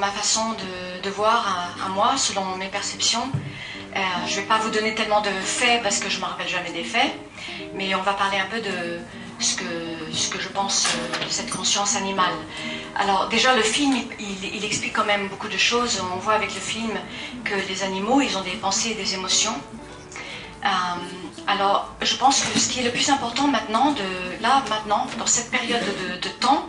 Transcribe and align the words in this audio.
ma 0.00 0.10
façon 0.10 0.54
de, 1.02 1.10
voir 1.10 1.74
à, 1.84 1.88
moi, 1.88 2.16
selon 2.16 2.44
mes 2.56 2.68
perceptions. 2.68 3.26
Euh, 3.96 4.00
je 4.26 4.36
ne 4.36 4.40
vais 4.40 4.46
pas 4.46 4.58
vous 4.58 4.70
donner 4.70 4.94
tellement 4.94 5.22
de 5.22 5.30
faits 5.30 5.82
parce 5.82 5.98
que 5.98 6.10
je 6.10 6.16
ne 6.16 6.22
me 6.22 6.26
rappelle 6.26 6.48
jamais 6.48 6.70
des 6.70 6.84
faits, 6.84 7.12
mais 7.74 7.94
on 7.94 8.02
va 8.02 8.12
parler 8.12 8.38
un 8.38 8.46
peu 8.46 8.60
de 8.60 9.00
ce 9.40 9.56
que, 9.56 10.40
je 10.40 10.48
pense 10.48 10.86
euh, 10.86 11.24
de 11.24 11.30
cette 11.30 11.50
conscience 11.50 11.96
animale. 11.96 12.34
Alors 12.96 13.28
déjà 13.28 13.54
le 13.54 13.62
film, 13.62 13.96
il, 14.18 14.64
explique 14.64 14.92
quand 14.92 15.06
même 15.06 15.28
beaucoup 15.28 15.48
de 15.48 15.56
choses. 15.56 16.02
On 16.14 16.18
voit 16.18 16.34
avec 16.34 16.54
le 16.54 16.60
film 16.60 16.92
que 17.44 17.54
les 17.68 17.82
animaux, 17.82 18.20
ils 18.20 18.36
ont 18.36 18.42
des 18.42 18.56
pensées 18.56 18.90
et 18.90 18.94
des 18.94 19.14
émotions. 19.14 19.56
Euh, 20.64 20.68
alors 21.46 21.94
je 22.02 22.14
pense 22.16 22.42
que 22.42 22.58
ce 22.58 22.68
qui 22.68 22.80
est 22.80 22.84
le 22.84 22.90
plus 22.90 23.08
important 23.08 23.46
maintenant, 23.46 23.94
là 24.40 24.62
maintenant, 24.68 25.06
dans 25.18 25.26
cette 25.26 25.50
période 25.50 25.82
de, 26.20 26.28
temps, 26.28 26.66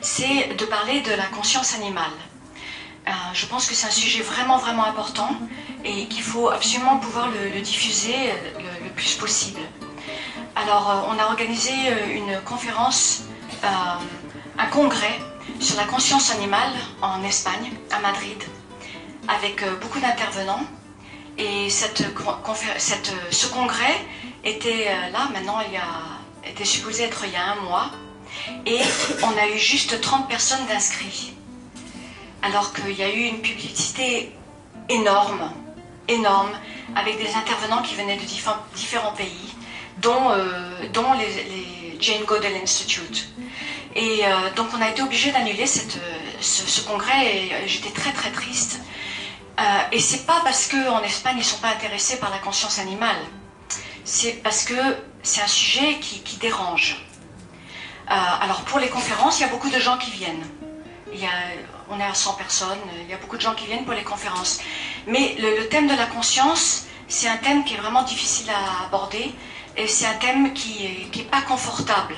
c'est 0.00 0.56
de 0.56 0.64
parler 0.64 1.00
de 1.02 1.12
la 1.12 1.26
conscience 1.26 1.74
animale. 1.74 2.12
Euh, 3.06 3.10
je 3.34 3.46
pense 3.46 3.66
que 3.66 3.74
c'est 3.74 3.86
un 3.86 3.90
sujet 3.90 4.22
vraiment 4.22 4.58
vraiment 4.58 4.84
important 4.84 5.30
et 5.84 6.06
qu'il 6.06 6.22
faut 6.22 6.48
absolument 6.50 6.98
pouvoir 6.98 7.28
le, 7.28 7.60
diffuser 7.60 8.14
le, 8.58 8.90
plus 8.90 9.14
possible. 9.14 9.60
Alors 10.54 10.90
euh, 10.90 11.14
on 11.14 11.18
a 11.18 11.26
organisé 11.26 11.72
une 12.14 12.40
conférence, 12.42 13.24
un 13.62 14.66
congrès 14.66 15.18
sur 15.60 15.76
la 15.76 15.84
conscience 15.84 16.32
animale 16.32 16.72
en 17.00 17.22
Espagne, 17.22 17.72
à 17.90 18.00
Madrid, 18.00 18.42
avec 19.28 19.62
euh, 19.62 19.76
beaucoup 19.76 20.00
d'intervenants. 20.00 20.64
Et 21.38 21.70
cette, 21.70 22.04
ce 23.30 23.46
congrès 23.46 23.96
était 24.44 24.88
euh, 24.88 25.10
là, 25.10 25.28
maintenant, 25.32 25.60
il 25.66 25.72
y 25.72 25.76
a, 25.76 26.50
était 26.50 26.64
supposé 26.64 27.04
être 27.04 27.24
il 27.24 27.32
y 27.32 27.36
a 27.36 27.52
un 27.52 27.56
mois. 27.62 27.90
Et 28.66 28.80
on 29.22 29.38
a 29.38 29.48
eu 29.48 29.58
juste 29.58 30.00
30 30.00 30.28
personnes 30.28 30.66
d'inscrits. 30.66 31.34
Alors 32.42 32.72
qu'il 32.72 32.96
y 32.96 33.02
a 33.02 33.12
eu 33.14 33.22
une 33.22 33.40
publicité 33.40 34.32
énorme, 34.88 35.52
énorme, 36.08 36.52
avec 36.96 37.18
des 37.18 37.32
intervenants 37.34 37.82
qui 37.82 37.94
venaient 37.94 38.16
de 38.16 38.24
différents 38.74 39.12
pays, 39.12 39.54
dont, 39.98 40.30
euh, 40.30 40.88
dont 40.92 41.12
les, 41.14 41.92
Jane 42.02 42.24
Goodall 42.24 42.56
Institute. 42.60 43.28
Et 43.94 44.26
euh, 44.26 44.50
donc 44.56 44.68
on 44.76 44.82
a 44.82 44.90
été 44.90 45.02
obligé 45.02 45.30
d'annuler 45.30 45.66
ce, 45.66 46.80
congrès 46.82 47.24
et 47.24 47.54
euh, 47.54 47.56
j'étais 47.66 47.90
très 47.90 48.12
très 48.12 48.30
triste. 48.32 48.80
Euh, 49.60 49.62
et 49.92 50.00
c'est 50.00 50.26
pas 50.26 50.40
parce 50.42 50.66
qu'en 50.66 51.02
Espagne 51.02 51.36
ils 51.38 51.44
sont 51.44 51.58
pas 51.58 51.68
intéressés 51.68 52.18
par 52.18 52.30
la 52.30 52.38
conscience 52.38 52.78
animale, 52.80 53.22
c'est 54.04 54.42
parce 54.42 54.64
que 54.64 54.74
c'est 55.22 55.42
un 55.42 55.46
sujet 55.46 55.98
qui, 56.00 56.36
dérange. 56.38 57.06
alors 58.08 58.62
pour 58.62 58.80
les 58.80 58.88
conférences, 58.88 59.38
il 59.38 59.42
y 59.42 59.44
a 59.44 59.48
beaucoup 59.48 59.70
de 59.70 59.78
gens 59.78 59.96
qui 59.98 60.10
viennent. 60.10 60.46
Il 61.14 61.20
y 61.20 61.26
a, 61.26 61.38
on 61.92 62.00
est 62.00 62.04
à 62.04 62.14
100 62.14 62.34
personnes, 62.34 62.78
il 63.02 63.10
y 63.10 63.14
a 63.14 63.18
beaucoup 63.18 63.36
de 63.36 63.42
gens 63.42 63.54
qui 63.54 63.66
viennent 63.66 63.84
pour 63.84 63.94
les 63.94 64.02
conférences. 64.02 64.60
Mais 65.06 65.36
le, 65.38 65.68
thème 65.68 65.86
de 65.86 65.94
la 65.94 66.06
conscience, 66.06 66.86
c'est 67.08 67.28
un 67.28 67.36
thème 67.36 67.64
qui 67.64 67.74
est 67.74 67.78
vraiment 67.78 68.02
difficile 68.02 68.50
à 68.50 68.86
aborder 68.86 69.32
et 69.76 69.86
c'est 69.86 70.06
un 70.06 70.14
thème 70.14 70.52
qui 70.54 70.84
n'est 70.84 71.20
est 71.20 71.30
pas 71.30 71.42
confortable. 71.42 72.14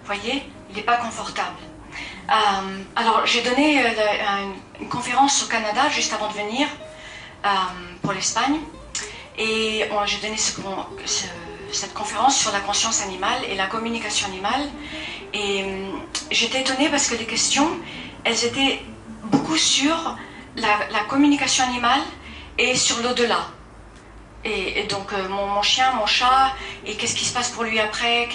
Vous 0.00 0.06
voyez 0.06 0.42
il 0.70 0.76
n'est 0.76 0.82
pas 0.82 0.96
confortable. 0.98 1.58
Euh, 2.28 2.32
alors, 2.94 3.26
j'ai 3.26 3.42
donné 3.42 3.84
euh, 3.84 3.90
une, 4.80 4.88
conférence 4.88 5.42
au 5.42 5.46
Canada 5.46 5.88
juste 5.90 6.12
avant 6.12 6.28
de 6.28 6.34
venir 6.34 6.68
euh, 7.44 7.48
pour 8.02 8.12
l'Espagne. 8.12 8.58
Et 9.36 9.84
j'ai 10.06 10.18
donné 10.18 10.36
cette 10.36 11.94
conférence 11.94 12.38
sur 12.38 12.52
la 12.52 12.60
conscience 12.60 13.02
animale 13.02 13.42
et 13.48 13.54
la 13.54 13.66
communication 13.66 14.28
animale. 14.28 14.68
Et 15.32 15.64
j'étais 16.30 16.60
étonnée 16.60 16.88
parce 16.90 17.08
que 17.08 17.14
les 17.14 17.24
questions, 17.24 17.70
elles 18.24 18.44
étaient 18.44 18.80
beaucoup 19.24 19.56
sur 19.56 20.16
la 20.56 21.00
communication 21.08 21.64
animale 21.64 22.02
et 22.58 22.74
sur 22.74 23.00
l'au-delà. 23.02 23.46
Et, 24.42 24.84
donc 24.84 25.12
euh, 25.12 25.28
mon, 25.28 25.60
chien, 25.60 25.92
mon 25.92 26.06
chat, 26.06 26.54
et 26.86 26.96
qu'est-ce 26.96 27.14
qui 27.14 27.26
se 27.26 27.34
passe 27.34 27.50
pour 27.50 27.62
lui 27.62 27.78
après, 27.78 28.26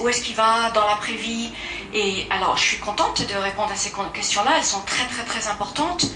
où 0.00 0.08
est-ce 0.08 0.22
qu'il 0.22 0.34
va 0.36 0.70
dans 0.74 0.86
l'après-vie? 0.86 1.50
Et 1.94 2.26
alors 2.28 2.58
je 2.58 2.64
suis 2.64 2.78
contente 2.78 3.26
de 3.26 3.34
répondre 3.34 3.72
à 3.72 3.76
ces 3.76 3.90
questions-là, 4.12 4.52
elles 4.58 4.64
sont 4.64 4.82
très 4.82 5.06
très 5.06 5.24
très 5.24 5.48
importantes, 5.48 6.06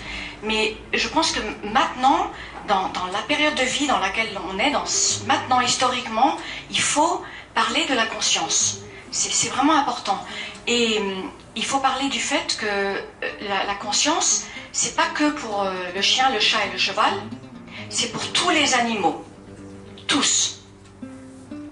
mais 0.43 0.77
je 0.93 1.09
pense 1.09 1.33
que 1.33 1.41
maintenant, 1.67 2.31
dans, 2.67 2.91
la 3.11 3.23
période 3.27 3.55
de 3.55 3.63
vie 3.63 3.87
dans 3.87 3.99
laquelle 3.99 4.29
on 4.53 4.59
est, 4.59 4.73
maintenant 5.27 5.61
historiquement, 5.63 6.37
il 6.71 6.81
faut 6.81 7.25
parler 7.55 7.87
de 7.87 7.95
la 7.95 8.05
conscience. 8.05 8.81
C'est 9.11 9.49
vraiment 9.49 9.79
important. 9.79 10.23
Et 10.69 10.99
hum, 10.99 11.31
il 11.57 11.65
faut 11.65 11.79
parler 11.79 12.09
du 12.09 12.21
fait 12.21 12.57
que 12.61 12.67
euh, 12.67 13.01
la, 13.49 13.65
la 13.65 13.75
conscience, 13.75 14.45
c'est 14.71 14.95
pas 14.95 15.07
que 15.15 15.31
pour 15.31 15.63
euh, 15.63 15.73
le 15.95 16.03
chien, 16.03 16.31
le 16.31 16.41
chat 16.41 16.59
et 16.67 16.71
le 16.71 16.79
cheval, 16.79 17.15
c'est 17.89 18.13
pour 18.13 18.31
tous 18.33 18.51
les 18.51 18.75
animaux. 18.75 19.25
Tous, 20.07 20.61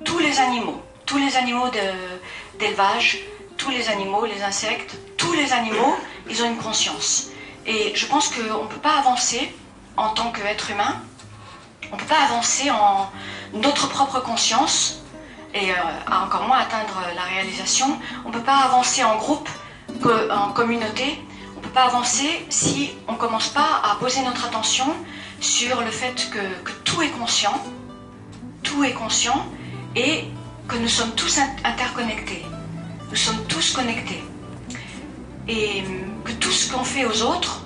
tous 0.04 0.18
les 0.18 0.40
animaux, 0.40 0.82
tous 1.06 1.18
les 1.18 1.36
animaux 1.36 1.68
d'élevage, 2.58 3.20
tous 3.56 3.70
les 3.70 3.88
animaux, 3.88 4.26
les 4.26 4.42
insectes, 4.42 4.96
tous 5.16 5.32
les 5.32 5.52
animaux, 5.52 5.96
ils 6.28 6.42
ont 6.42 6.50
une 6.50 6.58
conscience. 6.58 7.28
Et 7.66 7.92
je 7.94 8.06
pense 8.06 8.28
qu'on 8.28 8.64
ne 8.64 8.68
peut 8.68 8.80
pas 8.82 8.98
avancer 8.98 9.54
en 9.96 10.10
tant 10.10 10.32
qu'être 10.32 10.70
humain, 10.70 11.00
on 11.90 11.96
ne 11.96 12.00
peut 12.00 12.06
pas 12.06 12.22
avancer 12.24 12.70
en 12.70 13.10
notre 13.54 13.88
propre 13.88 14.20
conscience 14.20 15.02
et 15.56 15.70
euh, 15.70 15.74
encore 16.24 16.46
moins 16.46 16.58
atteindre 16.58 17.00
la 17.14 17.22
réalisation. 17.22 17.98
On 18.24 18.28
ne 18.28 18.34
peut 18.34 18.42
pas 18.42 18.58
avancer 18.58 19.02
en 19.04 19.16
groupe, 19.16 19.48
en 20.30 20.52
communauté. 20.52 21.22
On 21.54 21.60
ne 21.60 21.64
peut 21.64 21.70
pas 21.70 21.84
avancer 21.84 22.46
si 22.50 22.90
on 23.08 23.12
ne 23.12 23.16
commence 23.16 23.48
pas 23.48 23.80
à 23.82 23.96
poser 23.96 24.22
notre 24.22 24.46
attention 24.46 24.86
sur 25.40 25.80
le 25.80 25.90
fait 25.90 26.30
que 26.30 26.70
tout 26.84 27.02
est 27.02 27.10
conscient, 27.10 27.58
tout 28.62 28.84
est 28.84 28.92
conscient 28.92 29.46
et 29.94 30.24
que 30.68 30.76
nous 30.76 30.88
sommes 30.88 31.12
tous 31.12 31.38
interconnectés. 31.64 32.44
Nous 33.10 33.16
sommes 33.16 33.42
tous 33.48 33.72
connectés. 33.72 34.22
Et 35.48 35.84
que 36.24 36.32
tout 36.32 36.50
ce 36.50 36.72
qu'on 36.72 36.84
fait 36.84 37.06
aux 37.06 37.22
autres, 37.22 37.62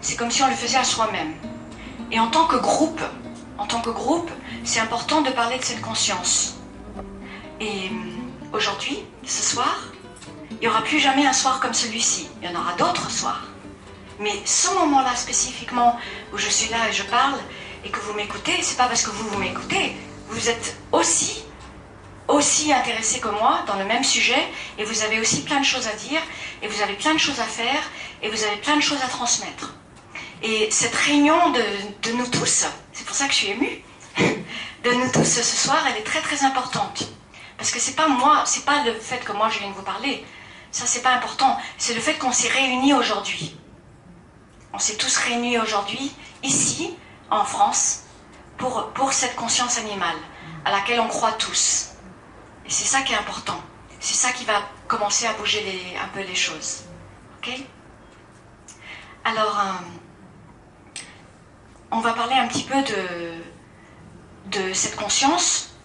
c'est 0.00 0.16
comme 0.16 0.30
si 0.30 0.42
on 0.42 0.48
le 0.48 0.54
faisait 0.54 0.78
à 0.78 0.84
soi-même. 0.84 1.32
Et 2.10 2.20
en 2.20 2.28
tant 2.28 2.46
que 2.46 2.56
groupe, 2.56 3.02
en 3.58 3.66
tant 3.66 3.80
que 3.80 3.90
groupe, 3.90 4.30
c'est 4.64 4.80
important 4.80 5.20
de 5.22 5.30
parler 5.30 5.58
de 5.58 5.64
cette 5.64 5.80
conscience. 5.80 6.61
Et 7.62 7.92
aujourd'hui, 8.52 9.04
ce 9.24 9.40
soir, 9.40 9.78
il 10.50 10.58
n'y 10.58 10.66
aura 10.66 10.82
plus 10.82 10.98
jamais 10.98 11.24
un 11.24 11.32
soir 11.32 11.60
comme 11.60 11.72
celui-ci. 11.72 12.28
Il 12.42 12.50
y 12.50 12.52
en 12.52 12.60
aura 12.60 12.72
d'autres 12.72 13.08
soirs. 13.08 13.44
Mais 14.18 14.32
ce 14.44 14.74
moment-là 14.74 15.14
spécifiquement 15.14 15.96
où 16.32 16.38
je 16.38 16.48
suis 16.48 16.68
là 16.70 16.88
et 16.88 16.92
je 16.92 17.04
parle 17.04 17.38
et 17.84 17.88
que 17.88 18.00
vous 18.00 18.14
m'écoutez, 18.14 18.60
c'est 18.62 18.76
pas 18.76 18.88
parce 18.88 19.02
que 19.02 19.10
vous 19.10 19.28
vous 19.28 19.38
m'écoutez, 19.38 19.94
vous 20.28 20.48
êtes 20.48 20.76
aussi, 20.90 21.44
aussi 22.26 22.72
intéressé 22.72 23.20
que 23.20 23.28
moi 23.28 23.62
dans 23.68 23.76
le 23.76 23.84
même 23.84 24.02
sujet 24.02 24.44
et 24.76 24.82
vous 24.82 25.02
avez 25.02 25.20
aussi 25.20 25.42
plein 25.42 25.60
de 25.60 25.64
choses 25.64 25.86
à 25.86 25.92
dire 25.92 26.20
et 26.62 26.66
vous 26.66 26.82
avez 26.82 26.94
plein 26.94 27.14
de 27.14 27.20
choses 27.20 27.38
à 27.38 27.44
faire 27.44 27.82
et 28.22 28.28
vous 28.28 28.42
avez 28.42 28.56
plein 28.56 28.76
de 28.76 28.82
choses 28.82 29.02
à 29.02 29.08
transmettre. 29.08 29.76
Et 30.42 30.68
cette 30.72 30.96
réunion 30.96 31.50
de 31.50 32.10
nous 32.10 32.26
tous, 32.26 32.66
c'est 32.92 33.06
pour 33.06 33.14
ça 33.14 33.26
que 33.26 33.32
je 33.32 33.38
suis 33.38 33.50
émue, 33.50 33.84
de 34.18 34.90
nous 34.94 35.12
tous 35.12 35.24
ce 35.24 35.42
soir, 35.42 35.78
elle 35.88 35.98
est 35.98 36.04
très 36.04 36.20
très 36.20 36.44
importante. 36.44 37.08
Parce 37.62 37.70
que 37.70 37.78
c'est 37.78 37.94
pas 37.94 38.08
moi, 38.08 38.42
c'est 38.44 38.64
pas 38.64 38.82
le 38.82 38.92
fait 38.92 39.18
que 39.18 39.30
moi 39.30 39.48
je 39.48 39.60
viens 39.60 39.68
de 39.68 39.74
vous 39.74 39.84
parler, 39.84 40.26
ça 40.72 40.84
c'est 40.84 41.00
pas 41.00 41.12
important, 41.12 41.56
c'est 41.78 41.94
le 41.94 42.00
fait 42.00 42.14
qu'on 42.14 42.32
s'est 42.32 42.48
réunis 42.48 42.92
aujourd'hui. 42.92 43.56
On 44.72 44.80
s'est 44.80 44.96
tous 44.96 45.16
réunis 45.18 45.60
aujourd'hui, 45.60 46.12
ici, 46.42 46.96
en 47.30 47.44
France, 47.44 48.02
pour, 48.58 49.12
cette 49.12 49.36
conscience 49.36 49.78
animale 49.78 50.16
à 50.64 50.72
laquelle 50.72 50.98
on 50.98 51.06
croit 51.06 51.30
tous. 51.34 51.90
Et 52.66 52.70
c'est 52.70 52.84
ça 52.84 53.02
qui 53.02 53.12
est 53.12 53.16
important. 53.16 53.62
C'est 54.00 54.16
ça 54.16 54.32
qui 54.32 54.44
va 54.44 54.60
commencer 54.88 55.26
à 55.26 55.32
bouger 55.34 55.96
un 56.02 56.08
peu 56.08 56.22
les 56.22 56.34
choses. 56.34 56.82
Ok? 57.38 57.62
Alors, 59.22 59.60
euh, 59.60 61.00
on 61.92 62.00
va 62.00 62.12
parler 62.12 62.34
un 62.34 62.48
petit 62.48 62.64
peu 62.64 62.82
de, 62.82 64.58
de 64.58 64.72
cette 64.72 64.96
conscience 64.96 65.76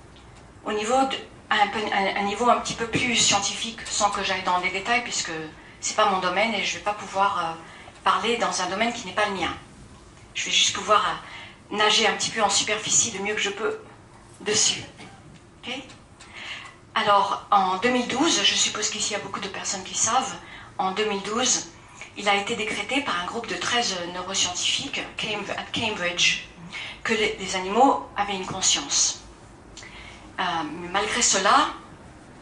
au 0.66 0.72
niveau 0.72 1.06
de, 1.06 1.18
un, 1.50 2.24
niveau 2.24 2.50
un 2.50 2.60
petit 2.60 2.74
peu 2.74 2.88
plus 2.88 3.16
scientifique, 3.16 3.80
sans 3.86 4.10
que 4.10 4.24
j'aille 4.24 4.44
dans 4.44 4.60
les 4.60 4.70
détails, 4.72 5.04
puisque 5.04 5.32
c'est 5.80 5.96
pas 5.96 6.10
mon 6.10 6.20
domaine 6.20 6.54
et 6.54 6.64
je 6.64 6.74
ne 6.74 6.78
vais 6.80 6.84
pas 6.84 6.94
pouvoir 6.94 7.40
euh, 7.40 7.54
parler 8.04 8.38
dans 8.38 8.62
un 8.62 8.68
domaine 8.68 8.94
qui 8.94 9.06
n'est 9.06 9.14
pas 9.14 9.28
le 9.28 9.36
mien. 9.36 9.54
Je 10.34 10.46
vais 10.46 10.52
juste 10.52 10.76
pouvoir 10.76 11.06
euh, 11.72 11.76
nager 11.78 12.08
un 12.08 12.14
petit 12.14 12.30
peu 12.30 12.42
en 12.42 12.50
superficie 12.50 13.12
le 13.12 13.24
mieux 13.24 13.34
que 13.34 13.42
je 13.42 13.50
peux 13.50 13.80
dessus. 14.42 14.84
Alors, 16.96 17.46
en 17.52 17.78
2012, 17.78 18.44
je 18.44 18.56
suppose 18.56 18.90
qu'ici 18.90 19.12
il 19.12 19.18
y 19.18 19.20
a 19.20 19.24
beaucoup 19.24 19.40
de 19.40 19.48
personnes 19.48 19.84
qui 19.84 19.96
savent, 19.96 20.36
en 20.78 20.92
2012, 20.92 21.68
il 22.18 22.28
a 22.28 22.36
été 22.36 22.56
décrété 22.56 23.02
par 23.02 23.20
un 23.22 23.26
groupe 23.26 23.48
de 23.48 23.56
13 23.56 23.98
neuroscientifiques 24.14 25.00
à 25.00 25.64
Cambridge 25.78 26.44
que 27.04 27.14
les, 27.14 27.56
animaux 27.56 28.06
avaient 28.16 28.36
une 28.36 28.46
conscience. 28.46 29.24
Euh, 30.40 30.44
mais 30.82 30.88
malgré 30.90 31.22
cela, 31.22 31.70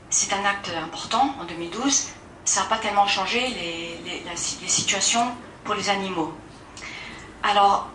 c'est 0.09 0.33
un 0.33 0.43
acte 0.45 0.71
important 0.83 1.33
en 1.39 1.45
2012, 1.45 2.07
ça 2.43 2.61
n'a 2.61 2.65
pas 2.67 2.77
tellement 2.77 3.07
changé 3.07 3.39
les, 3.47 4.35
situations 4.67 5.25
pour 5.63 5.75
les 5.75 5.89
animaux. 5.89 6.33
Alors, 7.43 7.89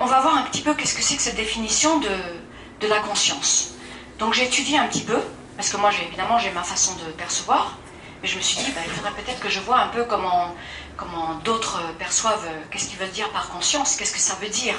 on 0.00 0.06
va 0.06 0.20
voir 0.20 0.36
un 0.38 0.42
petit 0.42 0.62
peu 0.62 0.74
qu'est-ce 0.74 0.94
que 0.94 1.02
c'est 1.02 1.16
que 1.16 1.22
cette 1.22 1.36
définition 1.36 1.98
de, 2.00 2.88
la 2.88 3.00
conscience. 3.00 3.70
Donc 4.18 4.34
j'ai 4.34 4.44
étudié 4.44 4.76
un 4.76 4.86
petit 4.86 5.00
peu, 5.00 5.18
parce 5.56 5.70
que 5.70 5.78
moi 5.78 5.90
évidemment 6.06 6.38
j'ai 6.38 6.50
ma 6.50 6.62
façon 6.62 6.94
de 6.96 7.10
percevoir, 7.12 7.78
mais 8.20 8.28
je 8.28 8.36
me 8.36 8.42
suis 8.42 8.58
dit, 8.62 8.70
bah, 8.72 8.82
il 8.84 8.92
faudrait 8.92 9.12
peut-être 9.12 9.40
que 9.40 9.48
je 9.48 9.58
vois 9.60 9.78
un 9.78 9.88
peu 9.88 10.04
comment, 10.04 10.54
comment 10.98 11.36
d'autres 11.44 11.80
perçoivent, 11.98 12.46
qu'est-ce 12.70 12.88
qu'ils 12.88 12.98
veulent 12.98 13.08
dire 13.08 13.30
par 13.30 13.48
conscience, 13.48 13.96
qu'est-ce 13.96 14.12
que 14.12 14.18
ça 14.18 14.34
veut 14.34 14.50
dire 14.50 14.74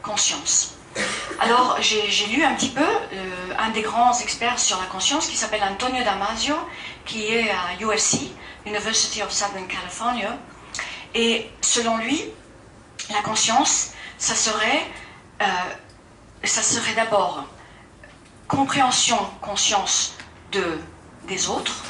conscience. 0.00 0.76
Alors, 1.40 1.78
j'ai 1.80 2.26
lu 2.26 2.44
un 2.44 2.54
petit 2.54 2.68
peu 2.68 2.84
euh, 2.84 3.54
un 3.58 3.70
des 3.70 3.82
grands 3.82 4.18
experts 4.18 4.58
sur 4.58 4.78
la 4.78 4.86
conscience 4.86 5.26
qui 5.26 5.36
s'appelle 5.36 5.62
Antonio 5.62 6.04
Damasio, 6.04 6.54
qui 7.06 7.26
est 7.26 7.50
à 7.50 7.80
USC, 7.80 8.30
University 8.66 9.22
of 9.22 9.30
Southern 9.32 9.66
California. 9.66 10.36
Et 11.14 11.50
selon 11.62 11.96
lui, 11.96 12.22
la 13.10 13.22
conscience, 13.22 13.92
ça 14.18 14.34
serait, 14.34 14.86
euh, 15.40 15.46
ça 16.44 16.62
serait 16.62 16.94
d'abord 16.94 17.44
compréhension, 18.46 19.18
conscience 19.40 20.14
de, 20.52 20.78
des 21.26 21.48
autres, 21.48 21.84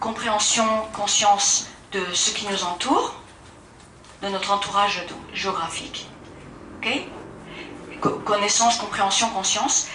compréhension, 0.00 0.66
conscience 0.92 1.68
de 1.92 2.02
ce 2.12 2.32
qui 2.32 2.46
nous 2.48 2.64
entoure, 2.64 3.14
de 4.22 4.28
notre 4.28 4.50
entourage 4.50 5.04
géographique. 5.32 6.08
ok? 6.78 7.02
Connaissance, 8.08 8.76
compréhension, 8.76 9.28
conscience, 9.30 9.88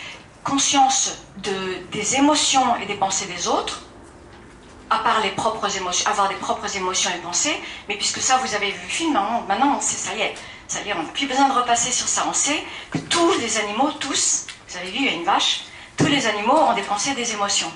conscience 0.44 1.18
de, 1.38 1.52
des 1.92 2.16
émotions 2.16 2.76
et 2.78 2.86
des 2.86 2.96
pensées 2.96 3.26
des 3.26 3.48
autres, 3.48 3.82
à 4.90 5.00
part 5.00 5.20
les 5.22 5.32
propres 5.32 5.76
émotions, 5.76 6.10
avoir 6.10 6.30
des 6.30 6.36
propres 6.36 6.76
émotions 6.78 7.12
et 7.16 7.20
pensées, 7.20 7.56
mais 7.90 7.96
puisque 7.96 8.22
ça, 8.22 8.38
vous 8.38 8.56
avez 8.56 8.72
vu 8.72 8.80
le 8.82 8.90
film, 8.90 9.20
maintenant, 9.48 9.76
on 9.78 9.82
sait, 9.82 9.98
ça 9.98 10.16
y 10.16 10.22
est, 10.22 10.34
ça 10.68 10.82
y 10.82 10.90
est, 10.90 10.94
on 10.94 11.04
n'a 11.04 11.10
plus 11.10 11.28
besoin 11.28 11.50
de 11.50 11.54
repasser 11.54 11.92
sur 11.92 12.08
ça. 12.08 12.26
On 12.30 12.34
sait 12.34 12.64
que 12.92 12.98
tous 12.98 13.34
les 13.40 13.58
animaux, 13.58 13.92
tous, 14.00 14.48
vous 14.70 14.78
avez 14.78 14.90
vu, 14.90 15.00
il 15.00 15.06
y 15.06 15.10
a 15.10 15.14
une 15.14 15.26
vache, 15.26 15.66
tous 15.98 16.08
les 16.08 16.28
animaux 16.28 16.56
ont 16.56 16.74
des 16.74 16.84
pensées 16.84 17.12
et 17.12 17.16
des 17.16 17.34
émotions. 17.34 17.72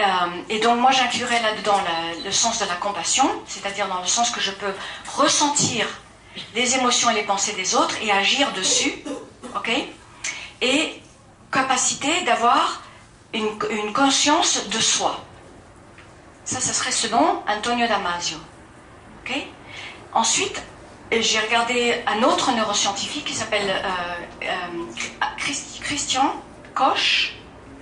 Euh, 0.00 0.04
et 0.48 0.58
donc 0.58 0.80
moi 0.80 0.90
j'inclurais 0.90 1.42
là-dedans 1.42 1.78
le 2.24 2.30
sens 2.32 2.58
de 2.60 2.64
la 2.64 2.76
compassion, 2.76 3.28
c'est-à-dire 3.46 3.88
dans 3.88 4.00
le 4.00 4.06
sens 4.06 4.30
que 4.30 4.40
je 4.40 4.50
peux 4.50 4.72
ressentir 5.16 5.86
les 6.54 6.76
émotions 6.76 7.10
et 7.10 7.14
les 7.14 7.24
pensées 7.24 7.52
des 7.52 7.74
autres 7.74 7.94
et 8.02 8.10
agir 8.10 8.52
dessus 8.52 9.04
ok? 9.56 9.70
Et 10.60 11.02
capacité 11.50 12.22
d'avoir 12.22 12.82
une, 13.34 13.92
conscience 13.92 14.68
de 14.68 14.78
soi. 14.78 15.24
Ça, 16.44 16.60
ce 16.60 16.72
serait 16.72 16.92
selon 16.92 17.42
Antonio 17.46 17.86
Damasio. 17.86 18.38
ok? 19.24 19.46
Ensuite, 20.12 20.62
j'ai 21.10 21.40
regardé 21.40 22.02
un 22.06 22.22
autre 22.22 22.52
neuroscientifique 22.52 23.24
qui 23.26 23.34
s'appelle 23.34 23.68
euh, 23.68 24.44
euh, 24.44 25.26
Christian 25.80 26.34
Koch. 26.74 27.32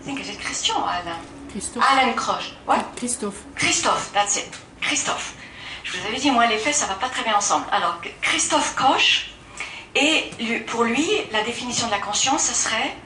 I 0.00 0.05
think 0.05 0.20
it's 0.20 0.37
Christian 0.38 0.76
Alan. 0.84 1.19
Christophe. 1.50 1.84
Alan 1.90 2.12
Koch. 2.14 2.55
What? 2.66 2.84
Christophe. 2.96 3.44
Christophe, 3.55 4.11
that's 4.12 4.37
it. 4.37 4.49
Christophe. 4.81 5.34
Je 5.84 5.96
vous 5.96 6.06
avais 6.06 6.19
dit, 6.19 6.31
moi, 6.31 6.46
les 6.46 6.58
faits, 6.58 6.75
ça 6.75 6.87
va 6.87 6.94
pas 6.94 7.08
très 7.08 7.23
bien 7.25 7.37
ensemble. 7.37 7.66
Alors, 7.73 8.00
Christophe 8.23 8.75
Koch, 8.76 9.31
et 9.94 10.31
pour 10.66 10.84
lui, 10.84 11.06
la 11.32 11.42
définition 11.42 11.87
de 11.87 11.92
la 11.92 11.98
conscience, 11.98 12.44
ce 12.44 12.54
serait 12.54 12.96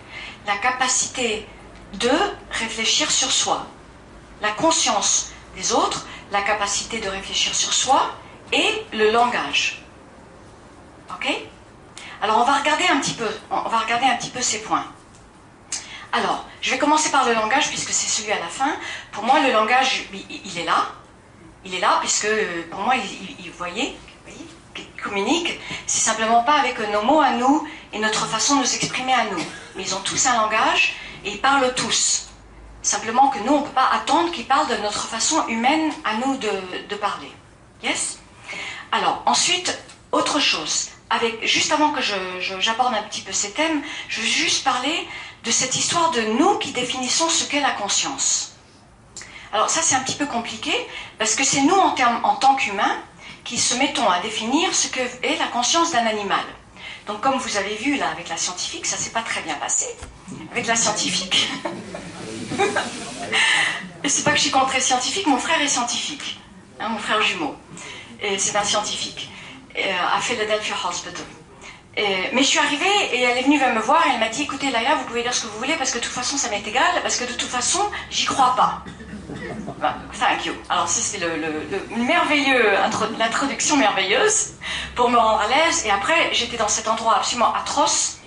la 0.47 0.57
capacité 0.59 1.47
de 1.95 2.11
réfléchir 2.51 3.11
sur 3.11 3.31
soi. 3.31 3.67
La 4.43 4.51
conscience 4.51 5.33
des 5.57 5.73
autres, 5.73 6.07
la 6.31 6.43
capacité 6.43 7.01
de 7.01 7.09
réfléchir 7.09 7.55
sur 7.55 7.73
soi 7.73 8.15
et 8.53 8.85
le 8.93 9.11
langage. 9.11 9.83
Ok? 11.11 11.29
Alors 12.21 12.39
on 12.39 12.45
va 12.45 12.59
regarder 12.59 12.85
un 12.87 12.99
petit 13.01 13.15
peu, 13.15 13.29
on 13.51 13.69
va 13.69 13.79
regarder 13.79 14.07
un 14.07 14.17
petit 14.17 14.31
peu 14.31 14.43
ces 14.43 14.61
points. 14.63 14.87
Alors, 16.13 16.45
je 16.61 16.71
vais 16.71 16.79
commencer 16.79 17.11
par 17.11 17.27
le 17.27 17.35
langage 17.35 17.69
puisque 17.71 17.91
c'est 17.91 18.09
celui 18.09 18.31
à 18.31 18.39
la 18.39 18.47
fin. 18.47 18.77
Pour 19.11 19.25
moi, 19.25 19.41
le 19.41 19.53
langage, 19.53 20.09
il 20.13 20.59
est 20.59 20.65
là. 20.65 20.93
Il 21.65 21.75
est 21.75 21.81
là 21.81 21.99
puisque 22.01 22.29
pour 22.71 22.81
moi, 22.81 22.95
il, 22.97 23.51
vous 23.51 23.59
voyez, 24.75 24.91
communiquent, 25.03 25.61
c'est 25.87 26.01
simplement 26.01 26.43
pas 26.43 26.55
avec 26.55 26.79
nos 26.91 27.03
mots 27.03 27.21
à 27.21 27.33
nous 27.33 27.67
et 27.93 27.99
notre 27.99 28.27
façon 28.27 28.57
de 28.57 28.61
nous 28.61 28.75
exprimer 28.75 29.13
à 29.13 29.25
nous. 29.25 29.45
Mais 29.77 29.83
ils 29.83 29.95
ont 29.95 30.01
tous 30.01 30.27
un 30.27 30.37
langage 30.37 30.97
et 31.25 31.31
ils 31.31 31.41
parlent 31.41 31.75
tous. 31.75 32.29
Simplement 32.83 33.29
que 33.29 33.39
nous, 33.39 33.53
on 33.53 33.61
ne 33.61 33.67
peut 33.67 33.73
pas 33.73 33.89
attendre 33.93 34.31
qu'ils 34.31 34.47
parlent 34.47 34.69
de 34.69 34.77
notre 34.83 35.07
façon 35.07 35.47
humaine 35.49 35.93
à 36.05 36.17
nous 36.17 36.37
de, 36.37 36.97
parler. 36.97 37.33
Yes? 37.83 38.19
Alors, 38.93 39.23
ensuite, 39.27 39.79
autre 40.13 40.39
chose. 40.39 40.91
Avec, 41.11 41.47
juste 41.47 41.73
avant 41.73 41.93
que 41.93 42.01
j'aborde 42.01 42.95
un 42.95 43.03
petit 43.05 43.21
peu 43.21 43.33
ces 43.33 43.53
thèmes, 43.53 43.83
je 44.09 44.21
veux 44.21 44.27
juste 44.27 44.65
parler 44.65 45.09
de 45.45 45.51
cette 45.51 45.77
histoire 45.77 46.11
de 46.11 46.23
nous 46.39 46.59
qui 46.59 46.73
définissons 46.73 47.29
ce 47.29 47.45
qu'est 47.45 47.61
la 47.61 47.71
conscience. 47.73 48.53
Alors 49.53 49.71
ça, 49.71 49.83
c'est 49.83 49.95
un 49.95 50.01
petit 50.01 50.17
peu 50.17 50.27
compliqué, 50.27 50.73
parce 51.19 51.35
que 51.37 51.45
c'est 51.45 51.61
nous, 51.61 51.75
en, 51.75 51.95
en 52.25 52.37
tant 52.37 52.57
qu'humains, 52.57 52.99
qui 53.45 53.59
se 53.59 53.75
mettons 53.77 54.09
à 54.09 54.21
définir 54.21 54.75
ce 54.75 54.89
que 54.89 55.01
est 55.01 55.37
la 55.39 55.47
conscience 55.49 55.93
d'un 55.93 56.07
animal. 56.07 56.45
Donc 57.07 57.21
comme 57.21 57.37
vous 57.37 57.57
avez 57.57 57.77
vu 57.77 57.97
là 57.97 58.09
avec 58.11 58.29
la 58.29 58.37
scientifique, 58.37 58.87
ça 58.87 58.97
s'est 58.97 59.11
pas 59.11 59.23
très 59.23 59.43
bien 59.43 59.55
passé. 59.57 59.87
Avec 60.51 60.67
la 60.67 60.77
scientifique. 60.77 61.49
Et 64.05 64.09
c'est 64.09 64.23
pas 64.23 64.33
que 64.33 64.37
je 64.37 64.43
suis 64.43 64.51
contre 64.51 64.75
les 64.75 64.81
scientifiques, 64.81 65.27
mon 65.27 65.39
frère 65.39 65.61
est 65.61 65.69
scientifique. 65.69 66.41
Hein, 66.81 66.89
mon 66.91 66.99
frère 66.99 67.23
jumeau. 67.23 67.57
Et 68.23 68.39
c'est 68.39 68.57
un 68.57 68.65
scientifique. 68.65 69.31
Euh, 69.77 70.17
à 70.17 70.21
Philadelphia 70.21 70.77
Hospital. 70.89 71.27
mais 71.97 72.43
je 72.43 72.47
suis 72.47 72.61
arrivée 72.61 72.85
et 73.13 73.23
elle 73.23 73.39
est 73.39 73.43
venue 73.43 73.59
me 73.59 73.81
voir 73.81 74.07
et 74.07 74.11
elle 74.15 74.21
m'a 74.21 74.29
dit 74.29 74.43
écoutez 74.43 74.71
Laïla, 74.71 74.95
vous 74.95 75.05
pouvez 75.05 75.23
dire 75.23 75.35
ce 75.35 75.43
que 75.43 75.47
vous 75.49 75.59
voulez 75.59 75.75
parce 75.75 75.91
que 75.91 75.99
de 75.99 76.05
toute 76.05 76.13
façon 76.13 76.37
ça 76.37 76.49
m'est 76.49 76.65
égal, 76.65 76.85
parce 77.03 77.17
que 77.17 77.25
de 77.25 77.33
toute 77.33 77.49
façon 77.49 77.81
j'y 78.09 78.25
crois 78.25 78.55
pas. 78.55 78.85
Thank 80.19 80.47
you. 80.47 80.55
Alors, 80.69 80.89
c'est 80.89 81.19
le, 81.19 81.97
merveilleux, 81.97 82.73
l'introduction 83.19 83.77
merveilleuse 83.77 84.55
pour 84.95 85.11
me 85.11 85.19
rendre 85.19 85.41
à 85.41 85.49
l'aise. 85.49 85.85
Et 85.85 85.91
après, 85.91 86.33
j'étais 86.33 86.57
dans 86.57 86.69
cet 86.69 86.89
endroit 86.89 87.17
absolument 87.17 87.53
atroce, 87.55 88.21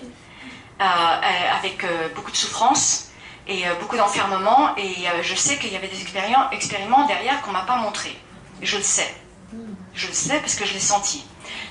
euh, 0.80 0.84
euh, 0.84 1.58
avec 1.58 1.82
euh, 1.84 2.08
beaucoup 2.14 2.30
de 2.30 2.36
souffrance 2.36 3.08
et 3.48 3.64
beaucoup 3.80 3.96
d'enfermement. 3.96 4.76
Et 4.76 5.06
je 5.22 5.34
sais 5.34 5.56
qu'il 5.56 5.72
y 5.72 5.76
avait 5.76 5.88
des 5.88 6.00
expériments 6.52 7.06
derrière 7.06 7.40
qu'on 7.40 7.52
m'a 7.52 7.62
pas 7.62 7.76
montré. 7.76 8.18
Je 8.60 8.76
le 8.76 8.82
sais. 8.82 9.14
Je 9.94 10.06
le 10.06 10.12
sais 10.12 10.38
parce 10.40 10.54
que 10.54 10.66
je 10.66 10.74
l'ai 10.74 10.80
senti. 10.80 11.24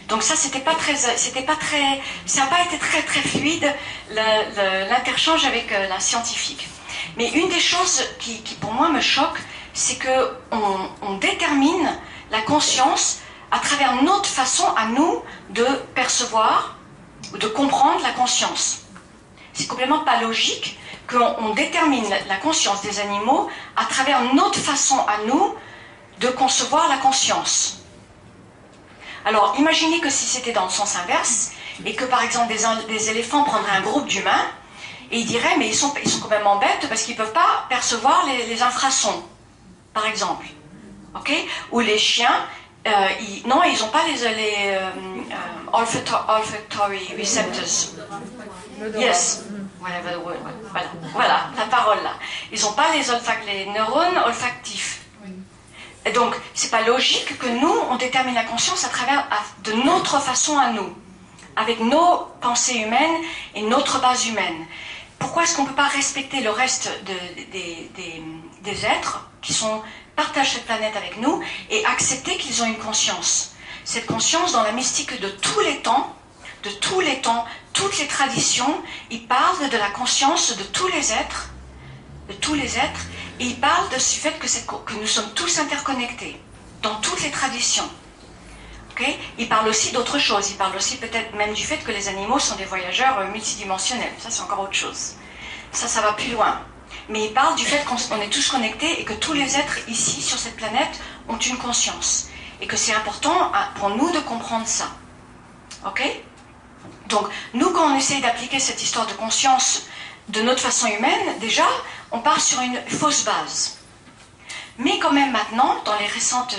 Donc 0.08 0.24
ça, 0.24 0.36
c'était 0.36 0.60
pas 0.60 0.74
très, 0.74 0.96
c'était 0.96 1.44
pas 1.44 1.56
très, 1.56 2.02
ça 2.26 2.42
n'a 2.42 2.48
pas 2.48 2.64
été 2.64 2.80
très 2.80 3.04
très 3.04 3.22
fluide 3.22 3.72
l'interchange 4.10 5.46
avec 5.46 5.70
la 5.70 6.00
scientifique. 6.00 6.68
Mais 7.18 7.30
une 7.30 7.50
des 7.50 7.60
choses 7.60 8.04
qui, 8.20 8.42
pour 8.62 8.74
moi 8.74 8.90
me 8.90 9.02
choque, 9.02 9.40
c'est 9.74 9.98
qu'on 10.00 10.90
on 11.02 11.18
détermine 11.18 11.98
la 12.32 12.42
conscience 12.42 13.20
à 13.52 13.60
travers 13.60 14.02
notre 14.04 14.30
façon 14.30 14.66
à 14.76 14.88
nous 14.88 15.24
de 15.50 15.66
percevoir 15.96 16.76
ou 17.34 17.38
de 17.38 17.48
comprendre 17.48 18.02
la 18.04 18.12
conscience. 18.12 18.82
C'est 19.54 19.68
complètement 19.68 20.00
pas 20.00 20.22
logique 20.22 20.78
qu'on 21.08 21.54
détermine 21.54 22.06
la 22.28 22.36
conscience 22.38 22.82
des 22.82 23.00
animaux 23.00 23.50
à 23.76 23.86
travers 23.86 24.22
notre 24.34 24.60
façon 24.60 25.00
à 25.08 25.26
nous 25.26 25.56
de 26.20 26.28
concevoir 26.28 26.88
la 26.90 26.98
conscience. 26.98 27.80
Alors 29.26 29.56
imaginez 29.58 30.00
que 30.00 30.10
si 30.10 30.26
c'était 30.26 30.52
dans 30.52 30.66
le 30.66 30.70
sens 30.70 30.96
inverse, 30.96 31.52
et 31.86 31.96
que 31.96 32.06
par 32.06 32.24
exemple 32.24 32.54
des, 32.88 33.10
éléphants 33.10 33.44
prendraient 33.44 33.78
un 33.78 33.82
groupe 33.82 34.08
d'humains, 34.08 34.46
et 35.12 35.20
ils 35.20 35.26
diraient 35.26 35.58
mais 35.58 35.68
ils 35.68 35.76
sont, 35.76 35.94
ils 36.04 36.10
sont 36.10 36.22
complètement 36.22 36.58
bêtes 36.58 36.88
parce 36.90 37.04
qu'ils 37.04 37.16
ne 37.16 37.20
peuvent 37.20 37.34
pas 37.34 37.66
percevoir 37.70 38.26
les 38.26 38.62
infrasons 38.62 39.24
par 39.94 40.06
exemple. 40.06 40.46
ok? 41.16 41.32
Ou 41.72 41.80
les 41.80 41.98
chiens, 41.98 42.46
euh, 42.86 42.92
non, 43.46 43.64
ils 43.64 43.80
n'ont 43.80 43.90
pas 43.90 44.04
les, 44.08 44.24
euh, 44.24 44.80
euh, 44.80 45.74
olfactory 45.74 47.16
receptors. 47.18 47.96
Yes. 48.96 49.46
Voilà. 49.80 50.02
voilà, 51.14 51.38
la 51.58 51.66
parole 51.66 52.04
là. 52.04 52.14
Ils 52.52 52.62
n'ont 52.62 52.74
pas 52.74 52.90
les, 52.94 53.04
les 53.54 53.66
neurones 53.72 54.18
olfactifs. 54.26 55.02
Et 56.06 56.12
donc, 56.12 56.36
c'est 56.54 56.72
pas 56.72 56.82
logique 56.82 57.38
que 57.38 57.48
nous, 57.48 57.74
on 57.90 57.96
détermine 57.98 58.36
la 58.36 58.44
conscience 58.44 58.86
à 58.86 58.90
travers 58.90 59.28
de 59.64 59.74
notre 59.74 60.20
façon 60.22 60.58
à 60.58 60.70
nous, 60.72 60.94
avec 61.56 61.80
nos 61.82 62.28
pensées 62.40 62.78
humaines 62.78 63.18
et 63.56 63.62
notre 63.64 64.00
base 64.00 64.28
humaine. 64.28 64.66
Pourquoi 65.20 65.44
est-ce 65.44 65.56
qu'on 65.56 65.64
ne 65.64 65.70
peut 65.70 65.76
pas 65.76 65.88
respecter 65.88 66.42
le 66.42 66.50
reste 66.50 66.90
des, 67.06 68.86
êtres 68.86 69.30
qui 69.42 69.54
sont, 69.54 69.82
partagent 70.16 70.54
cette 70.54 70.66
planète 70.66 70.96
avec 70.96 71.18
nous 71.18 71.42
et 71.70 71.86
accepter 71.86 72.38
qu'ils 72.38 72.62
ont 72.64 72.68
une 72.68 72.78
conscience? 72.78 73.54
Cette 73.84 74.06
conscience 74.06 74.52
dans 74.52 74.64
la 74.64 74.72
mystique 74.72 75.20
de 75.20 75.30
tous 75.30 75.60
les 75.62 75.80
temps, 75.82 76.16
de 76.64 76.70
tous 76.70 77.00
les 77.00 77.22
temps, 77.22 77.46
toutes 77.74 77.98
les 78.00 78.08
traditions, 78.08 78.82
ils 79.10 79.26
parlent 79.28 79.70
de 79.70 79.78
la 79.78 79.90
conscience 79.92 80.58
de 80.58 80.64
tous 80.64 80.88
les 80.88 81.14
êtres, 81.14 81.50
de 82.28 82.34
tous 82.34 82.54
les 82.54 82.78
êtres, 82.78 83.02
Et 83.40 83.46
il 83.46 83.60
parle 83.60 83.88
de 83.90 84.00
ce 84.00 84.20
fait 84.20 84.34
que 84.40 84.94
nous 84.94 85.08
sommes 85.08 85.32
tous 85.36 85.60
interconnectés 85.60 86.42
dans 86.82 86.96
toutes 87.02 87.22
les 87.22 87.30
traditions. 87.30 87.88
Il 89.38 89.48
parle 89.48 89.68
aussi 89.68 89.92
d'autre 89.92 90.20
chose. 90.20 90.50
Il 90.52 90.58
parle 90.58 90.76
aussi 90.76 90.98
peut-être 90.98 91.36
même 91.36 91.54
du 91.54 91.64
fait 91.64 91.78
que 91.78 91.92
les 91.92 92.08
animaux 92.08 92.40
sont 92.40 92.56
des 92.56 92.66
voyageurs 92.66 93.20
euh, 93.20 93.28
multidimensionnels. 93.28 94.14
Ça, 94.20 94.30
c'est 94.30 94.42
encore 94.42 94.62
autre 94.62 94.74
chose. 94.74 95.16
Ça, 95.72 95.88
ça 95.88 96.02
va 96.02 96.14
plus 96.14 96.32
loin. 96.32 96.62
Mais 97.10 97.26
il 97.26 97.34
parle 97.34 97.56
du 97.56 97.66
fait 97.66 97.84
qu'on 97.86 98.22
est 98.22 98.30
tous 98.30 98.50
connectés 98.50 99.00
et 99.00 99.06
que 99.06 99.14
tous 99.14 99.34
les 99.34 99.58
êtres 99.58 99.80
ici, 99.88 100.22
sur 100.22 100.38
cette 100.38 100.56
planète, 100.56 101.00
ont 101.28 101.38
une 101.38 101.58
conscience. 101.58 102.30
Et 102.62 102.68
que 102.68 102.76
c'est 102.76 102.94
important 102.94 103.52
pour 103.76 103.90
nous 103.90 104.12
de 104.12 104.20
comprendre 104.20 104.68
ça. 104.68 104.88
Ok? 105.86 106.02
Donc, 107.08 107.28
nous, 107.54 107.70
quand 107.72 107.94
on 107.94 107.96
essaye 107.96 108.22
d'appliquer 108.22 108.60
cette 108.60 108.82
histoire 108.82 109.06
de 109.06 109.14
conscience 109.14 109.84
de 110.30 110.42
notre 110.42 110.62
façon 110.62 110.88
humaine, 110.88 111.40
déjà, 111.40 111.68
on 112.12 112.20
part 112.20 112.42
sur 112.42 112.60
une 112.62 112.80
fausse 112.88 113.24
base. 113.24 113.77
Mais 114.80 115.00
quand 115.00 115.12
même 115.12 115.32
maintenant, 115.32 115.76
dans 115.86 115.98
les 115.98 116.06
récentes 116.06 116.56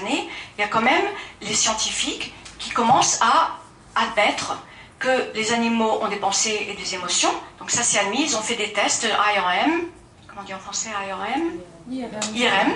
années, 0.00 0.28
il 0.56 0.60
y 0.60 0.64
a 0.64 0.68
quand 0.68 0.82
même 0.82 1.04
les 1.40 1.54
scientifiques 1.54 2.34
qui 2.58 2.70
commencent 2.70 3.20
à 3.20 3.58
admettre 3.94 4.58
que 4.98 5.32
les 5.34 5.52
animaux 5.52 5.98
ont 6.02 6.08
des 6.08 6.16
pensées 6.16 6.66
et 6.68 6.74
des 6.74 6.94
émotions. 6.94 7.32
Donc 7.58 7.70
ça 7.70 7.82
c'est 7.82 7.98
admis, 7.98 8.22
ils 8.22 8.36
ont 8.36 8.42
fait 8.42 8.56
des 8.56 8.72
tests 8.72 9.04
IRM, 9.04 9.82
comment 10.28 10.42
on 10.48 10.54
en 10.54 10.58
français 10.58 10.90
IRM 11.08 11.60
IRM. 12.34 12.72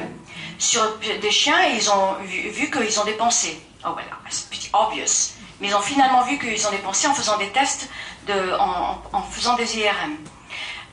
sur 0.58 0.82
des 0.98 1.30
chiens 1.30 1.68
et 1.68 1.76
ils 1.76 1.90
ont 1.90 2.14
vu, 2.24 2.70
qu'ils 2.70 2.98
ont 2.98 3.04
des 3.04 3.12
pensées. 3.12 3.60
Oh 3.86 3.90
voilà, 3.92 4.18
c'est 4.30 4.70
obvious. 4.72 5.34
Mais 5.60 5.68
ils 5.68 5.74
ont 5.74 5.82
finalement 5.82 6.22
vu 6.22 6.38
qu'ils 6.38 6.66
ont 6.66 6.70
des 6.70 6.78
pensées 6.78 7.06
en 7.06 7.14
faisant 7.14 7.36
des 7.36 7.50
tests, 7.50 7.88
de, 8.26 8.58
en, 8.58 9.22
faisant 9.30 9.54
des 9.56 9.78
IRM. 9.78 10.16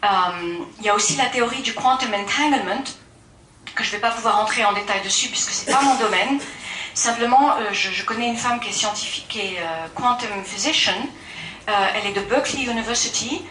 Euh, 0.04 0.66
il 0.80 0.86
y 0.86 0.90
a 0.90 0.96
aussi 0.96 1.16
la 1.16 1.28
théorie 1.28 1.62
du 1.62 1.74
quantum 1.74 2.14
entanglement, 2.14 2.84
que 3.76 3.84
je 3.84 3.90
ne 3.90 3.96
vais 3.96 4.02
pas 4.02 4.12
pouvoir 4.12 4.40
entrer 4.40 4.66
en 4.66 4.74
détail 4.74 5.02
dessus 5.04 5.30
puisque 5.30 5.52
ce 5.52 5.66
n'est 5.66 5.74
pas 5.74 5.82
mon 5.82 5.96
domaine. 5.96 6.40
Simplement, 6.94 7.56
euh, 7.58 7.72
je, 7.72 8.04
connais 8.04 8.28
une 8.28 8.38
femme 8.38 8.60
qui 8.60 8.70
est 8.70 8.74
scientifique, 8.74 9.28
qui 9.30 9.40
est 9.40 9.60
euh, 9.60 9.88
quantum 9.96 10.30
physician. 10.44 10.96
elle 11.68 12.06
est 12.08 12.14
de 12.14 12.22
Berkeley 12.22 12.64
University, 12.64 13.42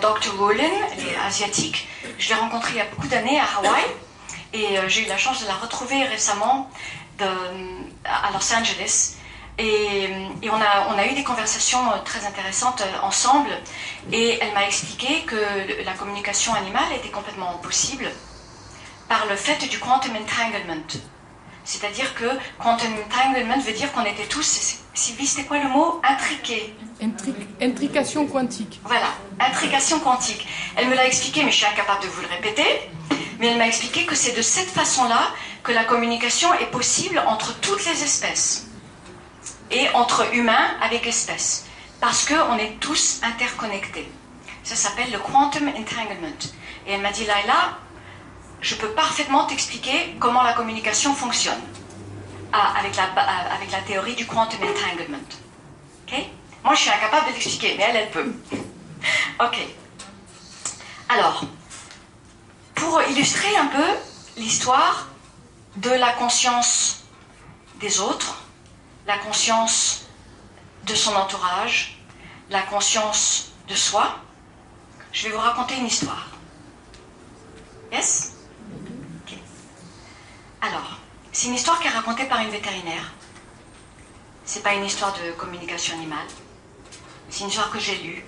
Dr. 0.00 0.36
Rowland, 0.38 0.78
elle 0.92 1.08
est 1.08 1.16
asiatique. 1.26 1.88
Je 2.18 2.28
l'ai 2.28 2.34
rencontrée 2.34 2.72
il 2.74 2.78
y 2.78 2.80
a 2.80 2.84
beaucoup 2.84 3.08
d'années 3.08 3.40
à 3.40 3.46
Hawaï 3.56 3.84
et 4.52 4.76
j'ai 4.88 5.04
eu 5.04 5.08
la 5.08 5.16
chance 5.16 5.40
de 5.42 5.46
la 5.46 5.54
retrouver 5.54 6.04
récemment 6.04 6.70
à 8.04 8.30
Los 8.32 8.54
Angeles. 8.54 9.16
Et, 9.58 10.08
on, 10.50 10.98
a, 10.98 11.06
eu 11.06 11.14
des 11.14 11.24
conversations 11.24 11.82
très 12.04 12.26
intéressantes 12.26 12.82
ensemble. 13.02 13.50
Et 14.12 14.38
elle 14.40 14.52
m'a 14.52 14.66
expliqué 14.66 15.22
que 15.22 15.36
la 15.84 15.92
communication 15.92 16.54
animale 16.54 16.92
était 16.94 17.10
complètement 17.10 17.54
possible 17.58 18.10
par 19.12 19.26
le 19.26 19.36
fait 19.36 19.68
du 19.68 19.78
quantum 19.78 20.12
entanglement. 20.16 20.90
C'est-à-dire 21.64 22.14
que 22.14 22.24
quantum 22.58 22.90
entanglement 23.04 23.58
veut 23.58 23.74
dire 23.74 23.92
qu'on 23.92 24.06
était 24.06 24.24
tous, 24.24 24.78
Sylvie, 24.94 25.26
c'était 25.26 25.46
quoi 25.46 25.58
le 25.58 25.68
mot? 25.68 26.00
Intriqués. 26.02 26.74
intrication 27.60 28.26
quantique. 28.26 28.80
Voilà, 28.84 29.08
intrication 29.38 30.00
quantique. 30.00 30.46
Elle 30.76 30.88
me 30.88 30.94
l'a 30.94 31.06
expliqué, 31.06 31.44
mais 31.44 31.52
je 31.52 31.58
suis 31.58 31.66
incapable 31.66 32.02
de 32.04 32.08
vous 32.08 32.22
le 32.22 32.28
répéter. 32.28 32.64
Mais 33.38 33.48
elle 33.48 33.58
m'a 33.58 33.66
expliqué 33.66 34.06
que 34.06 34.14
c'est 34.14 34.34
de 34.34 34.40
cette 34.40 34.70
façon-là 34.70 35.24
que 35.62 35.72
la 35.72 35.84
communication 35.84 36.48
est 36.54 36.70
possible 36.70 37.22
entre 37.26 37.52
toutes 37.60 37.84
les 37.84 38.02
espèces 38.02 38.68
et 39.70 39.90
entre 39.90 40.34
humains 40.34 40.68
avec 40.80 41.06
espèces. 41.06 41.66
Parce 42.00 42.24
qu'on 42.26 42.56
est 42.56 42.80
tous 42.80 43.20
interconnectés. 43.22 44.10
Ça 44.62 44.74
s'appelle 44.74 45.12
le 45.12 45.18
quantum 45.18 45.68
entanglement. 45.68 46.40
Et 46.86 46.92
elle 46.92 47.02
m'a 47.02 47.12
dit, 47.12 47.26
Laila, 47.26 47.76
je 48.62 48.74
peux 48.76 48.88
parfaitement 48.92 49.44
t'expliquer 49.44 50.16
comment 50.18 50.42
la 50.42 50.54
communication 50.54 51.14
fonctionne 51.14 51.60
ah, 52.52 52.74
avec, 52.78 52.96
la, 52.96 53.08
ah, 53.16 53.54
avec 53.54 53.70
la 53.70 53.80
théorie 53.80 54.14
du 54.14 54.26
quantum 54.26 54.60
entanglement. 54.62 55.18
Moi, 56.64 56.74
je 56.74 56.80
suis 56.80 56.90
incapable 56.90 57.26
de 57.28 57.32
l'expliquer, 57.32 57.74
mais 57.76 57.84
elle, 57.88 57.96
elle 57.96 58.10
peut. 58.10 58.32
ok. 59.40 59.58
Alors, 61.08 61.42
pour 62.74 63.02
illustrer 63.02 63.56
un 63.56 63.66
peu 63.66 63.84
l'histoire 64.36 65.08
de 65.76 65.90
la 65.90 66.12
conscience 66.12 67.04
des 67.80 68.00
autres, 68.00 68.42
la 69.06 69.18
conscience 69.18 70.04
de 70.84 70.94
son 70.94 71.14
entourage, 71.16 71.98
la 72.48 72.62
conscience 72.62 73.52
de 73.68 73.74
soi, 73.74 74.16
je 75.12 75.24
vais 75.24 75.34
vous 75.34 75.40
raconter 75.40 75.76
une 75.76 75.86
histoire. 75.86 76.28
Yes? 77.90 78.31
Alors, 80.62 81.00
c'est 81.32 81.48
une 81.48 81.54
histoire 81.54 81.80
qui 81.80 81.88
est 81.88 81.90
racontée 81.90 82.24
par 82.24 82.38
une 82.38 82.50
vétérinaire. 82.50 83.12
C'est 84.44 84.62
pas 84.62 84.74
une 84.74 84.84
histoire 84.84 85.12
de 85.12 85.32
communication 85.32 85.94
animale. 85.96 86.26
C'est 87.28 87.42
une 87.42 87.48
histoire 87.48 87.70
que 87.70 87.80
j'ai 87.80 87.96
lue. 87.96 88.24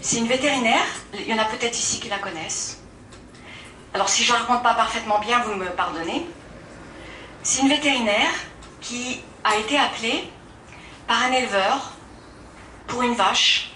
C'est 0.00 0.18
une 0.18 0.28
vétérinaire, 0.28 0.84
il 1.14 1.26
y 1.26 1.34
en 1.34 1.38
a 1.38 1.44
peut-être 1.44 1.76
ici 1.76 1.98
qui 1.98 2.08
la 2.08 2.18
connaissent. 2.18 2.80
Alors 3.94 4.08
si 4.08 4.22
je 4.22 4.32
ne 4.32 4.38
raconte 4.38 4.62
pas 4.62 4.74
parfaitement 4.74 5.18
bien, 5.18 5.40
vous 5.40 5.54
me 5.54 5.66
pardonnez. 5.70 6.24
C'est 7.42 7.62
une 7.62 7.68
vétérinaire 7.68 8.30
qui 8.80 9.22
a 9.42 9.56
été 9.56 9.78
appelée 9.78 10.30
par 11.08 11.20
un 11.22 11.32
éleveur 11.32 11.92
pour 12.86 13.02
une 13.02 13.14
vache, 13.14 13.72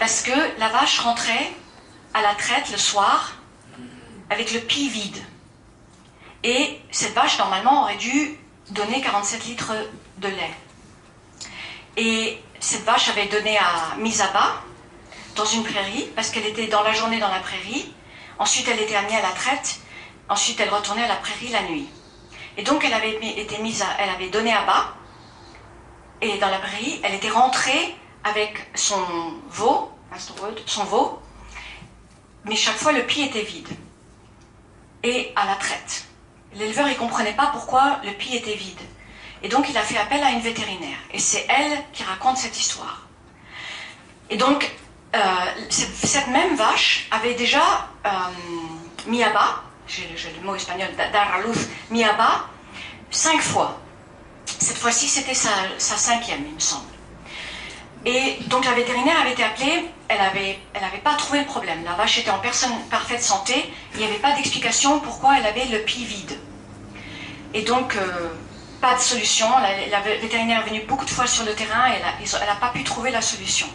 parce 0.00 0.22
que 0.22 0.58
la 0.58 0.68
vache 0.68 0.98
rentrait 0.98 1.52
à 2.12 2.22
la 2.22 2.34
traite 2.34 2.70
le 2.72 2.78
soir 2.78 3.34
avec 4.30 4.52
le 4.52 4.60
pied 4.60 4.88
vide. 4.88 5.22
Et 6.46 6.80
cette 6.92 7.12
vache, 7.12 7.38
normalement, 7.40 7.82
aurait 7.82 7.96
dû 7.96 8.38
donner 8.70 9.00
47 9.00 9.46
litres 9.46 9.72
de 10.18 10.28
lait. 10.28 10.54
Et 11.96 12.40
cette 12.60 12.84
vache 12.84 13.08
avait 13.08 13.26
donné 13.26 13.58
à 13.58 13.96
mise 13.98 14.20
à 14.20 14.28
bas 14.28 14.62
dans 15.34 15.44
une 15.44 15.64
prairie, 15.64 16.08
parce 16.14 16.30
qu'elle 16.30 16.46
était 16.46 16.68
dans 16.68 16.84
la 16.84 16.92
journée 16.92 17.18
dans 17.18 17.32
la 17.32 17.40
prairie. 17.40 17.92
Ensuite, 18.38 18.68
elle 18.68 18.80
était 18.80 18.94
amenée 18.94 19.16
à 19.16 19.22
la 19.22 19.32
traite. 19.32 19.80
Ensuite, 20.28 20.60
elle 20.60 20.70
retournait 20.70 21.02
à 21.02 21.08
la 21.08 21.16
prairie 21.16 21.48
la 21.48 21.62
nuit. 21.64 21.88
Et 22.56 22.62
donc, 22.62 22.84
elle 22.84 22.94
avait 22.94 23.18
été 23.36 23.58
mise 23.58 23.82
à, 23.82 23.88
elle 23.98 24.10
avait 24.10 24.28
donné 24.28 24.52
à 24.52 24.64
bas. 24.64 24.94
Et 26.20 26.38
dans 26.38 26.48
la 26.48 26.60
prairie, 26.60 27.00
elle 27.02 27.14
était 27.14 27.28
rentrée 27.28 27.96
avec 28.22 28.70
son 28.76 29.00
veau, 29.48 29.90
son 30.66 30.84
veau, 30.84 31.20
mais 32.44 32.54
chaque 32.54 32.76
fois 32.76 32.92
le 32.92 33.04
pied 33.04 33.26
était 33.26 33.42
vide. 33.42 33.68
Et 35.02 35.32
à 35.34 35.44
la 35.44 35.56
traite. 35.56 36.06
L'éleveur, 36.58 36.88
il 36.88 36.96
comprenait 36.96 37.34
pas 37.34 37.46
pourquoi 37.46 38.00
le 38.04 38.12
pied 38.12 38.38
était 38.38 38.54
vide. 38.54 38.80
Et 39.42 39.48
donc, 39.48 39.68
il 39.68 39.76
a 39.76 39.82
fait 39.82 39.98
appel 39.98 40.22
à 40.22 40.30
une 40.30 40.40
vétérinaire. 40.40 40.98
Et 41.12 41.18
c'est 41.18 41.46
elle 41.48 41.78
qui 41.92 42.02
raconte 42.02 42.38
cette 42.38 42.58
histoire. 42.58 43.06
Et 44.30 44.36
donc, 44.36 44.70
euh, 45.14 45.18
cette, 45.70 46.28
même 46.28 46.56
vache 46.56 47.08
avait 47.10 47.34
déjà 47.34 47.88
euh, 48.04 48.10
mis 49.06 49.22
à 49.22 49.30
bas, 49.30 49.62
j'ai 49.86 50.08
le, 50.40 50.46
mot 50.46 50.54
espagnol, 50.54 50.88
daraluz, 51.12 51.68
mis 51.90 52.04
à 52.04 52.12
bas, 52.14 52.46
cinq 53.10 53.40
fois. 53.40 53.78
Cette 54.46 54.76
fois-ci, 54.76 55.08
c'était 55.08 55.34
sa, 55.34 55.50
cinquième, 55.78 56.44
il 56.46 56.54
me 56.54 56.60
semble. 56.60 56.84
Et 58.04 58.38
donc 58.46 58.64
la 58.64 58.72
vétérinaire 58.72 59.20
avait 59.20 59.32
été 59.32 59.42
appelée, 59.42 59.84
elle 60.08 60.18
n'avait 60.18 60.60
elle 60.74 60.84
avait 60.84 60.98
pas 60.98 61.14
trouvé 61.14 61.40
le 61.40 61.44
problème. 61.44 61.82
La 61.84 61.94
vache 61.94 62.18
était 62.18 62.30
en 62.30 62.38
personne, 62.38 62.70
parfaite 62.88 63.22
santé, 63.22 63.72
il 63.94 63.98
n'y 63.98 64.04
avait 64.04 64.18
pas 64.18 64.32
d'explication 64.32 65.00
pourquoi 65.00 65.38
elle 65.38 65.46
avait 65.46 65.64
le 65.64 65.80
pied 65.80 66.04
vide. 66.04 66.38
Et 67.54 67.62
donc, 67.62 67.96
euh, 67.96 68.28
pas 68.80 68.94
de 68.94 69.00
solution. 69.00 69.46
La, 69.90 70.00
vétérinaire 70.00 70.62
est 70.64 70.68
venue 70.68 70.82
beaucoup 70.86 71.04
de 71.04 71.10
fois 71.10 71.26
sur 71.26 71.44
le 71.44 71.54
terrain 71.54 71.90
et 71.90 71.96
elle 71.96 72.46
n'a 72.46 72.56
pas 72.56 72.70
pu 72.70 72.84
trouver 72.84 73.10
la 73.10 73.22
solution. 73.22 73.66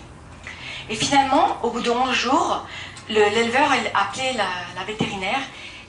Et 0.89 0.95
finalement, 0.95 1.57
au 1.63 1.71
bout 1.71 1.81
de 1.81 1.89
11 1.89 2.13
jours, 2.13 2.65
l'éleveur 3.09 3.71
a 3.71 4.01
appelé 4.01 4.33
la, 4.33 4.47
la, 4.75 4.83
vétérinaire 4.85 5.39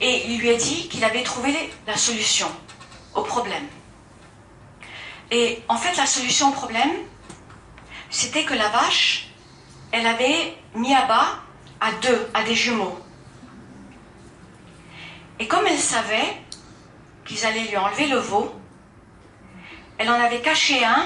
et 0.01 0.27
il 0.27 0.39
lui 0.39 0.49
a 0.49 0.55
dit 0.55 0.87
qu'il 0.89 1.03
avait 1.03 1.23
trouvé 1.23 1.53
la 1.87 1.97
solution 1.97 2.47
au 3.13 3.21
problème. 3.21 3.67
Et 5.31 5.61
en 5.67 5.77
fait, 5.77 5.95
la 5.97 6.05
solution 6.05 6.49
au 6.49 6.51
problème, 6.51 6.91
c'était 8.09 8.43
que 8.43 8.53
la 8.53 8.69
vache, 8.69 9.29
elle 9.91 10.05
avait 10.07 10.55
mis 10.75 10.93
à 10.93 11.05
bas 11.05 11.39
à 11.79 11.91
deux, 12.01 12.29
à 12.33 12.43
des 12.43 12.55
jumeaux. 12.55 12.97
Et 15.39 15.47
comme 15.47 15.65
elle 15.67 15.79
savait 15.79 16.37
qu'ils 17.25 17.45
allaient 17.45 17.65
lui 17.65 17.77
enlever 17.77 18.07
le 18.07 18.17
veau, 18.17 18.53
elle 19.97 20.09
en 20.09 20.19
avait 20.19 20.41
caché 20.41 20.83
un 20.83 21.05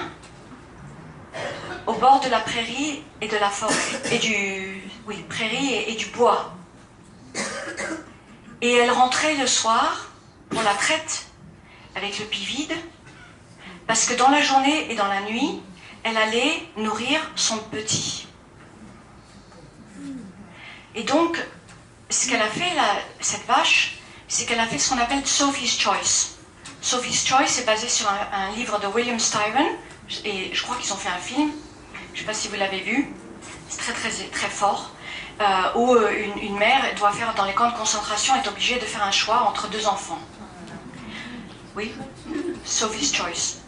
au 1.86 1.94
bord 1.94 2.20
de 2.20 2.30
la 2.30 2.40
prairie 2.40 3.04
et 3.22 3.28
de 3.28 3.38
la 3.38 3.50
forêt, 3.50 3.74
et 4.12 4.20
du, 4.20 4.82
prairie 5.30 5.74
et, 5.88 5.96
du 5.96 6.08
bois. 6.08 6.54
Et 8.62 8.74
elle 8.74 8.92
rentrait 8.92 9.36
le 9.36 9.48
soir 9.48 10.10
pour 10.50 10.62
la 10.64 10.74
traite 10.74 11.28
avec 11.96 12.20
le 12.20 12.26
pied 12.26 12.46
vide, 12.46 12.74
parce 13.86 14.06
que 14.06 14.14
dans 14.16 14.30
la 14.30 14.42
journée 14.42 14.92
et 14.92 14.96
dans 14.96 15.08
la 15.08 15.22
nuit, 15.22 15.62
elle 16.04 16.18
allait 16.18 16.64
nourrir 16.76 17.20
son 17.36 17.58
petit. 17.58 18.28
Et 20.96 21.04
donc, 21.04 21.38
ce 22.10 22.30
qu'elle 22.30 22.42
a 22.42 22.50
fait, 22.50 22.72
cette 23.20 23.46
vache, 23.46 23.97
c'est 24.28 24.46
qu'elle 24.46 24.60
a 24.60 24.68
fait 24.68 24.78
ce 24.78 24.90
qu'on 24.90 25.00
appelle 25.00 25.26
Sophie's 25.26 25.80
Choice. 25.80 26.38
Sophie's 26.82 27.26
Choice 27.26 27.60
est 27.60 27.66
basé 27.66 27.88
sur 27.90 28.08
un, 28.10 28.52
livre 28.56 28.80
de 28.80 28.88
William 28.88 29.20
Styron, 29.20 29.70
et 30.26 30.54
je 30.54 30.64
crois 30.64 30.76
qu'ils 30.78 30.92
ont 30.94 30.98
fait 30.98 31.10
un 31.10 31.20
film, 31.20 31.52
je 32.14 32.14
ne 32.14 32.20
sais 32.20 32.26
pas 32.26 32.34
si 32.34 32.48
vous 32.48 32.56
l'avez 32.56 32.82
vu, 32.82 33.14
c'est 33.70 33.80
très 33.80 33.94
très 33.94 34.10
très 34.10 34.48
fort, 34.48 34.92
euh, 35.40 35.46
où 35.76 35.96
euh, 35.96 36.12
une, 36.42 36.58
mère 36.58 36.82
doit 36.96 37.12
faire 37.12 37.34
dans 37.36 37.46
les 37.46 37.54
camps 37.54 37.70
de 37.70 37.78
concentration 37.78 38.36
est 38.36 38.48
obligée 38.48 38.76
de 38.76 38.86
faire 38.86 39.04
un 39.04 39.12
choix 39.12 39.44
entre 39.44 39.70
deux 39.70 39.86
enfants. 39.86 40.20
Oui, 41.76 41.94
Sophie's 42.66 43.14
Choice. 43.14 43.62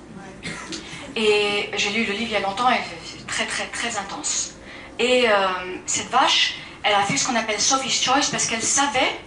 Et 1.16 1.70
j'ai 1.76 1.90
lu 1.92 2.06
le 2.06 2.14
livre 2.14 2.32
il 2.32 2.32
y 2.32 2.36
a 2.36 2.40
longtemps 2.40 2.70
et 2.72 2.80
c'est 3.06 3.28
très 3.28 3.46
très 3.46 3.68
très 3.68 3.98
intense. 3.98 4.56
Et 4.98 5.30
euh, 5.30 5.48
cette 5.86 6.10
vache, 6.10 6.56
elle 6.84 6.94
a 6.94 7.04
fait 7.04 7.18
ce 7.18 7.28
qu'on 7.28 7.36
appelle 7.36 7.60
Sophie's 7.60 8.02
Choice 8.02 8.30
parce 8.32 8.48
qu'elle 8.48 8.64
savait 8.64 9.20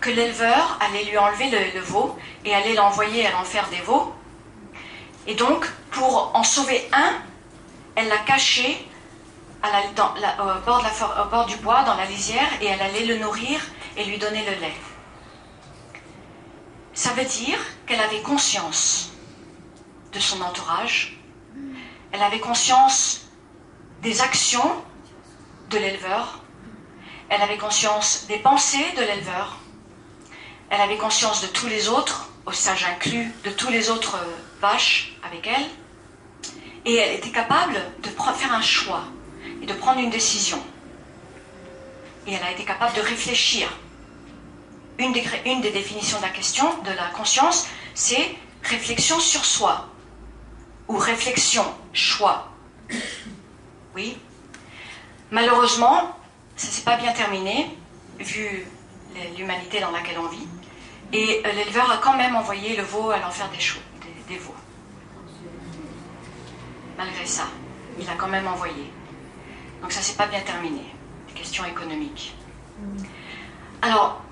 que 0.00 0.10
l'éleveur 0.10 0.78
allait 0.80 1.04
lui 1.04 1.18
enlever 1.18 1.50
le, 1.50 1.80
veau 1.80 2.18
et 2.44 2.54
allait 2.54 2.74
l'envoyer 2.74 3.26
à 3.26 3.32
l'enfer 3.32 3.68
des 3.70 3.80
veaux. 3.80 4.14
Et 5.26 5.34
donc, 5.34 5.70
pour 5.90 6.30
en 6.34 6.42
sauver 6.42 6.88
un, 6.92 7.12
elle 7.94 8.08
l'a 8.08 8.18
caché 8.18 8.86
au 9.62 11.28
bord 11.30 11.46
du 11.46 11.56
bois, 11.56 11.82
dans 11.82 11.94
la 11.94 12.06
lisière, 12.06 12.48
et 12.62 12.66
elle 12.66 12.80
allait 12.80 13.04
le 13.04 13.18
nourrir 13.18 13.60
et 13.96 14.04
lui 14.04 14.16
donner 14.16 14.42
le 14.44 14.60
lait. 14.60 14.76
Ça 16.94 17.10
veut 17.10 17.24
dire 17.24 17.58
qu'elle 17.86 18.00
avait 18.00 18.22
conscience 18.22 19.12
de 20.12 20.18
son 20.18 20.40
entourage, 20.40 21.18
elle 22.12 22.22
avait 22.22 22.40
conscience 22.40 23.28
des 24.02 24.22
actions 24.22 24.82
de 25.68 25.78
l'éleveur, 25.78 26.40
elle 27.28 27.42
avait 27.42 27.58
conscience 27.58 28.26
des 28.26 28.38
pensées 28.38 28.92
de 28.96 29.02
l'éleveur, 29.02 29.59
elle 30.70 30.80
avait 30.80 30.96
conscience 30.96 31.42
de 31.42 31.48
tous 31.48 31.66
les 31.66 31.88
autres, 31.88 32.30
au 32.46 32.52
sage 32.52 32.84
inclus, 32.84 33.30
de 33.44 33.50
tous 33.50 33.70
les 33.70 33.90
autres 33.90 34.16
euh, 34.16 34.36
vaches 34.60 35.16
avec 35.22 35.46
elle, 35.46 35.66
et 36.84 36.94
elle 36.94 37.16
était 37.16 37.30
capable 37.30 37.74
de 38.02 38.08
faire 38.08 38.52
un 38.54 38.62
choix 38.62 39.02
et 39.62 39.66
de 39.66 39.74
prendre 39.74 40.00
une 40.00 40.10
décision. 40.10 40.62
Et 42.26 42.32
elle 42.32 42.42
a 42.42 42.52
été 42.52 42.64
capable 42.64 42.94
de 42.94 43.00
réfléchir. 43.00 43.68
Une 44.98 45.12
des, 45.12 45.24
une 45.44 45.60
des 45.60 45.70
définitions 45.70 46.18
de 46.18 46.22
la 46.22 46.30
question, 46.30 46.64
de 46.82 46.90
la 46.90 47.06
conscience, 47.08 47.66
c'est 47.94 48.36
réflexion 48.62 49.18
sur 49.18 49.44
soi, 49.44 49.88
ou 50.88 50.96
réflexion, 50.96 51.64
choix. 51.92 52.52
Oui. 53.96 54.16
Malheureusement, 55.30 56.16
ça 56.56 56.68
ne 56.68 56.72
s'est 56.72 56.82
pas 56.82 56.96
bien 56.96 57.12
terminé, 57.12 57.76
vu 58.18 58.66
l'humanité 59.36 59.80
dans 59.80 59.90
laquelle 59.90 60.18
on 60.18 60.28
vit. 60.28 60.46
Et 61.12 61.42
euh, 61.44 61.52
l'éleveur 61.52 61.90
a 61.90 61.96
quand 61.98 62.16
même 62.16 62.36
envoyé 62.36 62.76
le 62.76 62.82
veau 62.82 63.10
à 63.10 63.18
l'enfer 63.18 63.48
des, 63.50 64.34
des, 64.34 64.38
veaux. 64.38 64.54
Malgré 66.96 67.26
ça, 67.26 67.44
il 67.98 68.08
a 68.08 68.14
quand 68.14 68.28
même 68.28 68.46
envoyé. 68.46 68.90
Donc 69.82 69.92
ça 69.92 70.00
s'est 70.00 70.16
pas 70.16 70.26
bien 70.26 70.40
terminé. 70.40 70.84
Des 71.28 71.34
questions 71.34 71.64
économiques. 71.64 72.34
Alors, 73.82 74.22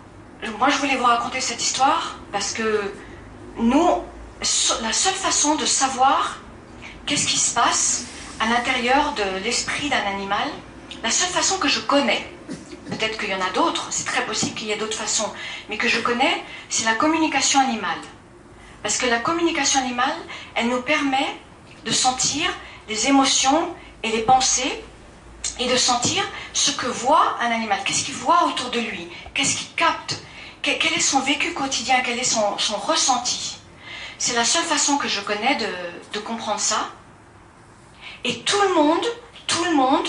moi 0.58 0.68
je 0.68 0.78
voulais 0.78 0.96
vous 0.96 1.04
raconter 1.04 1.40
cette 1.40 1.62
histoire 1.62 2.16
parce 2.30 2.52
que 2.52 2.92
nous, 3.58 4.02
la 4.82 4.92
seule 4.92 5.14
façon 5.14 5.56
de 5.56 5.64
savoir 5.64 6.38
qu'est-ce 7.06 7.26
qui 7.26 7.38
se 7.38 7.54
passe 7.54 8.06
à 8.38 8.46
l'intérieur 8.46 9.14
de 9.14 9.42
l'esprit 9.42 9.88
d'un 9.88 10.06
animal, 10.06 10.48
la 11.02 11.10
seule 11.10 11.30
façon 11.30 11.58
que 11.58 11.68
je 11.68 11.80
connais, 11.80 12.24
peut-être 12.90 13.18
qu'il 13.18 13.30
y 13.30 13.34
en 13.34 13.40
a 13.40 13.50
d'autres, 13.50 13.88
c'est 13.90 14.06
très 14.06 14.24
possible 14.26 14.54
qu'il 14.54 14.68
y 14.68 14.72
ait 14.72 14.76
d'autres 14.76 14.96
façons, 14.96 15.30
mais 15.68 15.76
que 15.76 15.88
je 15.88 16.00
connais, 16.00 16.42
c'est 16.68 16.84
la 16.84 16.94
communication 16.94 17.60
animale. 17.60 17.98
Parce 18.82 18.96
que 18.96 19.06
la 19.06 19.18
communication 19.18 19.80
animale, 19.80 20.16
elle 20.54 20.68
nous 20.68 20.82
permet 20.82 21.36
de 21.84 21.90
sentir 21.90 22.48
les 22.88 23.08
émotions 23.08 23.74
et 24.02 24.10
les 24.10 24.22
pensées 24.22 24.82
et 25.58 25.66
de 25.66 25.76
sentir 25.76 26.22
ce 26.52 26.70
que 26.70 26.86
voit 26.86 27.36
un 27.40 27.50
animal, 27.50 27.78
qu'est-ce 27.84 28.04
qu'il 28.04 28.14
voit 28.14 28.44
autour 28.46 28.70
de 28.70 28.80
lui, 28.80 29.08
qu'est-ce 29.34 29.56
qu'il 29.56 29.74
capte, 29.74 30.22
quel 30.62 30.92
est 30.92 31.00
son 31.00 31.20
vécu 31.20 31.52
quotidien, 31.54 31.96
quel 32.04 32.18
est 32.18 32.24
son, 32.24 32.56
ressenti? 32.76 33.56
C'est 34.18 34.34
la 34.34 34.44
seule 34.44 34.64
façon 34.64 34.98
que 34.98 35.08
je 35.08 35.20
connais 35.20 35.56
de, 36.12 36.18
comprendre 36.20 36.60
ça. 36.60 36.90
Et 38.24 38.40
tout 38.40 38.60
le 38.60 38.74
monde, 38.74 39.06
tout 39.46 39.64
le 39.64 39.74
monde 39.74 40.06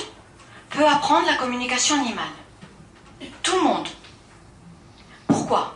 peut 0.72 0.86
apprendre 0.86 1.28
la 1.28 1.36
communication 1.36 1.96
animale. 1.96 2.26
Tout 3.44 3.56
le 3.56 3.62
monde. 3.62 3.88
Pourquoi? 5.28 5.76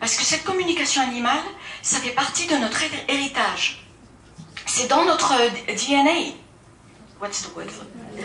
Parce 0.00 0.16
que 0.16 0.24
cette 0.24 0.44
communication 0.44 1.02
animale, 1.02 1.42
ça 1.82 1.98
fait 1.98 2.10
partie 2.10 2.46
de 2.46 2.56
notre 2.56 2.82
héritage. 3.08 3.84
C'est 4.66 4.88
dans 4.88 5.04
notre 5.04 5.34
DNA. 5.66 6.34
What's 7.20 7.42
the 7.42 7.54
word 7.54 7.66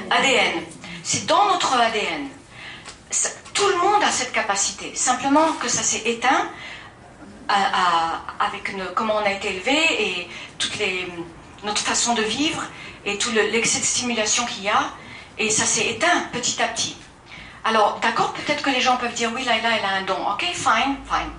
ADN. 0.09 0.63
C'est 1.03 1.25
dans 1.25 1.45
notre 1.47 1.73
ADN. 1.73 2.29
tout 3.53 3.67
le 3.67 3.77
monde 3.77 4.03
a 4.03 4.11
cette 4.11 4.31
capacité. 4.31 4.95
Simplement 4.95 5.53
que 5.53 5.67
ça 5.67 5.83
s'est 5.83 6.03
éteint 6.05 6.49
avec 7.47 8.75
comment 8.95 9.15
on 9.17 9.25
a 9.25 9.31
été 9.31 9.55
élevé 9.55 9.77
et 9.99 10.29
toute 10.57 10.77
les, 10.77 11.07
notre 11.63 11.81
façon 11.81 12.13
de 12.13 12.21
vivre 12.23 12.63
et 13.05 13.17
tout 13.17 13.31
l'excès 13.31 13.79
de 13.79 13.85
stimulation 13.85 14.45
qu'il 14.45 14.63
y 14.63 14.69
a. 14.69 14.91
Et 15.37 15.49
ça 15.49 15.65
s'est 15.65 15.87
éteint 15.87 16.29
petit 16.31 16.61
à 16.61 16.67
petit. 16.69 16.95
Alors, 17.67 17.97
d'accord, 17.99 18.31
peut-être 18.33 18.61
que 18.61 18.69
les 18.69 18.79
gens 18.79 18.95
peuvent 18.97 19.15
dire, 19.15 19.31
oui, 19.33 19.43
Laila, 19.43 19.75
elle 19.75 19.85
a 19.85 19.95
un 19.97 20.03
don. 20.03 20.17
Ok, 20.31 20.43
fine, 20.53 20.97
fine. 21.09 21.31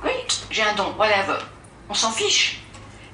Great, 0.00 0.46
j'ai 0.48 0.62
un 0.62 0.72
don, 0.74 0.94
whatever. 0.96 1.36
On 1.88 1.94
s'en 1.94 2.12
fiche. 2.12 2.60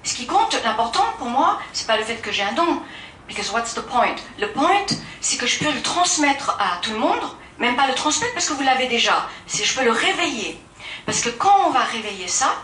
Ce 0.03 0.15
qui 0.15 0.27
compte, 0.27 0.61
l'important 0.63 1.07
pour 1.17 1.29
moi, 1.29 1.59
c'est 1.73 1.87
pas 1.87 1.97
le 1.97 2.05
fait 2.05 2.17
que 2.17 2.31
j'ai 2.31 2.43
un 2.43 2.53
don. 2.53 2.83
Because 3.27 3.51
what's 3.51 3.73
the 3.73 3.81
point? 3.81 4.17
Le 4.39 4.53
point, 4.53 4.85
c'est 5.23 5.39
que 5.39 5.47
je 5.47 5.59
peux 5.59 5.73
le 5.73 5.81
transmettre 5.81 6.59
à 6.61 6.79
tout 6.83 6.91
le 6.91 6.99
monde, 6.99 7.23
même 7.59 7.77
pas 7.77 7.87
le 7.87 7.95
transmettre 7.95 8.35
parce 8.35 8.47
que 8.47 8.53
vous 8.53 8.63
l'avez 8.63 8.89
déjà. 8.89 9.27
C'est 9.47 9.65
je 9.65 9.75
peux 9.79 9.85
le 9.85 9.93
réveiller. 9.93 10.61
Parce 11.07 11.23
que 11.23 11.31
quand 11.31 11.67
on 11.67 11.71
va 11.71 11.81
réveiller 11.81 12.29
ça, 12.29 12.57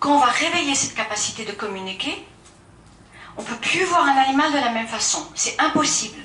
quand 0.00 0.10
on 0.10 0.18
va 0.18 0.26
réveiller 0.26 0.74
cette 0.74 0.96
capacité 0.96 1.44
de 1.44 1.52
communiquer, 1.52 2.26
on 3.36 3.44
peut 3.44 3.56
plus 3.56 3.84
voir 3.84 4.04
un 4.04 4.16
animal 4.16 4.50
de 4.50 4.58
la 4.58 4.70
même 4.70 4.88
façon. 4.88 5.24
C'est 5.36 5.60
impossible. 5.60 6.18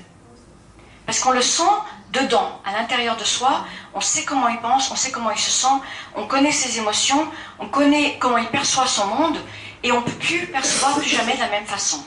Parce 1.05 1.19
qu'on 1.19 1.31
le 1.31 1.41
sent 1.41 1.63
dedans, 2.13 2.61
à 2.63 2.71
l'intérieur 2.71 3.17
de 3.17 3.23
soi, 3.23 3.65
on 3.93 4.01
sait 4.01 4.23
comment 4.23 4.47
il 4.47 4.59
pense, 4.59 4.91
on 4.91 4.95
sait 4.95 5.11
comment 5.11 5.31
il 5.31 5.39
se 5.39 5.51
sent, 5.51 5.75
on 6.15 6.27
connaît 6.27 6.51
ses 6.51 6.77
émotions, 6.77 7.27
on 7.59 7.67
connaît 7.67 8.17
comment 8.19 8.37
il 8.37 8.47
perçoit 8.47 8.87
son 8.87 9.07
monde, 9.07 9.37
et 9.81 9.91
on 9.91 9.99
ne 9.99 10.05
peut 10.05 10.11
plus 10.11 10.45
percevoir 10.47 10.95
plus 10.97 11.09
jamais 11.09 11.33
de 11.33 11.39
la 11.39 11.49
même 11.49 11.65
façon. 11.65 12.01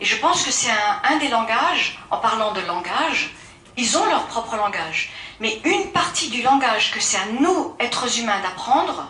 Et 0.00 0.04
je 0.04 0.16
pense 0.16 0.42
que 0.42 0.50
c'est 0.50 0.70
un, 1.04 1.16
des 1.18 1.28
langages, 1.28 2.00
en 2.10 2.16
parlant 2.16 2.52
de 2.52 2.60
langage, 2.62 3.34
ils 3.76 3.96
ont 3.96 4.06
leur 4.06 4.26
propre 4.26 4.56
langage. 4.56 5.12
Mais 5.40 5.60
une 5.64 5.92
partie 5.92 6.28
du 6.28 6.42
langage 6.42 6.90
que 6.90 7.00
c'est 7.00 7.18
à 7.18 7.26
nous, 7.38 7.76
êtres 7.78 8.18
humains, 8.18 8.40
d'apprendre, 8.42 9.08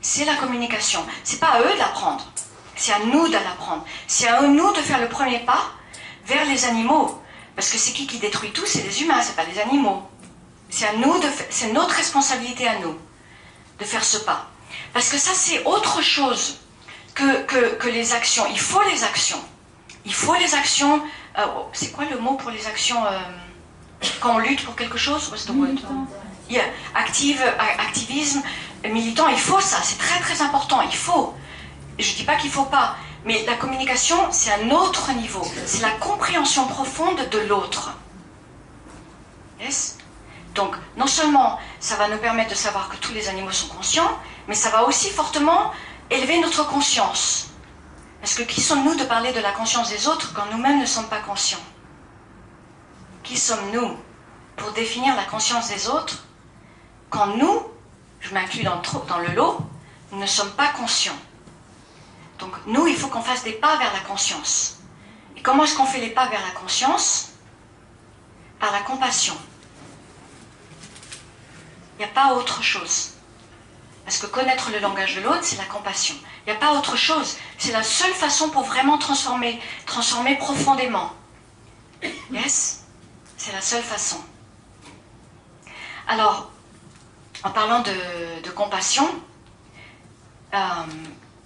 c'est 0.00 0.24
la 0.24 0.34
communication. 0.34 1.04
C'est 1.22 1.38
pas 1.38 1.48
à 1.48 1.60
eux 1.60 1.78
d'apprendre, 1.78 2.24
c'est 2.74 2.92
à 2.92 2.98
nous 2.98 3.28
d'apprendre. 3.28 3.84
C'est 4.06 4.26
à 4.26 4.42
nous 4.42 4.72
de 4.72 4.80
faire 4.80 5.00
le 5.00 5.08
premier 5.08 5.38
pas 5.40 5.70
vers 6.26 6.44
les 6.46 6.64
animaux. 6.64 7.21
Parce 7.54 7.70
que 7.70 7.78
c'est 7.78 7.92
qui 7.92 8.06
qui 8.06 8.18
détruit 8.18 8.50
tout 8.50 8.66
C'est 8.66 8.82
les 8.82 9.02
humains, 9.02 9.20
c'est 9.22 9.36
pas 9.36 9.44
les 9.44 9.58
animaux. 9.58 10.02
C'est 10.70 10.86
à 10.86 10.94
nous 10.94 11.18
de, 11.18 11.28
c'est 11.50 11.72
notre 11.72 11.94
responsabilité 11.94 12.66
à 12.66 12.78
nous 12.78 12.96
de 13.78 13.84
faire 13.84 14.04
ce 14.04 14.18
pas. 14.18 14.48
Parce 14.92 15.08
que 15.08 15.18
ça, 15.18 15.32
c'est 15.34 15.64
autre 15.64 16.00
chose 16.02 16.58
que, 17.14 17.42
que, 17.76 17.88
les 17.88 18.14
actions. 18.14 18.44
Il 18.50 18.58
faut 18.58 18.82
les 18.82 19.04
actions. 19.04 19.42
Il 20.04 20.14
faut 20.14 20.34
les 20.34 20.54
actions. 20.54 21.02
Euh, 21.38 21.46
c'est 21.72 21.92
quoi 21.92 22.04
le 22.06 22.18
mot 22.18 22.34
pour 22.34 22.50
les 22.50 22.66
actions 22.66 23.04
euh, 23.04 23.18
quand 24.20 24.36
on 24.36 24.38
lutte 24.38 24.64
pour 24.64 24.74
quelque 24.76 24.98
chose 24.98 25.28
What's 25.30 25.46
the 25.46 25.50
word 25.50 25.76
yeah. 26.48 26.64
Active, 26.94 27.42
activisme, 27.78 28.42
militant, 28.84 29.28
il 29.28 29.38
faut 29.38 29.60
ça. 29.60 29.78
C'est 29.82 29.98
très 29.98 30.20
très 30.20 30.42
important. 30.42 30.80
Il 30.82 30.96
faut. 30.96 31.34
Je 31.98 32.10
ne 32.10 32.16
dis 32.16 32.24
pas 32.24 32.36
qu'il 32.36 32.48
ne 32.50 32.54
faut 32.54 32.64
pas. 32.64 32.96
Mais 33.24 33.44
la 33.46 33.54
communication, 33.54 34.16
c'est 34.32 34.52
un 34.52 34.70
autre 34.70 35.12
niveau. 35.12 35.46
C'est 35.66 35.82
la 35.82 35.92
compréhension 35.92 36.66
profonde 36.66 37.28
de 37.30 37.38
l'autre. 37.38 37.92
Yes? 39.60 39.98
Donc, 40.54 40.74
non 40.96 41.06
seulement 41.06 41.58
ça 41.78 41.96
va 41.96 42.08
nous 42.08 42.18
permettre 42.18 42.50
de 42.50 42.54
savoir 42.54 42.88
que 42.88 42.96
tous 42.96 43.12
les 43.12 43.28
animaux 43.28 43.52
sont 43.52 43.68
conscients, 43.68 44.18
mais 44.48 44.54
ça 44.54 44.70
va 44.70 44.84
aussi 44.84 45.08
fortement 45.10 45.70
élever 46.10 46.40
notre 46.40 46.66
conscience. 46.66 47.48
Parce 48.20 48.34
que 48.34 48.42
qui 48.42 48.60
sommes-nous 48.60 48.96
de 48.96 49.04
parler 49.04 49.32
de 49.32 49.40
la 49.40 49.52
conscience 49.52 49.88
des 49.88 50.08
autres 50.08 50.32
quand 50.34 50.46
nous-mêmes 50.50 50.80
ne 50.80 50.86
sommes 50.86 51.08
pas 51.08 51.20
conscients? 51.20 51.62
Qui 53.22 53.38
sommes-nous 53.38 53.96
pour 54.56 54.72
définir 54.72 55.16
la 55.16 55.24
conscience 55.24 55.68
des 55.68 55.88
autres 55.88 56.24
quand 57.08 57.36
nous, 57.36 57.62
je 58.20 58.34
m'inclus 58.34 58.64
dans, 58.64 58.80
dans 59.08 59.18
le 59.18 59.34
lot, 59.34 59.58
ne 60.12 60.26
sommes 60.26 60.52
pas 60.52 60.68
conscients? 60.68 61.16
Donc 62.42 62.54
nous, 62.66 62.88
il 62.88 62.96
faut 62.96 63.06
qu'on 63.06 63.22
fasse 63.22 63.44
des 63.44 63.52
pas 63.52 63.76
vers 63.76 63.92
la 63.92 64.00
conscience. 64.00 64.80
Et 65.36 65.42
comment 65.42 65.62
est-ce 65.62 65.76
qu'on 65.76 65.86
fait 65.86 66.00
les 66.00 66.10
pas 66.10 66.26
vers 66.26 66.44
la 66.44 66.50
conscience? 66.50 67.34
Par 68.58 68.72
la 68.72 68.80
compassion. 68.80 69.36
Il 71.94 71.98
n'y 71.98 72.04
a 72.04 72.12
pas 72.12 72.34
autre 72.34 72.60
chose. 72.60 73.12
Parce 74.04 74.18
que 74.18 74.26
connaître 74.26 74.72
le 74.72 74.80
langage 74.80 75.14
de 75.14 75.20
l'autre, 75.20 75.42
c'est 75.44 75.56
la 75.56 75.66
compassion. 75.66 76.16
Il 76.44 76.50
n'y 76.50 76.56
a 76.56 76.60
pas 76.60 76.72
autre 76.72 76.96
chose. 76.96 77.36
C'est 77.58 77.70
la 77.70 77.84
seule 77.84 78.12
façon 78.12 78.50
pour 78.50 78.64
vraiment 78.64 78.98
transformer, 78.98 79.60
transformer 79.86 80.36
profondément. 80.36 81.12
Yes? 82.32 82.82
C'est 83.36 83.52
la 83.52 83.60
seule 83.60 83.84
façon. 83.84 84.20
Alors, 86.08 86.50
en 87.44 87.50
parlant 87.50 87.82
de, 87.82 88.50
compassion, 88.50 89.08
euh, 90.52 90.58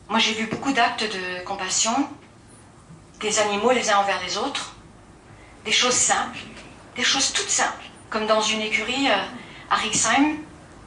moi 0.09 0.19
j'ai 0.19 0.35
vu 0.35 0.47
beaucoup 0.47 0.73
d'actes 0.73 1.05
de 1.05 1.45
compassion 1.45 2.09
des 3.21 3.39
animaux 3.39 3.73
les 3.73 3.91
uns 3.91 3.99
envers 3.99 4.21
les 4.23 4.37
autres, 4.37 4.75
des 5.65 5.73
choses 5.73 5.95
simples, 5.95 6.39
des 6.95 7.03
choses 7.03 7.33
toutes 7.33 7.49
simples, 7.49 7.85
comme 8.11 8.27
dans 8.27 8.41
une 8.41 8.61
écurie 8.61 9.09
euh, 9.09 9.71
à 9.71 9.77
Rixheim, 9.77 10.37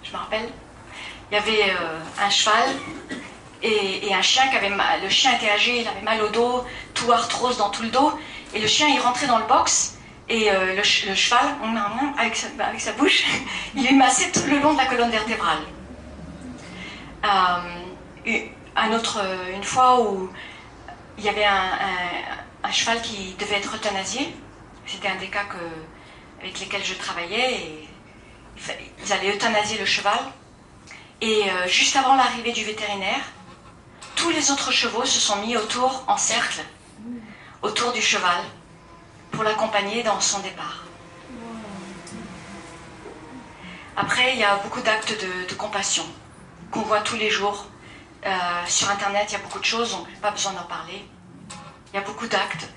je 0.04 0.12
me 0.12 0.18
rappelle, 0.18 0.50
il 1.32 1.36
y 1.36 1.38
avait 1.38 1.72
euh, 1.72 2.00
un 2.20 2.30
cheval 2.30 2.70
et, 3.62 4.14
un 4.14 4.22
chien 4.22 4.48
qui 4.48 4.58
avait 4.58 4.70
mal. 4.70 5.02
Le 5.04 5.10
chien 5.10 5.36
était 5.36 5.50
âgé, 5.50 5.82
il 5.82 5.88
avait 5.88 6.02
mal 6.02 6.22
au 6.22 6.30
dos, 6.30 6.66
tout 6.94 7.12
arthrose 7.12 7.58
dans 7.58 7.70
tout 7.70 7.84
le 7.84 7.90
dos. 7.90 8.12
Et 8.54 8.60
le 8.60 8.68
chien, 8.68 8.88
il 8.88 9.00
rentrait 9.00 9.28
dans 9.28 9.38
le 9.38 9.46
box 9.46 9.98
et 10.28 10.52
euh, 10.52 10.76
le, 10.76 10.84
cheval, 10.84 11.56
avec 12.18 12.36
sa, 12.36 12.48
avec 12.60 12.80
sa 12.80 12.94
bouche, 12.94 13.24
il 13.76 13.86
lui 13.86 13.96
massait 13.96 14.32
tout 14.32 14.48
le 14.48 14.60
long 14.60 14.74
de 14.74 14.78
la 14.78 14.86
colonne 14.86 15.12
vertébrale. 15.12 15.60
Un 18.76 18.92
autre, 18.94 19.20
une 19.54 19.64
fois 19.64 20.02
où 20.02 20.30
il 21.18 21.24
y 21.24 21.30
avait 21.30 21.46
un, 21.46 22.72
cheval 22.72 23.02
qui 23.02 23.34
devait 23.40 23.56
être 23.56 23.76
euthanasié, 23.76 24.34
c'était 24.86 25.08
un 25.08 25.16
des 25.16 25.28
cas 25.28 25.46
avec 26.40 26.60
lesquels 26.60 26.84
je 26.84 26.94
travaillais, 26.94 27.88
ils 29.04 29.14
allaient 29.14 29.36
euthanasier 29.36 29.78
le 29.78 29.86
cheval. 29.86 30.20
Et 31.22 31.50
euh, 31.50 31.68
juste 31.68 31.96
avant 31.98 32.16
l'arrivée 32.16 32.54
du 32.54 32.64
vétérinaire, 32.64 33.22
tous 34.16 34.30
les 34.30 34.52
autres 34.52 34.72
chevaux 34.72 35.06
se 35.06 35.20
sont 35.20 35.38
mis 35.42 35.58
autour, 35.58 36.06
en 36.08 36.18
cercle, 36.18 36.62
autour 37.62 37.92
du 37.92 38.02
cheval, 38.02 38.44
pour 39.32 39.44
l'accompagner 39.44 40.04
dans 40.04 40.20
son 40.22 40.40
départ. 40.40 40.86
Après, 43.98 44.34
il 44.34 44.40
y 44.40 44.46
a 44.46 44.56
beaucoup 44.58 44.82
d'actes 44.82 45.14
de, 45.50 45.54
compassion 45.56 46.06
qu'on 46.72 46.84
voit 46.84 47.02
tous 47.02 47.18
les 47.18 47.30
jours. 47.30 47.68
Euh, 48.26 48.30
sur 48.68 48.90
Internet, 48.90 49.28
il 49.30 49.34
y 49.34 49.36
a 49.36 49.40
beaucoup 49.40 49.60
de 49.60 49.66
choses, 49.66 49.92
donc 49.92 50.08
pas 50.22 50.32
besoin 50.32 50.54
d'en 50.54 50.64
parler. 50.64 51.06
Il 51.94 51.96
y 51.96 52.00
a 52.00 52.04
beaucoup 52.04 52.28
d'actes. 52.28 52.68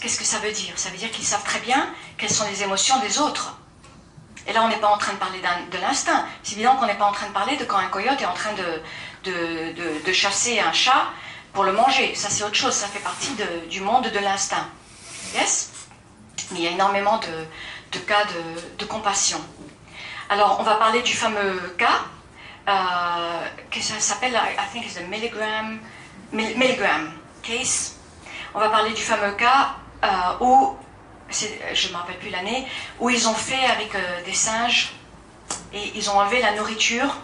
Qu'est-ce 0.00 0.18
que 0.18 0.24
ça 0.24 0.38
veut 0.38 0.52
dire? 0.52 0.72
Ça 0.78 0.88
veut 0.90 0.96
dire 0.96 1.10
qu'ils 1.10 1.24
savent 1.24 1.44
très 1.44 1.60
bien 1.60 1.92
quelles 2.16 2.30
sont 2.30 2.46
les 2.48 2.62
émotions 2.62 2.98
des 3.00 3.18
autres. 3.18 3.58
Et 4.46 4.52
là, 4.52 4.62
on 4.62 4.68
n'est 4.68 4.78
pas 4.78 4.88
en 4.88 4.98
train 4.98 5.12
de 5.12 5.18
parler 5.18 5.40
de 5.40 5.78
l'instinct. 5.78 6.26
C'est 6.42 6.54
évident 6.54 6.76
qu'on 6.76 6.86
n'est 6.86 6.98
pas 6.98 7.06
en 7.06 7.12
train 7.12 7.26
de 7.26 7.32
parler 7.32 7.56
de 7.56 7.64
quand 7.64 7.78
un 7.78 7.88
coyote 7.88 8.20
est 8.20 8.26
en 8.26 8.34
train 8.34 8.52
de, 9.24 10.12
chasser 10.12 10.60
un 10.60 10.72
chat 10.72 11.08
pour 11.52 11.64
le 11.64 11.72
manger. 11.72 12.14
Ça, 12.14 12.28
c'est 12.28 12.44
autre 12.44 12.54
chose. 12.54 12.72
Ça 12.72 12.86
fait 12.86 13.00
partie 13.00 13.34
du 13.70 13.80
monde 13.80 14.04
de 14.04 14.18
l'instinct. 14.18 14.68
Yes? 15.34 15.70
Mais 16.50 16.58
il 16.58 16.64
y 16.64 16.68
a 16.68 16.70
énormément 16.70 17.18
de, 17.18 17.98
cas 18.00 18.24
de, 18.78 18.84
compassion. 18.84 19.40
Alors, 20.28 20.58
on 20.60 20.62
va 20.62 20.74
parler 20.76 21.02
du 21.02 21.14
fameux 21.14 21.74
cas, 21.78 22.02
que 22.66 23.80
ça 23.80 24.00
s'appelle, 24.00 24.34
I 24.34 24.72
think 24.72 24.86
it's 24.86 24.94
the 24.94 25.08
milligram, 25.08 25.80
milligram 26.32 27.12
case. 27.42 27.96
On 28.54 28.60
va 28.60 28.68
parler 28.68 28.92
du 28.92 29.02
fameux 29.02 29.32
cas 29.32 29.74
euh, 30.04 30.08
où 30.40 30.76
je 31.30 31.88
ne 31.88 31.92
me 31.92 31.96
rappelle 31.98 32.18
plus 32.18 32.30
l'année, 32.30 32.66
où 33.00 33.10
ils 33.10 33.28
ont 33.28 33.34
fait 33.34 33.64
avec 33.66 33.94
euh, 33.94 34.24
des 34.24 34.34
singes 34.34 34.92
et 35.72 35.92
ils 35.94 36.08
ont 36.10 36.18
enlevé 36.18 36.40
la 36.40 36.52
nourriture. 36.52 37.16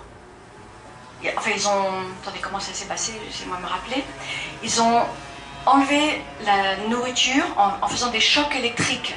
Enfin, 1.37 1.50
ils 1.55 1.68
ont. 1.68 2.05
Attendez, 2.22 2.40
comment 2.40 2.61
ça 2.61 2.72
s'est 2.72 2.87
passé? 2.87 3.12
Laissez-moi 3.26 3.59
me 3.59 3.66
rappeler. 3.66 4.03
Ils 4.62 4.81
ont 4.81 5.03
enlevé 5.66 6.22
la 6.44 6.76
nourriture 6.88 7.44
en, 7.57 7.87
faisant 7.87 8.11
des 8.11 8.20
chocs 8.20 8.55
électriques 8.57 9.14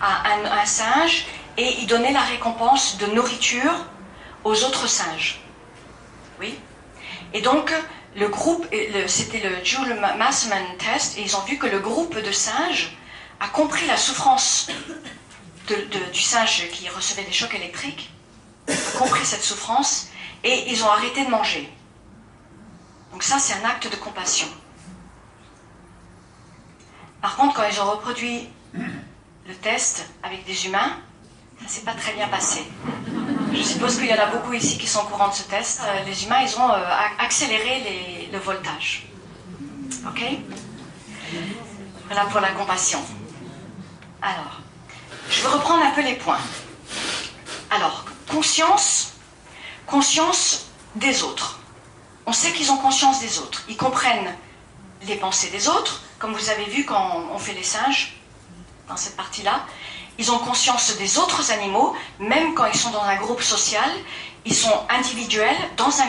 à 0.00 0.32
un, 0.32 0.64
singe 0.66 1.26
et 1.56 1.80
ils 1.80 1.86
donnaient 1.86 2.12
la 2.12 2.22
récompense 2.22 2.96
de 2.96 3.06
nourriture 3.06 3.72
aux 4.42 4.64
autres 4.64 4.86
singes. 4.86 5.43
Et 7.32 7.40
donc, 7.40 7.72
le 8.16 8.28
groupe, 8.28 8.66
c'était 9.06 9.40
le 9.40 9.64
Joule 9.64 9.94
Massman 10.18 10.64
test, 10.78 11.18
et 11.18 11.22
ils 11.22 11.36
ont 11.36 11.44
vu 11.44 11.58
que 11.58 11.66
le 11.66 11.80
groupe 11.80 12.16
de 12.16 12.32
singes 12.32 12.96
a 13.40 13.48
compris 13.48 13.86
la 13.86 13.96
souffrance 13.96 14.68
du 15.66 16.20
singe 16.20 16.68
qui 16.72 16.88
recevait 16.88 17.24
des 17.24 17.32
chocs 17.32 17.54
électriques, 17.54 18.10
a 18.68 18.98
compris 18.98 19.24
cette 19.24 19.42
souffrance, 19.42 20.08
et 20.42 20.70
ils 20.70 20.84
ont 20.84 20.90
arrêté 20.90 21.24
de 21.24 21.30
manger. 21.30 21.68
Donc 23.12 23.22
ça, 23.22 23.38
c'est 23.38 23.54
un 23.54 23.64
acte 23.64 23.90
de 23.90 23.96
compassion. 23.96 24.48
Par 27.22 27.36
contre, 27.36 27.54
quand 27.54 27.64
ils 27.70 27.80
ont 27.80 27.90
reproduit 27.90 28.48
le 28.74 29.54
test 29.62 30.06
avec 30.22 30.44
des 30.44 30.66
humains, 30.66 30.98
ça 31.62 31.68
s'est 31.68 31.84
pas 31.84 31.94
très 31.94 32.12
bien 32.12 32.28
passé. 32.28 32.62
Je 33.54 33.62
suppose 33.62 33.96
qu'il 33.96 34.06
y 34.06 34.12
en 34.12 34.18
a 34.18 34.26
beaucoup 34.26 34.52
ici 34.52 34.76
qui 34.78 34.88
sont 34.88 35.00
au 35.00 35.04
courant 35.04 35.28
de 35.28 35.34
ce 35.34 35.44
test. 35.44 35.80
Euh, 35.84 36.04
les 36.04 36.24
humains, 36.24 36.42
ils 36.42 36.58
ont 36.58 36.70
euh, 36.70 36.84
accéléré 37.20 38.28
le 38.32 38.38
voltage. 38.38 39.06
OK? 40.06 40.22
Voilà 42.06 42.24
pour 42.26 42.40
la 42.40 42.50
compassion. 42.50 43.00
Alors, 44.20 44.60
je 45.30 45.40
vais 45.40 45.48
reprendre 45.48 45.84
un 45.84 45.90
peu 45.92 46.02
les 46.02 46.16
points. 46.16 46.40
Alors, 47.70 48.04
conscience, 48.28 49.12
conscience 49.86 50.66
des 50.96 51.22
autres. 51.22 51.60
On 52.26 52.32
sait 52.32 52.52
qu'ils 52.52 52.72
ont 52.72 52.78
conscience 52.78 53.20
des 53.20 53.38
autres. 53.38 53.62
Ils 53.68 53.76
comprennent 53.76 54.34
les 55.06 55.16
pensées 55.16 55.50
des 55.50 55.68
autres, 55.68 56.02
comme 56.18 56.32
vous 56.32 56.50
avez 56.50 56.64
vu 56.64 56.84
quand 56.84 57.24
on 57.32 57.38
fait 57.38 57.54
les 57.54 57.62
singes, 57.62 58.16
dans 58.88 58.96
cette 58.96 59.16
partie-là. 59.16 59.64
Ils 60.18 60.30
ont 60.30 60.38
conscience 60.38 60.96
des 60.96 61.18
autres 61.18 61.50
animaux, 61.50 61.94
même 62.18 62.54
quand 62.54 62.66
ils 62.66 62.78
sont 62.78 62.90
dans 62.90 63.02
un 63.02 63.16
groupe 63.16 63.42
social. 63.42 63.90
Ils 64.44 64.54
sont 64.54 64.78
individuels 64.88 65.56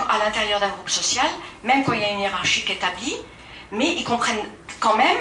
à 0.10 0.18
l'intérieur 0.20 0.60
d'un 0.60 0.70
groupe 0.70 0.90
social, 0.90 1.28
même 1.64 1.84
quand 1.84 1.94
il 1.94 2.02
y 2.02 2.04
a 2.04 2.12
une 2.12 2.20
hiérarchie 2.20 2.66
établie, 2.70 3.16
mais 3.72 3.94
ils 3.96 4.04
comprennent 4.04 4.46
quand 4.80 4.96
même 4.98 5.18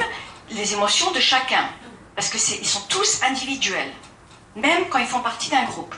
les 0.50 0.74
émotions 0.74 1.10
de 1.12 1.20
chacun. 1.20 1.68
Parce 2.14 2.28
qu'ils 2.28 2.66
sont 2.66 2.82
tous 2.88 3.22
individuels, 3.22 3.92
même 4.56 4.88
quand 4.88 4.98
ils 4.98 5.06
font 5.06 5.20
partie 5.20 5.50
d'un 5.50 5.64
groupe. 5.64 5.94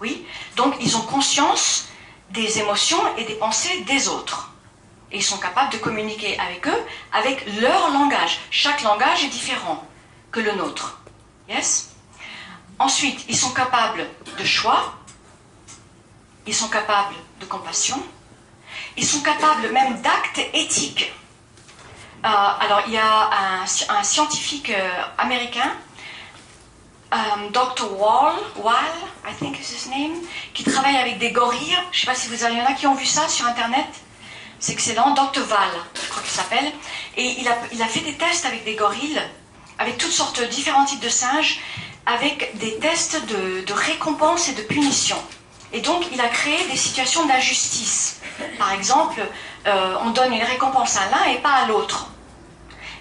Oui? 0.00 0.26
Donc 0.56 0.74
ils 0.80 0.96
ont 0.96 1.02
conscience 1.02 1.86
des 2.30 2.58
émotions 2.58 3.00
et 3.16 3.24
des 3.24 3.34
pensées 3.34 3.82
des 3.82 4.08
autres. 4.08 4.50
Et 5.12 5.18
ils 5.18 5.22
sont 5.22 5.36
capables 5.38 5.70
de 5.72 5.78
communiquer 5.78 6.38
avec 6.38 6.66
eux 6.66 6.82
avec 7.12 7.44
leur 7.60 7.90
langage. 7.90 8.40
Chaque 8.50 8.82
langage 8.82 9.22
est 9.24 9.28
différent 9.28 9.84
que 10.30 10.40
le 10.40 10.52
nôtre. 10.52 11.00
Yes? 11.48 11.91
Ensuite, 12.78 13.24
ils 13.28 13.36
sont 13.36 13.50
capables 13.50 14.06
de 14.38 14.44
choix. 14.44 14.94
Ils 16.46 16.54
sont 16.54 16.68
capables 16.68 17.14
de 17.40 17.46
compassion. 17.46 18.02
Ils 18.96 19.06
sont 19.06 19.20
capables 19.20 19.70
même 19.72 20.00
d'actes 20.02 20.40
éthiques. 20.52 21.12
Euh, 22.24 22.28
alors, 22.28 22.82
il 22.86 22.92
y 22.92 22.98
a 22.98 23.30
un, 23.62 23.66
scientifique 24.04 24.70
euh, 24.70 25.02
américain, 25.18 25.72
um, 27.10 27.50
Dr. 27.50 27.98
Wall, 27.98 28.34
Wall, 28.56 28.74
I 29.28 29.34
think 29.38 29.58
is 29.58 29.74
his 29.74 29.88
name, 29.88 30.14
qui 30.54 30.62
travaille 30.62 30.96
avec 30.96 31.18
des 31.18 31.32
gorilles. 31.32 31.76
Je 31.90 31.98
ne 31.98 32.00
sais 32.00 32.06
pas 32.06 32.14
si 32.14 32.28
vous 32.28 32.44
avez, 32.44 32.54
il 32.54 32.58
y 32.58 32.62
en 32.62 32.66
a 32.66 32.74
qui 32.74 32.86
ont 32.86 32.94
vu 32.94 33.06
ça 33.06 33.28
sur 33.28 33.46
Internet. 33.46 33.88
C'est 34.60 34.72
excellent. 34.72 35.10
Dr. 35.14 35.42
Val, 35.42 35.70
je 35.94 36.08
crois 36.08 36.22
qu'il 36.22 36.30
s'appelle. 36.30 36.72
Et 37.16 37.40
il 37.40 37.48
a, 37.48 37.58
il 37.72 37.82
a 37.82 37.86
fait 37.86 38.00
des 38.00 38.16
tests 38.16 38.46
avec 38.46 38.64
des 38.64 38.76
gorilles, 38.76 39.20
avec 39.78 39.98
toutes 39.98 40.12
sortes 40.12 40.40
différents 40.48 40.84
types 40.84 41.00
de 41.02 41.08
singes, 41.08 41.60
avec 42.06 42.56
des 42.58 42.78
tests 42.78 43.24
de, 43.26 43.64
de 43.64 43.72
récompense 43.72 44.48
et 44.48 44.54
de 44.54 44.62
punition. 44.62 45.16
Et 45.72 45.80
donc, 45.80 46.04
il 46.12 46.20
a 46.20 46.28
créé 46.28 46.66
des 46.68 46.76
situations 46.76 47.26
d'injustice. 47.26 48.20
Par 48.58 48.72
exemple, 48.72 49.20
euh, 49.66 49.94
on 50.04 50.10
donne 50.10 50.32
une 50.32 50.42
récompense 50.42 50.96
à 50.96 51.08
l'un 51.10 51.32
et 51.32 51.38
pas 51.38 51.52
à 51.52 51.66
l'autre. 51.66 52.08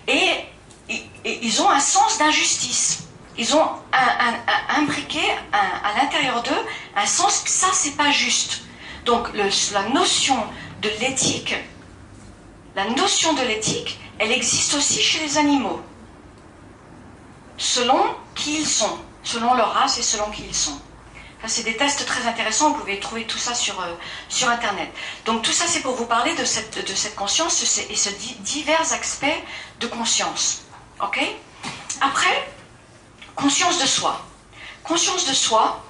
Et, 0.07 0.29
ils 1.23 1.61
ont 1.61 1.69
un 1.69 1.79
sens 1.79 2.17
d'injustice. 2.17 3.03
Ils 3.37 3.55
ont 3.55 3.63
un, 3.93 4.77
imbriqué 4.77 5.21
à 5.53 6.01
l'intérieur 6.01 6.43
d'eux 6.43 6.65
un 6.95 7.05
sens 7.05 7.39
que 7.39 7.49
ça, 7.49 7.67
c'est 7.71 7.95
pas 7.95 8.11
juste. 8.11 8.63
Donc, 9.05 9.29
la 9.33 9.89
notion 9.89 10.35
de 10.81 10.89
l'éthique, 10.99 11.55
la 12.75 12.89
notion 12.89 13.33
de 13.33 13.41
l'éthique, 13.43 13.99
elle 14.19 14.31
existe 14.31 14.73
aussi 14.73 15.01
chez 15.01 15.19
les 15.19 15.37
animaux, 15.37 15.81
selon 17.57 18.03
qui 18.35 18.59
ils 18.59 18.67
sont, 18.67 18.99
selon 19.23 19.53
leur 19.53 19.73
race 19.73 19.97
et 19.97 20.03
selon 20.03 20.29
qui 20.31 20.43
ils 20.47 20.55
sont 20.55 20.79
c'est 21.47 21.63
des 21.63 21.75
tests 21.75 22.05
très 22.05 22.27
intéressants, 22.27 22.69
vous 22.69 22.79
pouvez 22.79 22.99
trouver 22.99 23.25
tout 23.25 23.39
ça 23.39 23.55
sur, 23.55 23.81
euh, 23.81 23.95
sur 24.29 24.47
Internet. 24.47 24.89
Donc 25.25 25.41
tout 25.41 25.51
ça, 25.51 25.65
c'est 25.67 25.79
pour 25.81 25.95
vous 25.95 26.05
parler 26.05 26.35
de 26.35 26.45
cette, 26.45 26.87
de 26.87 26.93
cette 26.93 27.15
conscience 27.15 27.63
et 27.89 27.95
ce 27.95 28.09
divers 28.41 28.93
aspects 28.93 29.25
de 29.79 29.87
conscience. 29.87 30.61
OK? 31.01 31.19
Après, 31.99 32.47
conscience 33.35 33.81
de 33.81 33.87
soi. 33.87 34.23
Conscience 34.83 35.27
de 35.27 35.33
soi, 35.33 35.83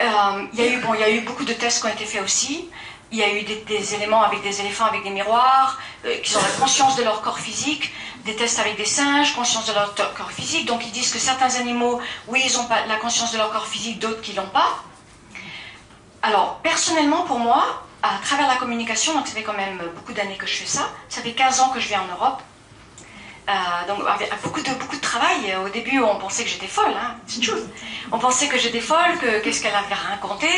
Euh, 0.00 0.46
il 0.54 0.58
y, 0.58 0.62
a 0.62 0.66
eu, 0.66 0.80
bon, 0.80 0.94
il 0.94 1.00
y 1.00 1.04
a 1.04 1.10
eu 1.10 1.20
beaucoup 1.20 1.44
de 1.44 1.52
tests 1.52 1.80
qui 1.80 1.86
ont 1.86 1.92
été 1.92 2.06
faits 2.06 2.22
aussi. 2.24 2.70
Il 3.12 3.18
y 3.18 3.22
a 3.24 3.32
eu 3.34 3.42
des, 3.42 3.94
éléments 3.94 4.22
avec 4.22 4.42
des 4.42 4.60
éléphants 4.60 4.86
avec 4.86 5.02
des 5.02 5.10
miroirs, 5.10 5.78
euh, 6.04 6.16
qui 6.18 6.36
ont 6.36 6.40
la 6.40 6.60
conscience 6.60 6.96
de 6.96 7.02
leur 7.02 7.20
corps 7.22 7.40
physique, 7.40 7.92
des 8.24 8.36
tests 8.36 8.58
avec 8.60 8.76
des 8.76 8.84
singes, 8.84 9.34
conscience 9.34 9.66
de 9.66 9.72
leur 9.72 9.94
corps 9.94 10.30
physique. 10.30 10.66
Donc 10.66 10.86
ils 10.86 10.92
disent 10.92 11.12
que 11.12 11.18
certains 11.18 11.54
animaux, 11.56 12.00
oui, 12.28 12.42
ils 12.44 12.58
ont 12.58 12.66
pas 12.66 12.86
la 12.86 12.96
conscience 12.96 13.32
de 13.32 13.38
leur 13.38 13.50
corps 13.50 13.66
physique, 13.66 13.98
d'autres 13.98 14.20
qui 14.20 14.32
l'ont 14.32 14.46
pas. 14.46 14.84
Alors, 16.22 16.58
personnellement, 16.62 17.22
pour 17.22 17.38
moi, 17.38 17.84
à 18.02 18.18
travers 18.22 18.46
la 18.46 18.56
communication, 18.56 19.14
donc 19.14 19.26
ça 19.26 19.34
fait 19.34 19.42
quand 19.42 19.56
même 19.56 19.78
beaucoup 19.94 20.12
d'années 20.12 20.36
que 20.36 20.46
je 20.46 20.56
fais 20.58 20.66
ça, 20.66 20.90
ça 21.08 21.20
fait 21.20 21.32
15 21.32 21.60
ans 21.60 21.68
que 21.70 21.80
je 21.80 21.88
vis 21.88 21.96
en 21.96 22.06
Europe, 22.06 22.42
euh, 23.50 23.88
donc 23.88 24.06
avec 24.06 24.30
beaucoup 24.42 24.62
de, 24.62 24.70
beaucoup 24.74 24.96
de 24.96 25.00
travail. 25.00 25.56
Au 25.64 25.68
début, 25.68 26.00
on 26.00 26.16
pensait 26.16 26.44
que 26.44 26.50
j'étais 26.50 26.66
folle, 26.66 26.94
hein, 26.94 27.16
c'est 27.26 27.42
chose. 27.42 27.66
On 28.12 28.18
pensait 28.18 28.48
que 28.48 28.58
j'étais 28.58 28.80
folle, 28.80 29.18
que 29.20 29.40
qu'est-ce 29.42 29.62
qu'elle 29.62 29.74
avait 29.74 29.94
raconté. 29.94 30.48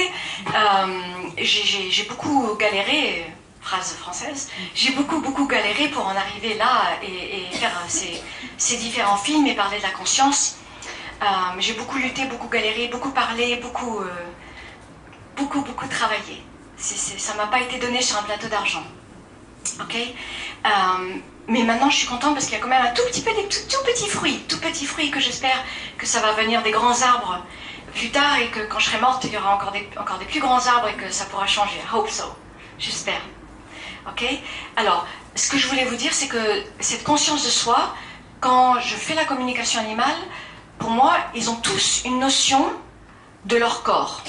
Euh, 0.55 1.33
j'ai 1.39 2.05
beaucoup 2.09 2.55
galéré, 2.57 3.27
phrase 3.61 3.95
française, 3.95 4.51
j'ai 4.75 4.93
beaucoup 4.93 5.21
beaucoup 5.21 5.47
galéré 5.47 5.89
pour 5.89 6.07
en 6.07 6.17
arriver 6.17 6.55
là 6.55 6.99
et, 7.03 7.55
faire 7.57 7.73
ces, 7.89 8.21
ces, 8.59 8.77
différents 8.77 9.17
films 9.17 9.47
et 9.47 9.55
parler 9.55 9.79
de 9.79 9.83
la 9.83 9.91
conscience. 9.91 10.59
Euh, 11.23 11.27
j'ai 11.59 11.75
beaucoup 11.75 11.99
lutté, 11.99 12.25
beaucoup 12.27 12.49
galéré, 12.49 12.89
beaucoup 12.89 13.11
parlé, 13.11 13.57
beaucoup, 13.57 14.01
beaucoup, 15.37 15.63
beaucoup 15.63 15.87
travaillé 15.87 16.43
ça 16.83 17.35
m'a 17.35 17.47
pas 17.47 17.61
été 17.61 17.79
donné 17.79 18.03
sur 18.03 18.19
un 18.19 18.23
plateau 18.23 18.49
d'argent. 18.49 18.85
Ok? 19.81 19.97
Euh, 20.67 21.15
Mais 21.49 21.63
maintenant, 21.65 21.91
je 21.91 21.97
suis 21.97 22.07
contente 22.07 22.35
parce 22.35 22.47
qu'il 22.47 22.55
y 22.55 22.57
a 22.59 22.61
quand 22.61 22.69
même 22.69 22.85
un 22.85 22.95
tout 22.95 23.03
petit 23.09 23.21
peu 23.21 23.33
des 23.35 23.49
tout, 23.49 23.85
petits 23.85 24.09
fruits, 24.09 24.39
tout 24.49 24.61
petits 24.61 24.87
fruits 24.87 25.11
que 25.11 25.21
j'espère 25.21 25.57
que 25.99 26.07
ça 26.07 26.21
va 26.21 26.33
venir 26.33 26.63
des 26.63 26.71
grands 26.71 27.03
arbres 27.03 27.45
plus 27.95 28.11
tard 28.11 28.39
et 28.39 28.49
que 28.49 28.61
quand 28.61 28.79
je 28.79 28.87
serai 28.87 29.01
morte, 29.01 29.25
il 29.25 29.33
y 29.33 29.37
aura 29.37 29.55
encore 29.55 29.73
des, 29.73 29.89
encore 29.99 30.19
des 30.19 30.25
plus 30.25 30.41
grands 30.41 30.67
arbres 30.67 30.89
et 30.89 30.95
que 30.95 31.11
ça 31.11 31.25
pourra 31.27 31.47
changer. 31.47 31.81
Hope 31.93 32.09
so. 32.09 32.25
J'espère. 32.79 33.21
Ok? 34.09 34.25
Alors, 34.77 35.07
ce 35.35 35.51
que 35.51 35.59
je 35.59 35.67
voulais 35.69 35.85
vous 35.85 35.97
dire, 35.97 36.13
c'est 36.15 36.29
que 36.29 36.63
cette 36.81 37.05
conscience 37.05 37.45
de 37.45 37.51
soi, 37.51 37.95
quand 38.41 38.81
je 38.81 38.95
fais 38.95 39.15
la 39.15 39.25
communication 39.25 39.81
animale, 39.81 40.17
pour 40.79 40.91
moi, 40.91 41.17
ils 41.35 41.51
ont 41.51 41.57
tous 41.57 42.03
une 42.05 42.19
notion 42.19 42.73
de 43.45 43.57
leur 43.57 43.83
corps 43.83 44.23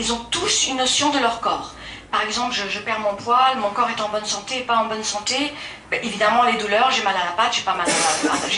ils 0.00 0.12
ont 0.12 0.24
tous 0.30 0.68
une 0.68 0.78
notion 0.78 1.10
de 1.10 1.18
leur 1.18 1.40
corps. 1.40 1.74
Par 2.10 2.22
exemple, 2.22 2.54
je, 2.54 2.78
perds 2.80 3.00
mon 3.00 3.14
poil, 3.14 3.58
mon 3.58 3.70
corps 3.70 3.88
est 3.88 4.00
en 4.00 4.08
bonne 4.08 4.24
santé, 4.24 4.60
pas 4.60 4.78
en 4.78 4.86
bonne 4.86 5.04
santé. 5.04 5.52
Ben, 5.90 6.00
évidemment, 6.02 6.42
les 6.42 6.58
douleurs, 6.58 6.90
j'ai 6.90 7.02
mal 7.02 7.14
à 7.16 7.24
la 7.24 7.32
patte, 7.32 7.54
j'ai, 7.54 7.64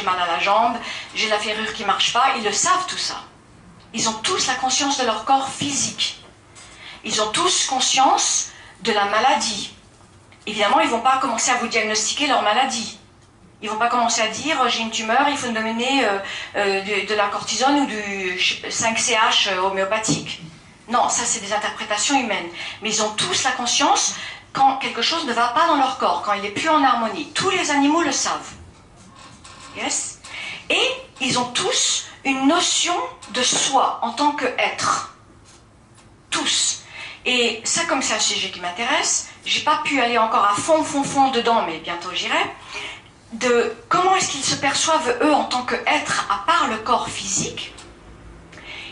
mal 0.03 0.19
à 0.19 0.27
la 0.27 0.39
jambe, 0.39 0.77
j'ai 1.15 1.29
la 1.29 1.39
ferrure 1.39 1.73
qui 1.75 1.85
marche 1.85 2.13
pas. 2.13 2.35
Ils 2.39 2.45
le 2.45 2.53
savent 2.53 2.87
tout 2.89 2.99
ça. 2.99 3.17
Ils 3.93 4.09
ont 4.09 4.15
tous 4.15 4.47
la 4.47 4.55
conscience 4.55 4.99
de 4.99 5.05
leur 5.05 5.25
corps 5.27 5.51
physique. 5.51 6.23
Ils 7.05 7.21
ont 7.21 7.31
tous 7.31 7.67
conscience 7.67 8.49
de 8.81 8.93
la 8.93 9.05
maladie. 9.07 9.75
Évidemment, 10.47 10.81
ils 10.81 10.87
ne 10.87 10.93
vont 10.93 11.01
pas 11.01 11.19
commencer 11.19 11.51
à 11.51 11.57
vous 11.57 11.69
diagnostiquer 11.69 12.27
leur 12.29 12.43
maladie. 12.43 12.99
Ils 13.61 13.69
vont 13.69 13.77
pas 13.77 13.89
commencer 13.89 14.23
à 14.23 14.29
dire 14.29 14.69
j'ai 14.69 14.81
une 14.81 14.91
tumeur, 14.91 15.29
il 15.29 15.37
faut 15.37 15.49
me 15.49 15.55
donner 15.55 16.05
euh, 16.05 16.19
euh, 16.57 17.07
de, 17.07 17.15
la 17.15 17.29
cortisone 17.29 17.81
ou 17.81 17.87
du 17.87 18.37
5CH 18.37 19.57
homéopathique. 19.59 20.43
Non, 20.93 21.09
ça 21.09 21.25
c'est 21.25 21.41
des 21.41 21.55
interprétations 21.55 22.21
humaines. 22.21 22.49
Mais 22.83 22.91
ils 22.91 23.03
ont 23.03 23.11
tous 23.15 23.45
la 23.45 23.53
conscience 23.53 24.15
quand 24.53 24.77
quelque 24.77 25.01
chose 25.01 25.25
ne 25.25 25.33
va 25.33 25.49
pas 25.49 25.67
dans 25.67 25.77
leur 25.77 25.97
corps, 25.97 26.21
quand 26.23 26.35
il 26.35 26.43
n'est 26.43 26.51
plus 26.51 26.69
en 26.69 26.85
harmonie. 26.85 27.33
Tous 27.33 27.49
les 27.49 27.71
animaux 27.71 28.03
le 28.03 28.13
savent. 28.13 28.53
Yes? 29.75 30.21
Et 30.69 30.91
ils 31.23 31.39
ont 31.39 31.47
tous 31.47 32.05
une 32.25 32.47
notion 32.47 32.95
de 33.31 33.43
soi 33.43 34.01
en 34.03 34.11
tant 34.11 34.33
qu'être. 34.33 35.15
Tous. 36.31 36.83
Et 37.25 37.63
ça, 37.65 37.85
comme 37.87 38.03
c'est 38.03 38.15
un 38.15 38.21
sujet 38.21 38.51
qui 38.51 38.61
m'intéresse, 38.61 39.29
j'ai 39.47 39.61
pas 39.61 39.81
pu 39.85 39.99
aller 39.99 40.19
encore 40.19 40.45
à 40.45 40.55
fond, 40.55 40.85
fond, 40.85 41.05
fond 41.05 41.31
dedans, 41.31 41.65
mais 41.67 41.79
bientôt 41.79 42.11
j'irai. 42.13 42.45
De 43.33 43.75
comment 43.89 44.15
est-ce 44.17 44.31
qu'ils 44.31 44.45
se 44.45 44.57
perçoivent 44.57 45.17
eux 45.23 45.33
en 45.33 45.45
tant 45.45 45.63
qu'être 45.63 46.27
à 46.31 46.45
part 46.47 46.69
le 46.69 46.77
corps 46.79 47.09
physique? 47.09 47.73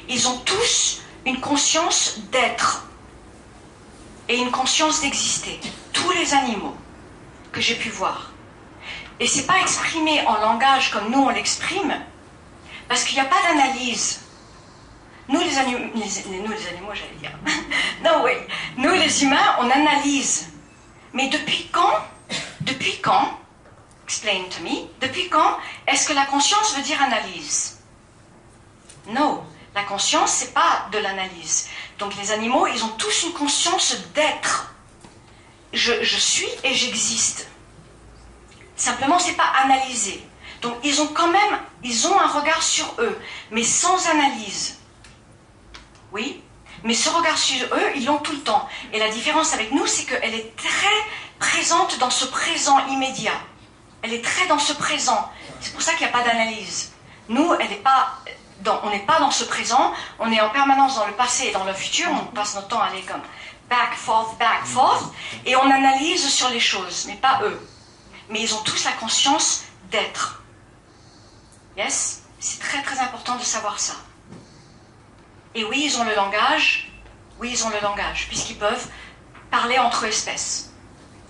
Ils 0.08 0.26
ont 0.28 0.38
tous 0.38 1.02
une 1.26 1.40
conscience 1.40 2.18
d'être 2.32 2.86
et 4.28 4.38
une 4.38 4.50
conscience 4.50 5.00
d'exister. 5.00 5.60
Tous 5.92 6.10
les 6.12 6.34
animaux 6.34 6.76
que 7.52 7.60
j'ai 7.60 7.74
pu 7.74 7.90
voir. 7.90 8.30
Et 9.18 9.26
c'est 9.26 9.46
pas 9.46 9.60
exprimé 9.60 10.24
en 10.26 10.38
langage 10.40 10.90
comme 10.90 11.10
nous 11.10 11.18
on 11.18 11.28
l'exprime, 11.28 11.94
parce 12.88 13.04
qu'il 13.04 13.14
n'y 13.14 13.26
a 13.26 13.28
pas 13.28 13.42
d'analyse. 13.48 14.20
Nous 15.28 15.40
les, 15.40 15.58
animaux, 15.58 15.78
nous 15.94 16.00
les 16.02 16.18
animaux, 16.18 16.92
j'allais 16.94 17.14
dire. 17.20 17.32
non, 18.04 18.24
oui. 18.24 18.32
Nous 18.76 18.90
les 18.90 19.22
humains, 19.22 19.56
on 19.60 19.70
analyse. 19.70 20.48
Mais 21.12 21.28
depuis 21.28 21.68
quand 21.70 21.92
Depuis 22.62 22.98
quand 23.00 23.38
Explain 24.04 24.48
to 24.50 24.64
me. 24.64 24.88
Depuis 25.00 25.28
quand 25.28 25.56
est-ce 25.86 26.08
que 26.08 26.12
la 26.14 26.26
conscience 26.26 26.74
veut 26.76 26.82
dire 26.82 27.00
analyse? 27.00 27.78
Non. 29.08 29.44
La 29.74 29.84
conscience, 29.84 30.32
c'est 30.32 30.52
pas 30.52 30.88
de 30.92 30.98
l'analyse. 30.98 31.68
Donc 31.98 32.16
les 32.16 32.32
animaux, 32.32 32.66
ils 32.66 32.84
ont 32.84 32.92
tous 32.98 33.24
une 33.24 33.32
conscience 33.32 33.96
d'être. 34.14 34.74
Je, 35.72 36.02
suis 36.02 36.48
et 36.64 36.74
j'existe. 36.74 37.48
Simplement, 38.74 39.18
c'est 39.18 39.36
pas 39.36 39.52
analysé. 39.62 40.26
Donc 40.62 40.74
ils 40.82 41.00
ont 41.00 41.06
quand 41.08 41.30
même, 41.30 41.58
ils 41.84 42.06
ont 42.08 42.18
un 42.18 42.26
regard 42.26 42.62
sur 42.62 42.94
eux, 42.98 43.18
mais 43.50 43.62
sans 43.62 44.08
analyse. 44.08 44.78
Oui, 46.12 46.42
mais 46.82 46.94
ce 46.94 47.08
regard 47.08 47.38
sur 47.38 47.66
eux, 47.66 47.92
ils 47.94 48.04
l'ont 48.04 48.18
tout 48.18 48.32
le 48.32 48.40
temps. 48.40 48.68
Et 48.92 48.98
la 48.98 49.10
différence 49.10 49.54
avec 49.54 49.70
nous, 49.70 49.86
c'est 49.86 50.04
qu'elle 50.04 50.34
est 50.34 50.56
très 50.56 50.88
présente 51.38 51.98
dans 51.98 52.10
ce 52.10 52.24
présent 52.24 52.84
immédiat. 52.88 53.40
Elle 54.02 54.14
est 54.14 54.24
très 54.24 54.46
dans 54.48 54.58
ce 54.58 54.72
présent. 54.72 55.30
C'est 55.60 55.72
pour 55.72 55.82
ça 55.82 55.92
qu'il 55.92 56.06
n'y 56.06 56.12
a 56.12 56.16
pas 56.18 56.24
d'analyse. 56.24 56.92
Nous, 57.28 57.54
elle 57.60 57.70
n'est 57.70 57.76
pas 57.76 58.18
on 58.82 58.90
n'est 58.90 59.00
pas 59.00 59.18
dans 59.20 59.30
ce 59.30 59.44
présent, 59.44 59.92
on 60.18 60.30
est 60.30 60.40
en 60.40 60.50
permanence 60.50 60.96
dans 60.96 61.06
le 61.06 61.12
passé 61.12 61.46
et 61.46 61.52
dans 61.52 61.64
le 61.64 61.72
futur, 61.72 62.08
on 62.10 62.26
passe 62.34 62.54
notre 62.54 62.68
temps 62.68 62.80
à 62.80 62.86
aller 62.86 63.02
comme 63.02 63.22
back, 63.68 63.94
forth, 63.94 64.36
back, 64.38 64.64
forth, 64.64 65.12
et 65.46 65.56
on 65.56 65.70
analyse 65.70 66.28
sur 66.28 66.50
les 66.50 66.60
choses, 66.60 67.04
mais 67.06 67.16
pas 67.16 67.40
eux. 67.44 67.60
Mais 68.28 68.40
ils 68.40 68.54
ont 68.54 68.62
tous 68.62 68.84
la 68.84 68.92
conscience 68.92 69.64
d'être. 69.90 70.42
Yes? 71.76 72.22
C'est 72.40 72.60
très 72.60 72.82
très 72.82 72.98
important 73.00 73.36
de 73.36 73.42
savoir 73.42 73.78
ça. 73.78 73.94
Et 75.54 75.64
oui, 75.64 75.82
ils 75.84 75.98
ont 75.98 76.04
le 76.04 76.14
langage, 76.14 76.92
oui, 77.38 77.50
ils 77.52 77.64
ont 77.64 77.70
le 77.70 77.80
langage, 77.80 78.26
puisqu'ils 78.28 78.56
peuvent 78.56 78.88
parler 79.50 79.78
entre 79.78 80.04
espèces. 80.04 80.72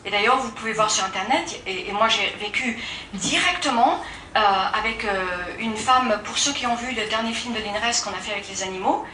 Et 0.04 0.10
d'ailleurs, 0.10 0.38
vous 0.38 0.50
pouvez 0.52 0.72
voir 0.72 0.90
sur 0.90 1.04
Internet, 1.04 1.60
et 1.66 1.92
moi 1.92 2.08
j'ai 2.08 2.30
vécu 2.40 2.82
directement 3.12 4.00
euh, 4.36 4.40
avec 4.40 5.04
euh, 5.04 5.26
une 5.58 5.76
femme, 5.76 6.20
pour 6.24 6.38
ceux 6.38 6.52
qui 6.52 6.66
ont 6.66 6.76
vu 6.76 6.94
le 6.94 7.08
dernier 7.08 7.32
film 7.32 7.52
de 7.52 7.58
l'INRES 7.58 8.02
qu'on 8.04 8.12
a 8.12 8.20
fait 8.20 8.32
avec 8.32 8.48
les 8.48 8.62
animaux, 8.62 9.04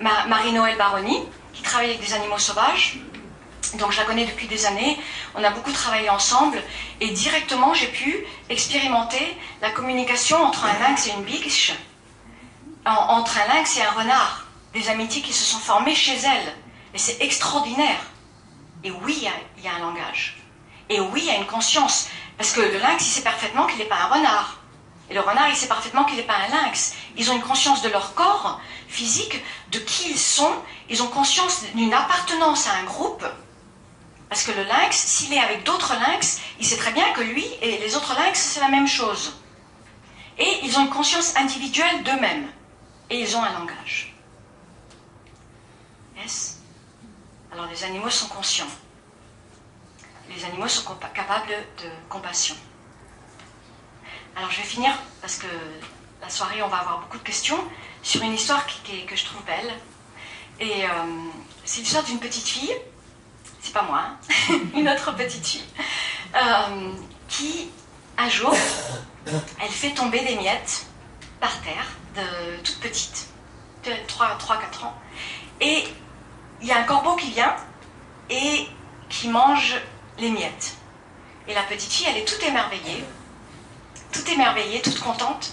Marie-Noël 0.00 0.76
Baroni, 0.76 1.22
qui 1.54 1.62
travaille 1.62 1.90
avec 1.90 2.00
des 2.00 2.12
animaux 2.12 2.38
sauvages. 2.38 2.98
Donc 3.78 3.92
je 3.92 3.98
la 3.98 4.04
connais 4.04 4.26
depuis 4.26 4.46
des 4.46 4.66
années, 4.66 4.98
on 5.34 5.42
a 5.42 5.50
beaucoup 5.50 5.72
travaillé 5.72 6.08
ensemble 6.08 6.62
et 7.00 7.08
directement 7.08 7.74
j'ai 7.74 7.88
pu 7.88 8.24
expérimenter 8.48 9.36
la 9.60 9.70
communication 9.70 10.36
entre 10.36 10.66
un 10.66 10.78
lynx 10.78 11.08
et 11.08 11.10
une 11.10 11.24
biche, 11.24 11.72
entre 12.84 13.38
un 13.38 13.54
lynx 13.54 13.76
et 13.78 13.82
un 13.82 13.90
renard, 13.90 14.46
des 14.72 14.88
amitiés 14.88 15.22
qui 15.22 15.32
se 15.32 15.44
sont 15.44 15.58
formées 15.58 15.94
chez 15.94 16.16
elle. 16.16 16.54
Et 16.94 16.98
c'est 16.98 17.20
extraordinaire. 17.20 18.00
Et 18.84 18.90
oui, 18.90 19.26
il 19.56 19.64
y, 19.64 19.68
a 19.68 19.74
un 19.74 19.78
langage. 19.80 20.36
Et 20.88 21.00
oui, 21.00 21.22
il 21.24 21.26
y 21.26 21.30
a 21.30 21.36
une 21.36 21.46
conscience. 21.46 22.08
Parce 22.38 22.52
que 22.52 22.60
le 22.60 22.78
lynx, 22.78 23.04
il 23.04 23.10
sait 23.10 23.22
parfaitement 23.22 23.66
qu'il 23.66 23.78
n'est 23.78 23.86
pas 23.86 23.96
un 23.96 24.14
renard. 24.14 24.58
Et 25.08 25.14
le 25.14 25.20
renard, 25.20 25.48
il 25.48 25.56
sait 25.56 25.68
parfaitement 25.68 26.04
qu'il 26.04 26.16
n'est 26.16 26.24
pas 26.24 26.36
un 26.36 26.48
lynx. 26.48 26.94
Ils 27.16 27.30
ont 27.30 27.36
une 27.36 27.42
conscience 27.42 27.82
de 27.82 27.88
leur 27.88 28.14
corps 28.14 28.60
physique, 28.88 29.42
de 29.70 29.78
qui 29.78 30.10
ils 30.10 30.18
sont. 30.18 30.52
Ils 30.88 31.02
ont 31.02 31.08
conscience 31.08 31.64
d'une 31.74 31.94
appartenance 31.94 32.66
à 32.66 32.74
un 32.74 32.84
groupe. 32.84 33.24
Parce 34.28 34.42
que 34.42 34.50
le 34.50 34.64
lynx, 34.64 34.96
s'il 34.96 35.32
est 35.32 35.38
avec 35.38 35.62
d'autres 35.62 35.94
lynx, 35.94 36.40
il 36.58 36.66
sait 36.66 36.76
très 36.76 36.92
bien 36.92 37.12
que 37.12 37.20
lui 37.20 37.46
et 37.62 37.78
les 37.78 37.94
autres 37.94 38.14
lynx, 38.14 38.40
c'est 38.40 38.60
la 38.60 38.68
même 38.68 38.88
chose. 38.88 39.40
Et 40.38 40.58
ils 40.64 40.76
ont 40.76 40.82
une 40.82 40.90
conscience 40.90 41.36
individuelle 41.36 42.02
d'eux-mêmes. 42.02 42.48
Et 43.08 43.20
ils 43.20 43.36
ont 43.36 43.42
un 43.42 43.52
langage. 43.52 44.14
Yes 46.16 46.58
Alors 47.52 47.66
les 47.66 47.84
animaux 47.84 48.10
sont 48.10 48.26
conscients. 48.26 48.66
Les 50.28 50.44
animaux 50.44 50.66
sont 50.66 50.82
capables 51.14 51.52
de 51.78 51.88
compassion. 52.08 52.56
Alors 54.36 54.50
je 54.50 54.58
vais 54.58 54.66
finir, 54.66 54.92
parce 55.22 55.36
que 55.36 55.46
la 56.20 56.28
soirée, 56.28 56.62
on 56.62 56.68
va 56.68 56.76
avoir 56.76 57.00
beaucoup 57.00 57.16
de 57.16 57.22
questions, 57.22 57.56
sur 58.02 58.22
une 58.22 58.34
histoire 58.34 58.66
que 58.66 59.16
je 59.16 59.24
trouve 59.24 59.42
belle. 59.44 59.72
Et 60.60 60.84
euh, 60.84 60.88
c'est 61.64 61.80
l'histoire 61.80 62.04
d'une 62.04 62.18
petite 62.18 62.46
fille, 62.46 62.76
c'est 63.62 63.72
pas 63.72 63.82
moi, 63.82 64.02
hein, 64.02 64.58
une 64.74 64.90
autre 64.90 65.16
petite 65.16 65.46
fille, 65.46 65.64
euh, 66.34 66.92
qui, 67.28 67.70
un 68.18 68.28
jour, 68.28 68.54
elle 69.26 69.70
fait 69.70 69.92
tomber 69.92 70.20
des 70.20 70.36
miettes 70.36 70.86
par 71.40 71.58
terre, 71.62 71.86
de 72.14 72.62
toute 72.62 72.80
petite, 72.80 73.28
de 73.84 73.90
3-4 73.90 74.84
ans. 74.84 74.94
Et 75.62 75.84
il 76.60 76.66
y 76.66 76.72
a 76.72 76.78
un 76.78 76.84
corbeau 76.84 77.16
qui 77.16 77.30
vient 77.30 77.56
et 78.28 78.68
qui 79.08 79.28
mange 79.28 79.76
les 80.18 80.30
miettes. 80.30 80.76
Et 81.48 81.54
la 81.54 81.62
petite 81.62 81.90
fille, 81.90 82.06
elle 82.10 82.18
est 82.18 82.28
toute 82.28 82.42
émerveillée, 82.42 83.02
toute 84.16 84.28
émerveillée, 84.28 84.80
toute 84.80 85.00
contente. 85.00 85.52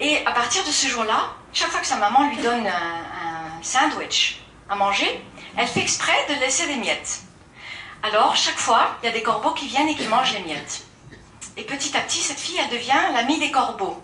Et 0.00 0.24
à 0.26 0.32
partir 0.32 0.64
de 0.64 0.70
ce 0.70 0.86
jour-là, 0.86 1.34
chaque 1.52 1.70
fois 1.70 1.80
que 1.80 1.86
sa 1.86 1.96
maman 1.96 2.28
lui 2.28 2.36
donne 2.38 2.66
un, 2.66 3.62
sandwich 3.62 4.42
à 4.68 4.74
manger, 4.74 5.24
elle 5.56 5.66
fait 5.66 5.80
exprès 5.80 6.26
de 6.28 6.34
laisser 6.34 6.66
des 6.66 6.76
miettes. 6.76 7.20
Alors, 8.02 8.36
chaque 8.36 8.58
fois, 8.58 8.96
il 9.02 9.06
y 9.06 9.08
a 9.08 9.12
des 9.12 9.22
corbeaux 9.22 9.52
qui 9.52 9.66
viennent 9.66 9.88
et 9.88 9.94
qui 9.94 10.06
mangent 10.06 10.34
les 10.34 10.42
miettes. 10.42 10.84
Et 11.56 11.62
petit 11.62 11.96
à 11.96 12.00
petit, 12.00 12.18
cette 12.18 12.38
fille, 12.38 12.58
elle 12.62 12.68
devient 12.68 13.00
l'amie 13.14 13.38
des 13.38 13.50
corbeaux. 13.50 14.02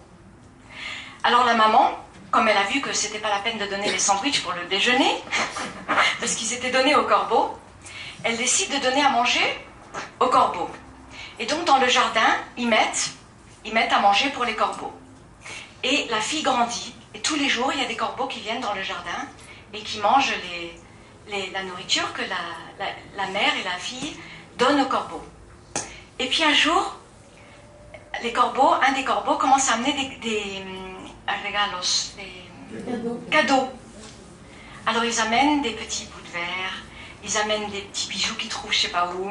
Alors 1.23 1.45
la 1.45 1.55
maman, 1.55 1.99
comme 2.31 2.49
elle 2.49 2.57
a 2.57 2.65
vu 2.65 2.81
que 2.81 2.95
c'était 2.95 3.19
pas 3.19 3.29
la 3.29 3.41
peine 3.41 3.59
de 3.59 3.67
donner 3.67 3.91
les 3.91 3.99
sandwichs 3.99 4.43
pour 4.43 4.53
le 4.53 4.65
déjeuner, 4.67 5.23
parce 6.21 6.35
qu'ils 6.35 6.55
étaient 6.55 6.71
donnés 6.71 6.95
aux 6.95 7.05
corbeaux, 7.05 7.59
elle 8.25 8.39
décide 8.39 8.73
de 8.73 8.79
donner 8.79 9.03
à 9.03 9.11
manger 9.11 9.67
aux 10.21 10.29
corbeaux. 10.29 10.71
Et 11.39 11.45
donc 11.47 11.65
dans 11.65 11.79
le 11.79 11.89
jardin, 11.89 12.37
ils 12.57 12.69
mettent, 12.69 13.11
ils 13.65 13.75
mettent 13.75 13.93
à 13.93 14.01
manger 14.01 14.31
pour 14.31 14.45
les 14.45 14.55
corbeaux. 14.55 14.93
Et 15.83 16.07
la 16.11 16.21
fille 16.21 16.43
grandit. 16.43 16.95
Et 17.15 17.21
tous 17.21 17.37
les 17.37 17.49
jours, 17.49 17.73
il 17.73 17.81
y 17.81 17.85
a 17.85 17.89
des 17.89 17.97
corbeaux 17.97 18.27
qui 18.27 18.41
viennent 18.41 18.61
dans 18.61 18.75
le 18.75 18.83
jardin 18.83 19.27
et 19.73 19.81
qui 19.81 19.99
mangent 19.99 20.35
les, 21.29 21.51
la 21.51 21.63
nourriture 21.63 22.13
que 22.13 22.23
la, 22.23 22.87
la, 23.17 23.27
mère 23.29 23.53
et 23.61 23.65
la 23.65 23.79
fille 23.79 24.17
donnent 24.59 24.81
aux 24.81 24.89
corbeaux. 24.89 25.25
Et 26.19 26.27
puis 26.27 26.45
un 26.45 26.53
jour, 26.53 26.97
les 28.23 28.33
corbeaux, 28.33 28.75
un 28.87 28.93
des 28.93 29.05
corbeaux 29.05 29.37
commence 29.37 29.71
à 29.71 29.75
amener 29.75 29.93
des, 29.93 30.29
des, 30.29 30.65
regalos, 31.27 32.15
des 32.17 33.31
cadeaux. 33.31 33.69
Alors 34.87 35.05
ils 35.05 35.21
amènent 35.21 35.63
des 35.63 35.73
petits 35.73 36.07
bouts 36.07 36.27
de 36.27 36.33
verre, 36.33 36.83
ils 37.25 37.37
amènent 37.39 37.71
des 37.71 37.83
petits 37.83 38.09
bijoux 38.09 38.35
qu'ils 38.35 38.49
trouvent 38.49 38.73
je 38.73 38.81
sais 38.81 38.89
pas 38.89 39.13
où, 39.15 39.31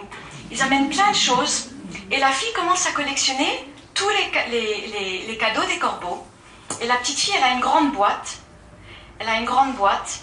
ils 0.51 0.61
amènent 0.61 0.89
plein 0.89 1.11
de 1.11 1.15
choses. 1.15 1.71
Et 2.11 2.17
la 2.17 2.31
fille 2.31 2.53
commence 2.53 2.85
à 2.87 2.91
collectionner 2.91 3.68
tous 3.99 4.09
les, 4.09 4.87
les, 4.87 5.27
les, 5.27 5.37
cadeaux 5.37 5.65
des 5.65 5.77
corbeaux. 5.77 6.25
Et 6.79 6.87
la 6.87 6.95
petite 6.95 7.19
fille, 7.19 7.33
elle 7.35 7.43
a 7.43 7.51
une 7.51 7.59
grande 7.59 7.91
boîte. 7.91 8.37
Elle 9.19 9.27
a 9.27 9.35
une 9.35 9.45
grande 9.45 9.75
boîte 9.75 10.21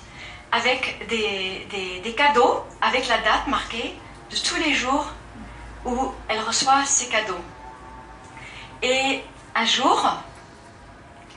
avec 0.51 1.07
des, 1.09 1.67
des, 1.71 2.01
des 2.01 2.15
cadeaux, 2.15 2.65
avec 2.81 3.07
la 3.09 3.19
date 3.19 3.47
marquée 3.49 3.95
de 4.31 4.37
tous 4.37 4.57
les 4.57 4.73
jours 4.73 5.07
où 5.85 6.11
elle 6.29 6.41
reçoit 6.41 6.87
ses 6.87 7.09
cadeaux. 7.09 7.45
Et 8.83 9.23
un 9.55 9.67
jour, 9.67 10.17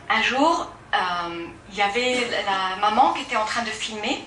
un 0.09 0.21
jour, 0.21 0.71
euh, 0.93 1.47
il 1.71 1.75
y 1.75 1.81
avait 1.81 2.25
la 2.45 2.77
maman 2.77 3.11
qui 3.13 3.23
était 3.23 3.35
en 3.35 3.45
train 3.45 3.63
de 3.63 3.69
filmer 3.69 4.23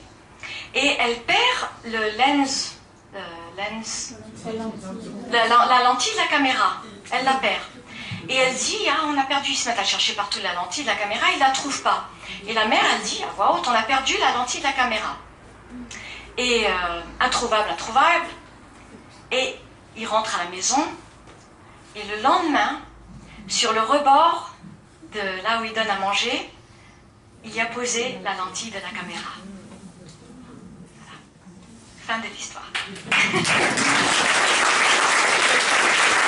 et 0.75 0.97
elle 0.99 1.19
perd 1.23 1.61
le 1.87 2.19
lens, 2.19 2.77
lens 3.57 4.15
la, 5.31 5.83
lentille 5.85 6.13
de 6.13 6.19
la 6.19 6.27
caméra. 6.27 6.83
Elle 7.11 7.25
la 7.25 7.35
perd. 7.35 7.63
Et 8.29 8.37
elle 8.37 8.55
dit, 8.55 8.79
ah, 8.89 9.05
on 9.07 9.19
a 9.19 9.25
perdu, 9.25 9.51
ils 9.51 9.57
se 9.57 9.69
mettent 9.69 9.79
à 9.79 9.85
chercher 9.85 10.15
partout 10.15 10.39
la 10.43 10.55
lentille 10.55 10.85
de 10.85 10.89
la 10.89 10.95
caméra, 10.95 11.27
ils 11.33 11.41
ne 11.41 11.45
la 11.45 11.51
trouvent 11.51 11.83
pas. 11.83 12.09
Et 12.47 12.53
la 12.53 12.67
mère, 12.67 12.85
elle 12.95 13.03
dit, 13.03 13.23
à 13.23 13.33
voix 13.35 13.55
haute, 13.55 13.67
on 13.67 13.73
a 13.73 13.83
perdu 13.83 14.15
la 14.21 14.33
lentille 14.33 14.61
de 14.61 14.67
la 14.67 14.73
caméra. 14.73 15.17
Et 16.37 16.67
euh, 16.67 17.01
introuvable, 17.21 17.69
introuvable. 17.71 18.27
Et 19.31 19.57
il 19.97 20.07
rentre 20.07 20.39
à 20.39 20.45
la 20.45 20.51
maison. 20.51 20.87
Et 21.97 22.03
le 22.05 22.23
lendemain, 22.23 22.81
sur 23.49 23.73
le 23.73 23.81
rebord 23.81 24.55
de 25.13 25.43
là 25.43 25.61
où 25.61 25.65
il 25.65 25.73
donne 25.73 25.91
à 25.91 25.99
manger, 25.99 26.51
il 27.45 27.53
y 27.53 27.61
a 27.61 27.67
posé 27.67 28.19
la 28.23 28.35
lentille 28.35 28.71
de 28.71 28.77
la 28.77 28.89
caméra. 28.89 29.33
Fin 32.07 32.19
de 32.19 32.27
l'histoire. 32.29 32.71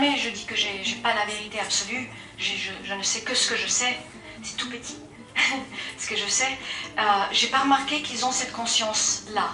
jamais 0.00 0.16
je 0.16 0.30
dis 0.30 0.44
que 0.44 0.56
je 0.56 0.66
n'ai 0.66 1.02
pas 1.02 1.14
la 1.14 1.26
vérité 1.26 1.60
absolue, 1.60 2.08
je, 2.38 2.94
ne 2.94 3.02
sais 3.02 3.20
que 3.20 3.34
ce 3.34 3.50
que 3.50 3.56
je 3.56 3.66
sais, 3.66 3.98
c'est 4.42 4.56
tout 4.56 4.70
petit, 4.70 4.96
ce 5.98 6.06
que 6.08 6.16
je 6.16 6.26
sais. 6.26 6.58
Euh, 6.98 7.02
j'ai 7.32 7.48
pas 7.48 7.58
remarqué 7.58 8.00
qu'ils 8.00 8.24
ont 8.24 8.32
cette 8.32 8.52
conscience-là. 8.52 9.50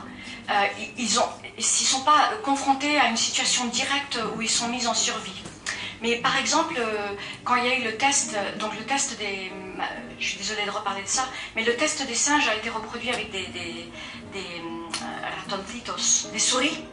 Euh, 0.48 0.66
ils 0.96 1.04
ne 1.04 1.62
sont 1.62 2.04
pas 2.04 2.30
confrontés 2.44 2.98
à 2.98 3.08
une 3.08 3.16
situation 3.16 3.66
directe 3.66 4.20
où 4.36 4.42
ils 4.42 4.50
sont 4.50 4.68
mis 4.68 4.86
en 4.86 4.94
survie. 4.94 5.42
Mais 6.00 6.16
par 6.16 6.36
exemple, 6.36 6.76
euh, 6.78 7.14
quand 7.42 7.56
il 7.56 7.64
y 7.64 7.68
a 7.68 7.78
eu 7.78 7.82
le 7.82 7.96
test, 7.96 8.36
donc 8.60 8.78
le 8.78 8.84
test 8.84 9.18
des, 9.18 9.50
je 10.20 10.26
suis 10.28 10.38
désolée 10.38 10.64
de 10.64 10.70
reparler 10.70 11.02
de 11.02 11.08
ça, 11.08 11.26
mais 11.56 11.64
le 11.64 11.74
test 11.74 12.06
des 12.06 12.14
singes 12.14 12.46
a 12.48 12.54
été 12.54 12.70
reproduit 12.70 13.10
avec 13.10 13.32
des, 13.32 13.46
des, 13.46 13.90
des, 14.32 14.62
des 16.32 16.38
souris. 16.38 16.84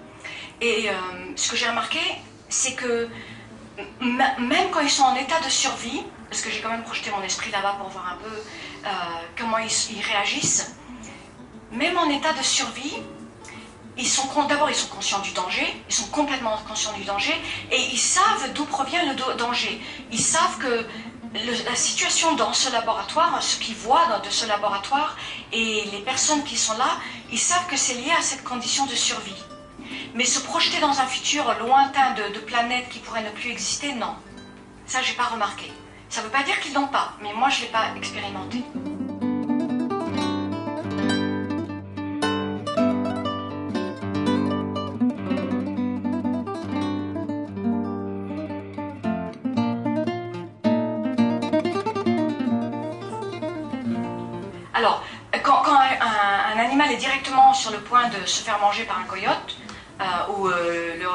Et 0.62 0.90
ce 1.36 1.52
que 1.52 1.58
j'ai 1.58 1.68
remarqué, 1.68 2.00
c'est 2.50 2.74
que 2.74 3.10
même 4.02 4.70
quand 4.72 4.82
ils 4.82 4.90
sont 4.90 5.04
en 5.04 5.16
état 5.16 5.40
de 5.40 5.50
survie, 5.50 6.04
parce 6.30 6.42
que 6.42 6.50
j'ai 6.50 6.62
quand 6.62 6.70
même 6.70 6.84
projeté 6.84 7.12
mon 7.12 7.22
esprit 7.24 7.52
là-bas 7.52 7.76
pour 7.80 7.90
voir 7.90 8.14
un 8.14 8.18
peu 8.18 8.36
euh, 8.86 8.90
comment 9.38 9.58
ils, 9.58 10.02
réagissent, 10.02 10.76
même 11.72 11.98
en 11.98 12.10
état 12.10 12.34
de 12.34 12.44
survie, 12.44 12.96
ils 13.98 14.08
sont 14.08 14.28
d'abord 14.48 14.70
ils 14.70 14.76
sont 14.76 14.88
conscients 14.88 15.20
du 15.20 15.32
danger, 15.32 15.66
ils 15.88 15.94
sont 15.94 16.08
complètement 16.08 16.58
conscients 16.68 16.94
du 16.94 17.04
danger 17.04 17.34
et 17.72 17.80
ils 17.80 18.00
savent 18.00 18.52
d'où 18.54 18.66
provient 18.66 19.04
le 19.06 19.38
danger. 19.38 19.80
Ils 20.12 20.20
savent 20.20 20.58
que 20.58 20.88
la 21.34 21.76
situation 21.76 22.36
dans 22.36 22.54
ce 22.54 22.72
laboratoire, 22.72 23.42
ce 23.42 23.58
qu'ils 23.58 23.76
voient 23.76 24.20
de 24.24 24.30
ce 24.30 24.48
laboratoire 24.48 25.16
et 25.52 25.84
les 25.92 26.00
personnes 26.00 26.44
qui 26.44 26.58
sont 26.58 26.78
là, 26.78 26.98
ils 27.32 27.40
savent 27.40 27.68
que 27.68 27.78
c'est 27.78 27.96
lié 27.96 28.12
à 28.18 28.22
cette 28.22 28.44
condition 28.44 28.86
de 28.86 28.96
survie. 28.96 29.44
Mais 30.16 30.26
se 30.26 30.40
projeter 30.40 30.80
dans 30.80 31.00
un 31.00 31.06
futur 31.06 31.44
lointain 31.60 32.14
de, 32.14 32.40
planètes 32.40 32.90
qui 32.90 33.00
pourraient 33.00 33.24
ne 33.24 33.30
plus 33.30 33.50
exister, 33.50 33.94
non. 33.94 34.16
Ça, 34.86 35.02
j'ai 35.02 35.14
pas 35.14 35.26
remarqué. 35.26 35.72
Ça 36.10 36.22
ne 36.22 36.26
veut 36.26 36.32
pas 36.32 36.44
dire 36.44 36.60
qu'ils 36.60 36.74
n'ont 36.74 36.88
pas, 36.88 37.14
mais 37.22 37.34
moi, 37.34 37.50
je 37.50 37.62
l'ai 37.62 37.68
pas 37.68 37.86
expérimenté. 37.96 38.64
Alors, 54.74 55.04
quand, 55.44 55.64
un, 55.66 56.60
animal 56.60 56.92
est 56.92 56.98
directement 56.98 57.54
sur 57.54 57.72
le 57.72 57.80
point 57.80 58.08
de 58.10 58.26
se 58.26 58.44
faire 58.44 58.60
manger 58.60 58.84
par 58.84 59.00
un 59.00 59.04
coyote, 59.06 59.58
ou 60.30 60.48
euh, 60.48 60.96
le, 60.98 61.08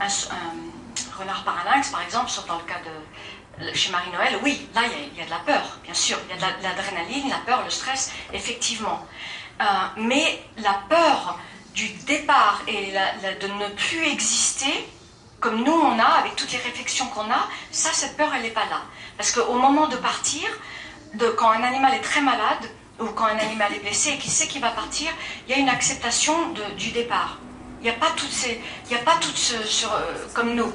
un, 0.00 1.18
renard 1.18 1.44
par 1.44 1.58
un 1.58 1.70
lynx, 1.70 1.90
par 1.90 2.02
exemple, 2.02 2.30
dans 2.46 2.58
le 2.58 2.64
cas 2.64 2.80
de 2.84 3.74
chez 3.74 3.90
Marie-Noël, 3.90 4.38
oui, 4.42 4.68
là, 4.74 4.82
il 4.84 5.18
y, 5.18 5.22
a, 5.22 5.24
de 5.26 5.30
la 5.30 5.38
peur, 5.38 5.78
bien 5.84 5.94
sûr. 5.94 6.16
Il 6.28 6.30
y 6.30 6.44
a 6.44 6.50
de 6.50 6.62
l'adrénaline, 6.62 7.28
la, 7.28 7.38
peur, 7.38 7.62
le 7.62 7.70
stress, 7.70 8.10
effectivement. 8.32 9.04
Euh, 9.60 9.64
mais 9.98 10.42
la 10.58 10.80
peur 10.88 11.38
du 11.74 11.88
départ 12.06 12.62
et 12.66 12.92
de 13.40 13.46
ne 13.46 13.68
plus 13.74 14.06
exister, 14.08 14.88
comme 15.40 15.62
nous 15.62 15.72
on 15.72 15.98
a, 15.98 16.04
avec 16.04 16.36
toutes 16.36 16.52
les 16.52 16.58
réflexions 16.58 17.06
qu'on 17.08 17.30
a, 17.30 17.48
ça, 17.70 17.90
cette 17.92 18.16
peur, 18.16 18.30
elle 18.34 18.42
n'est 18.42 18.50
pas 18.50 18.66
là. 18.66 18.82
Parce 19.16 19.32
qu'au 19.32 19.54
moment 19.54 19.88
de 19.88 19.96
partir, 19.96 20.48
quand 21.36 21.50
un 21.50 21.62
animal 21.62 21.94
est 21.94 22.00
très 22.00 22.22
malade, 22.22 22.70
ou 23.00 23.06
quand 23.06 23.26
un 23.26 23.38
animal 23.38 23.72
est 23.74 23.80
blessé 23.80 24.10
et 24.10 24.18
qu'il 24.18 24.30
sait 24.30 24.46
qu'il 24.46 24.60
va 24.60 24.70
partir, 24.70 25.10
il 25.46 25.50
y 25.52 25.54
a 25.54 25.58
une 25.58 25.68
acceptation 25.68 26.34
du 26.76 26.90
départ. 26.90 27.38
Il 27.80 27.84
n'y 27.84 27.90
a 27.90 27.94
pas 27.94 28.10
toutes 28.14 28.30
ces, 28.30 28.60
il 28.86 28.92
y 28.92 28.94
a 28.94 29.02
pas 29.02 29.16
toutes 29.22 29.38
ce, 29.38 29.66
sur, 29.66 29.90
euh, 29.90 30.12
comme 30.34 30.54
nous, 30.54 30.70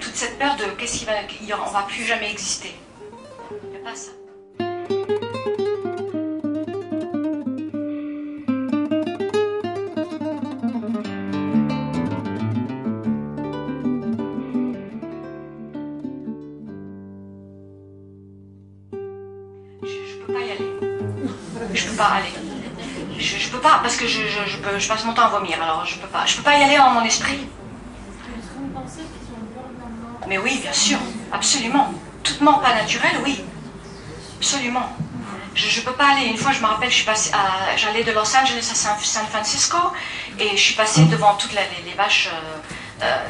toute 0.00 0.16
cette 0.16 0.36
peur 0.36 0.56
de 0.56 0.64
qu'est-ce 0.76 0.98
qui 0.98 1.04
va, 1.04 1.12
on 1.64 1.70
va 1.70 1.82
plus 1.82 2.04
jamais 2.04 2.28
exister. 2.28 2.74
Il 3.62 3.70
n'y 3.70 3.76
a 3.76 3.88
pas 3.88 3.94
ça. 3.94 4.10
Je, 19.82 19.86
ne 19.86 20.26
peux 20.26 20.32
pas 20.32 20.40
y 20.40 20.50
aller. 20.50 20.70
Je 21.74 21.86
peux 21.86 21.96
pas 21.96 22.04
aller. 22.06 22.39
Je, 23.20 23.36
je 23.38 23.48
peux 23.50 23.58
pas, 23.60 23.80
parce 23.82 23.96
que 23.96 24.06
je, 24.06 24.22
je, 24.78 24.88
passe 24.88 25.04
mon 25.04 25.12
temps 25.14 25.24
à 25.24 25.28
vomir, 25.28 25.62
alors 25.62 25.84
je 25.86 25.96
peux 25.98 26.08
pas. 26.08 26.24
Je 26.26 26.36
peux 26.36 26.42
pas 26.42 26.56
y 26.58 26.62
aller 26.62 26.78
en 26.78 26.90
mon 26.90 27.02
esprit. 27.04 27.46
Mais 30.28 30.38
oui, 30.38 30.58
bien 30.62 30.72
sûr, 30.72 30.98
absolument. 31.32 31.92
Toute 32.22 32.40
mort 32.40 32.60
pas 32.60 32.74
naturelle, 32.74 33.18
oui. 33.24 33.42
Absolument. 34.38 34.96
Je 35.54 35.80
ne 35.80 35.84
peux 35.84 35.92
pas 35.92 36.12
aller. 36.12 36.26
Une 36.26 36.36
fois, 36.36 36.52
je 36.52 36.60
me 36.60 36.66
rappelle, 36.66 36.90
j'allais 36.90 38.04
de 38.04 38.12
Los 38.12 38.36
Angeles 38.36 38.68
à 38.70 38.74
San, 38.74 39.26
Francisco 39.26 39.76
et 40.38 40.50
je 40.56 40.62
suis 40.62 40.74
passée 40.74 41.04
devant 41.06 41.34
toutes 41.34 41.52
les, 41.52 41.60
les- 41.76 41.90
les 41.90 41.96
vaches 41.96 42.28
euh, 42.32 42.58
euh, 43.02 43.28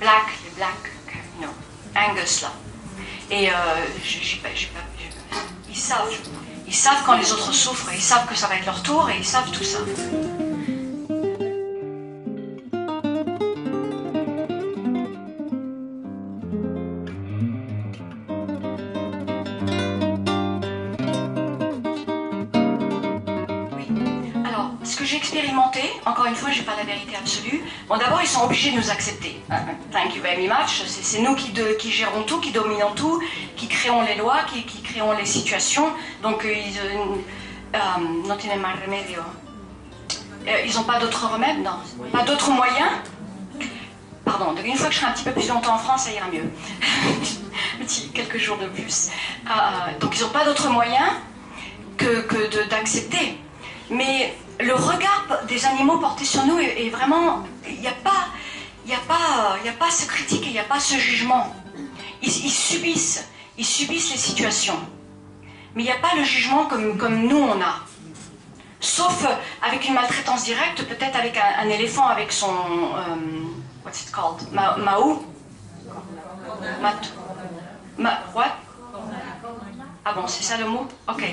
black, 0.00 0.26
les 0.44 0.50
black, 0.56 0.92
you 1.40 1.46
know, 1.46 1.52
Angus 1.96 2.42
là. 2.42 2.52
Et 3.30 3.50
euh, 3.50 3.52
j'ai- 4.04 4.36
pas- 4.36 4.48
j'ai 4.54 4.66
pas- 4.66 4.80
ils 5.68 5.76
savent. 5.76 6.08
Ils 6.66 6.74
savent 6.74 7.02
quand 7.04 7.16
les 7.16 7.32
autres 7.32 7.52
souffrent, 7.52 7.90
ils 7.94 8.00
savent 8.00 8.26
que 8.26 8.34
ça 8.34 8.46
va 8.46 8.56
être 8.56 8.66
leur 8.66 8.82
tour 8.82 9.08
et 9.10 9.18
ils 9.18 9.24
savent 9.24 9.50
tout 9.50 9.64
ça. 9.64 9.78
Alors, 24.46 24.70
ce 24.82 24.96
que 24.96 25.04
j'ai 25.04 25.16
expérimenté, 25.16 25.80
encore 26.06 26.26
une 26.26 26.34
fois, 26.34 26.50
j'ai 26.50 26.62
pas 26.62 26.76
la 26.76 26.84
vérité 26.84 27.14
absolue. 27.16 27.62
Bon, 27.88 27.98
d'abord, 27.98 28.20
ils 28.22 28.28
sont 28.28 28.42
obligés 28.42 28.70
de 28.72 28.76
nous 28.76 28.90
accepter. 28.90 29.40
Thank 29.92 30.16
you 30.16 30.22
very 30.22 30.48
much. 30.48 30.82
C'est 30.86 31.20
nous 31.20 31.34
qui 31.34 31.90
gérons 31.90 32.22
tout, 32.22 32.40
qui 32.40 32.50
dominons 32.50 32.92
tout, 32.96 33.22
qui 33.56 33.68
créons 33.68 34.02
les 34.02 34.16
lois, 34.16 34.38
qui, 34.52 34.64
qui 34.64 34.82
créons 34.94 35.12
les 35.12 35.26
situations. 35.26 35.88
Donc, 36.22 36.44
euh, 36.44 36.52
ils 36.52 36.78
euh, 36.78 37.78
no 38.28 38.36
tienen 38.36 38.60
más 38.60 38.74
remedio. 38.84 39.20
Euh, 40.46 40.64
ils 40.66 40.74
n'ont 40.74 40.84
pas 40.84 40.98
d'autre 40.98 41.28
remède, 41.32 41.62
non 41.62 41.78
Pas 42.12 42.22
d'autre 42.22 42.50
moyen 42.50 43.02
Pardon, 44.24 44.52
donc 44.52 44.64
une 44.64 44.76
fois 44.76 44.88
que 44.88 44.94
je 44.94 45.00
serai 45.00 45.10
un 45.10 45.14
petit 45.14 45.24
peu 45.24 45.32
plus 45.32 45.48
longtemps 45.48 45.74
en 45.74 45.78
France, 45.78 46.04
ça 46.04 46.12
ira 46.12 46.26
mieux. 46.32 46.50
Petit- 47.80 48.08
quelques 48.10 48.38
jours 48.38 48.56
de 48.58 48.66
plus. 48.66 49.10
Euh, 49.46 49.98
donc, 50.00 50.16
ils 50.16 50.22
n'ont 50.22 50.30
pas 50.30 50.44
d'autre 50.44 50.70
moyen 50.70 51.06
que, 51.96 52.68
d'accepter. 52.68 53.38
Mais 53.90 54.34
le 54.60 54.74
regard 54.74 55.26
des 55.48 55.66
animaux 55.66 55.98
porté 55.98 56.24
sur 56.24 56.44
nous 56.46 56.58
est, 56.58 56.86
est 56.86 56.90
vraiment. 56.90 57.42
Il 57.68 57.80
n'y 57.80 57.88
a 57.88 57.92
pas. 57.92 58.28
Il 58.86 58.88
n'y 58.88 58.94
a, 58.94 59.00
pas, 59.08 59.56
il 59.62 59.66
y 59.66 59.70
a 59.70 59.72
pas 59.72 59.90
ce 59.90 60.06
critique 60.06 60.42
et 60.42 60.48
il 60.48 60.52
n'y 60.52 60.58
a 60.58 60.64
pas 60.64 60.78
ce 60.78 60.96
jugement. 60.96 61.54
Ils, 62.22 62.28
ils 62.28 62.50
subissent, 62.50 63.26
ils 63.58 63.64
subissent 63.66 64.10
les 64.12 64.18
situations. 64.18 64.78
Mais 65.74 65.82
il 65.82 65.86
n'y 65.86 65.92
a 65.92 65.96
pas 65.98 66.14
le 66.16 66.24
jugement 66.24 66.66
comme, 66.66 66.96
comme 66.98 67.26
nous 67.26 67.38
on 67.38 67.60
a. 67.60 67.74
Sauf 68.80 69.24
euh, 69.24 69.28
avec 69.66 69.86
une 69.88 69.94
maltraitance 69.94 70.44
directe, 70.44 70.82
peut-être 70.84 71.16
avec 71.16 71.36
un, 71.38 71.68
éléphant 71.68 72.06
avec 72.06 72.30
son. 72.32 72.48
euh, 72.48 73.16
what's 73.84 74.02
it 74.02 74.10
called? 74.12 74.40
Ma, 74.52 74.76
Maou 74.76 75.24
Mat- 76.80 77.10
Ma, 77.98 78.18
what? 78.34 78.56
Ah 80.06 80.12
bon, 80.12 80.26
c'est 80.26 80.42
ça 80.42 80.58
le 80.58 80.66
mot? 80.66 80.86
Ok, 81.08 81.24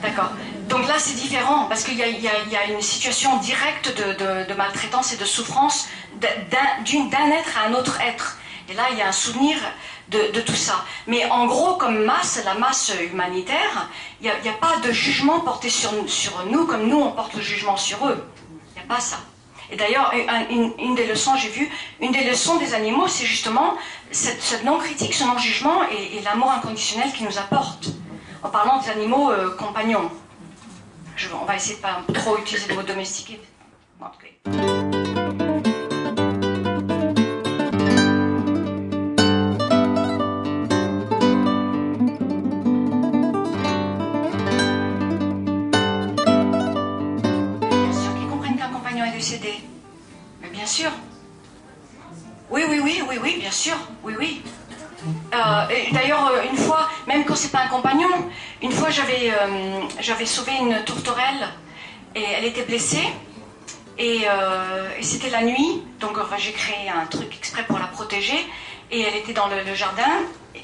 d'accord. 0.00 0.30
Donc 0.68 0.86
là, 0.86 0.94
c'est 0.98 1.14
différent 1.16 1.64
parce 1.68 1.82
qu'il 1.82 1.94
y, 1.98 2.02
y 2.02 2.28
y 2.52 2.56
a 2.56 2.64
une 2.70 2.80
situation 2.80 3.38
directe 3.38 3.88
de, 3.96 4.12
de- 4.12 4.48
de 4.48 4.54
maltraitance 4.54 5.12
et 5.12 5.16
de 5.16 5.24
souffrance 5.24 5.88
d'un 6.20 7.30
être 7.32 7.58
à 7.58 7.66
un 7.68 7.74
autre 7.74 8.00
être. 8.00 8.38
Et 8.68 8.74
là, 8.74 8.84
il 8.92 8.98
y 8.98 9.02
a 9.02 9.08
un 9.08 9.12
souvenir 9.12 9.56
de, 10.08 10.40
tout 10.40 10.54
ça. 10.54 10.84
Mais 11.06 11.24
en 11.30 11.46
gros, 11.46 11.74
comme 11.74 12.04
masse, 12.04 12.40
la 12.44 12.54
masse 12.54 12.92
humanitaire, 13.10 13.88
il 14.20 14.30
n'y 14.42 14.48
a, 14.48 14.52
pas 14.52 14.76
de 14.78 14.92
jugement 14.92 15.40
porté 15.40 15.70
sur, 15.70 15.90
sur 16.08 16.44
nous 16.46 16.66
comme 16.66 16.86
nous, 16.88 17.00
on 17.00 17.12
porte 17.12 17.34
le 17.34 17.42
jugement 17.42 17.76
sur 17.76 18.06
eux. 18.06 18.24
Il 18.76 18.80
n'y 18.80 18.86
a 18.86 18.94
pas 18.94 19.00
ça. 19.00 19.16
Et 19.70 19.76
d'ailleurs, 19.76 20.12
un- 20.28 20.46
une, 20.78 20.94
des 20.94 21.06
leçons, 21.06 21.36
j'ai 21.36 21.48
vu, 21.48 21.70
une 22.00 22.12
des 22.12 22.24
leçons 22.24 22.56
des 22.56 22.74
animaux, 22.74 23.08
c'est 23.08 23.24
justement 23.24 23.74
cette, 24.10 24.62
non-critique, 24.64 25.14
ce 25.14 25.24
non-jugement 25.24 25.82
et, 25.90 26.20
l'amour 26.20 26.50
inconditionnel 26.52 27.10
qu'ils 27.12 27.26
nous 27.26 27.38
apportent. 27.38 27.88
En 28.42 28.50
parlant 28.50 28.78
des 28.80 28.90
animaux 28.90 29.30
euh, 29.30 29.56
compagnons. 29.56 30.10
Je- 31.16 31.28
on 31.40 31.44
va 31.46 31.56
essayer 31.56 31.76
de 31.76 31.80
pas 31.80 32.02
trop 32.12 32.36
utiliser 32.36 32.68
le 32.68 32.74
mot 32.74 32.82
domestiqué. 32.82 33.40
Oui, 52.50 52.62
oui, 52.68 52.80
oui, 52.82 53.02
oui, 53.08 53.18
oui, 53.22 53.36
bien 53.38 53.50
sûr. 53.50 53.76
Oui, 54.02 54.14
oui. 54.18 54.42
Euh, 55.32 55.66
D'ailleurs, 55.92 56.26
euh, 56.28 56.42
une 56.50 56.56
fois, 56.56 56.88
même 57.06 57.24
quand 57.24 57.36
c'est 57.36 57.52
pas 57.52 57.60
un 57.60 57.68
compagnon, 57.68 58.08
une 58.62 58.72
fois 58.72 58.90
j'avais 58.90 59.30
euh, 59.30 60.26
sauvé 60.26 60.52
une 60.60 60.82
tourterelle 60.84 61.48
et 62.14 62.22
elle 62.22 62.44
était 62.44 62.62
blessée. 62.62 63.06
Et, 63.98 64.22
c'était 65.00 65.30
la 65.30 65.42
nuit, 65.42 65.82
donc 66.00 66.16
j'ai 66.38 66.52
créé 66.52 66.88
un 66.88 67.06
truc 67.06 67.36
exprès 67.36 67.62
pour 67.64 67.78
la 67.78 67.86
protéger. 67.86 68.38
Et 68.90 69.00
elle 69.02 69.14
était 69.14 69.32
dans 69.32 69.46
le, 69.46 69.74
jardin. 69.74 70.02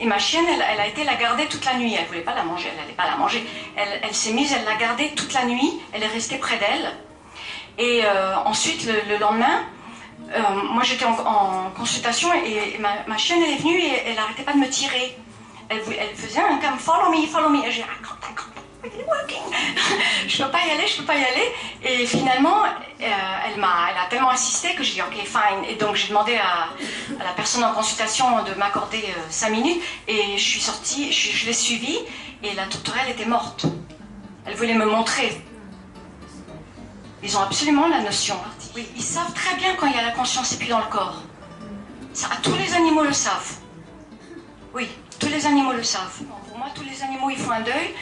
Et 0.00 0.06
ma 0.06 0.18
chienne, 0.18 0.46
elle, 0.48 0.80
a 0.80 0.86
été 0.86 1.04
la 1.04 1.14
garder 1.14 1.46
toute 1.46 1.64
la 1.64 1.74
nuit. 1.74 1.94
Elle 1.96 2.06
voulait 2.06 2.20
pas 2.20 2.34
la 2.34 2.42
manger, 2.42 2.68
elle 2.72 2.80
n'allait 2.80 2.96
pas 2.96 3.06
la 3.06 3.16
manger. 3.16 3.46
Elle, 3.76 4.14
s'est 4.14 4.32
mise, 4.32 4.52
elle 4.52 4.64
l'a 4.64 4.74
gardée 4.74 5.10
toute 5.14 5.32
la 5.32 5.44
nuit. 5.44 5.80
Elle 5.92 6.02
est 6.02 6.08
restée 6.08 6.38
près 6.38 6.58
d'elle. 6.58 6.92
Et 7.78 8.02
ensuite, 8.44 8.86
le 8.86 9.18
lendemain, 9.18 9.64
euh, 10.32 10.40
moi 10.72 10.82
j'étais 10.84 11.04
en, 11.04 11.18
en 11.18 11.70
consultation 11.70 12.32
et 12.34 12.78
ma, 12.78 12.90
ma 13.08 13.16
chienne 13.16 13.40
elle 13.42 13.54
est 13.54 13.62
venue 13.62 13.78
et 13.78 14.02
elle 14.06 14.14
n'arrêtait 14.16 14.42
pas 14.42 14.52
de 14.52 14.58
me 14.58 14.68
tirer. 14.68 15.16
Elle, 15.68 15.82
elle 15.98 16.16
faisait 16.16 16.40
un 16.40 16.56
comme 16.58 16.78
follow 16.78 17.10
me, 17.10 17.26
follow 17.26 17.48
me. 17.48 17.64
Et 17.66 17.70
j'ai 17.70 17.84
ah, 17.84 17.96
je 20.26 20.42
peux 20.42 20.50
pas 20.50 20.66
y 20.66 20.70
aller, 20.70 20.86
je 20.86 20.96
peux 20.96 21.04
pas 21.04 21.16
y 21.16 21.24
aller. 21.24 21.52
Et 21.82 22.06
finalement, 22.06 22.64
euh, 22.64 23.06
elle 23.46 23.60
m'a, 23.60 23.88
elle 23.90 23.98
a 23.98 24.06
tellement 24.08 24.30
insisté 24.30 24.74
que 24.74 24.82
j'ai 24.82 24.94
dit 24.94 25.02
ok 25.02 25.14
fine. 25.24 25.64
Et 25.68 25.74
donc 25.74 25.96
j'ai 25.96 26.08
demandé 26.08 26.36
à, 26.36 26.68
à 27.20 27.24
la 27.24 27.32
personne 27.36 27.62
en 27.64 27.72
consultation 27.74 28.42
de 28.44 28.54
m'accorder 28.54 29.04
5 29.28 29.50
minutes 29.50 29.82
et 30.08 30.38
je 30.38 30.42
suis 30.42 30.60
sortie, 30.60 31.12
je, 31.12 31.36
je 31.36 31.46
l'ai 31.46 31.52
suivie 31.52 31.98
et 32.42 32.54
la 32.54 32.66
tourterelle 32.66 33.10
était 33.10 33.26
morte. 33.26 33.66
Elle 34.46 34.54
voulait 34.54 34.74
me 34.74 34.86
montrer. 34.86 35.40
Ils 37.22 37.36
ont 37.36 37.42
absolument 37.42 37.86
la 37.88 38.00
notion. 38.00 38.36
Ils 38.96 39.02
savent 39.02 39.32
très 39.34 39.56
bien 39.56 39.74
quand 39.76 39.86
il 39.86 39.94
y 39.94 39.98
a 39.98 40.02
la 40.02 40.12
conscience 40.12 40.52
et 40.52 40.56
puis 40.56 40.68
dans 40.68 40.78
le 40.78 40.86
corps. 40.86 41.22
Ça, 42.12 42.28
tous 42.42 42.54
les 42.54 42.74
animaux 42.74 43.02
le 43.02 43.12
savent. 43.12 43.56
Oui, 44.74 44.88
tous 45.18 45.28
les 45.28 45.46
animaux 45.46 45.72
le 45.72 45.82
savent. 45.82 46.18
Pour 46.48 46.58
moi, 46.58 46.68
tous 46.74 46.84
les 46.84 47.02
animaux, 47.02 47.30
ils 47.30 47.36
font 47.36 47.50
un 47.52 47.60
deuil. 47.60 47.94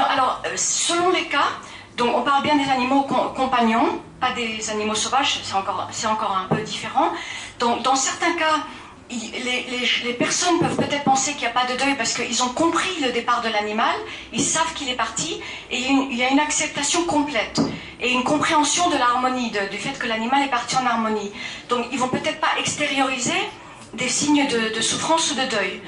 Alors, 0.00 0.42
euh, 0.46 0.52
selon 0.56 1.10
les 1.10 1.26
cas, 1.26 1.48
donc 1.96 2.16
on 2.16 2.22
parle 2.22 2.42
bien 2.42 2.56
des 2.56 2.68
animaux 2.70 3.02
com- 3.02 3.32
compagnons, 3.34 4.00
pas 4.20 4.32
des 4.32 4.70
animaux 4.70 4.94
sauvages, 4.94 5.40
c'est 5.42 5.54
encore, 5.54 5.88
encore 6.08 6.36
un 6.36 6.54
peu 6.54 6.62
différent. 6.62 7.10
Donc, 7.58 7.82
dans 7.82 7.96
certains 7.96 8.34
cas, 8.34 8.64
les, 9.10 10.12
personnes 10.14 10.58
peuvent 10.58 10.76
peut-être 10.76 11.04
penser 11.04 11.32
qu'il 11.32 11.42
n'y 11.42 11.46
a 11.46 11.50
pas 11.50 11.66
de 11.66 11.78
deuil 11.78 11.94
parce 11.96 12.14
qu'ils 12.14 12.42
ont 12.42 12.48
compris 12.48 13.00
le 13.02 13.12
départ 13.12 13.42
de 13.42 13.48
l'animal, 13.48 13.94
ils 14.32 14.42
savent 14.42 14.72
qu'il 14.74 14.88
est 14.88 14.96
parti, 14.96 15.40
et 15.70 15.78
il 15.78 16.16
y 16.16 16.22
a 16.22 16.30
une, 16.30 16.40
acceptation 16.40 17.04
complète 17.04 17.60
et 18.00 18.12
une 18.12 18.24
compréhension 18.24 18.88
de 18.90 18.96
l'harmonie, 18.96 19.50
du 19.70 19.78
fait 19.78 19.98
que 19.98 20.06
l'animal 20.06 20.42
est 20.42 20.50
parti 20.50 20.76
en 20.76 20.86
harmonie. 20.86 21.32
Donc, 21.68 21.86
ils 21.92 21.98
vont 21.98 22.08
peut-être 22.08 22.40
pas 22.40 22.58
extérioriser 22.58 23.32
des 23.94 24.08
signes 24.08 24.46
de, 24.46 24.80
souffrance 24.80 25.30
ou 25.30 25.34
de 25.34 25.46
deuil. 25.46 25.80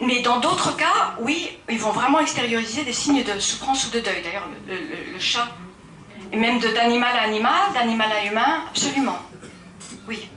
Mais 0.00 0.20
dans 0.22 0.40
d'autres 0.40 0.76
cas, 0.76 1.14
oui, 1.20 1.56
ils 1.70 1.78
vont 1.78 1.92
vraiment 1.92 2.20
extérioriser 2.20 2.82
des 2.82 2.92
signes 2.92 3.22
de 3.22 3.38
souffrance 3.38 3.86
ou 3.86 3.90
de 3.90 4.00
deuil. 4.00 4.22
D'ailleurs, 4.22 4.48
le, 4.68 4.74
le- 4.74 5.20
chat, 5.20 5.48
et 6.32 6.36
même 6.36 6.58
d'animal 6.58 7.16
à 7.16 7.22
animal, 7.22 7.72
d'animal 7.74 8.10
à 8.10 8.26
humain, 8.26 8.64
absolument. 8.68 9.18
Oui. 10.08 10.28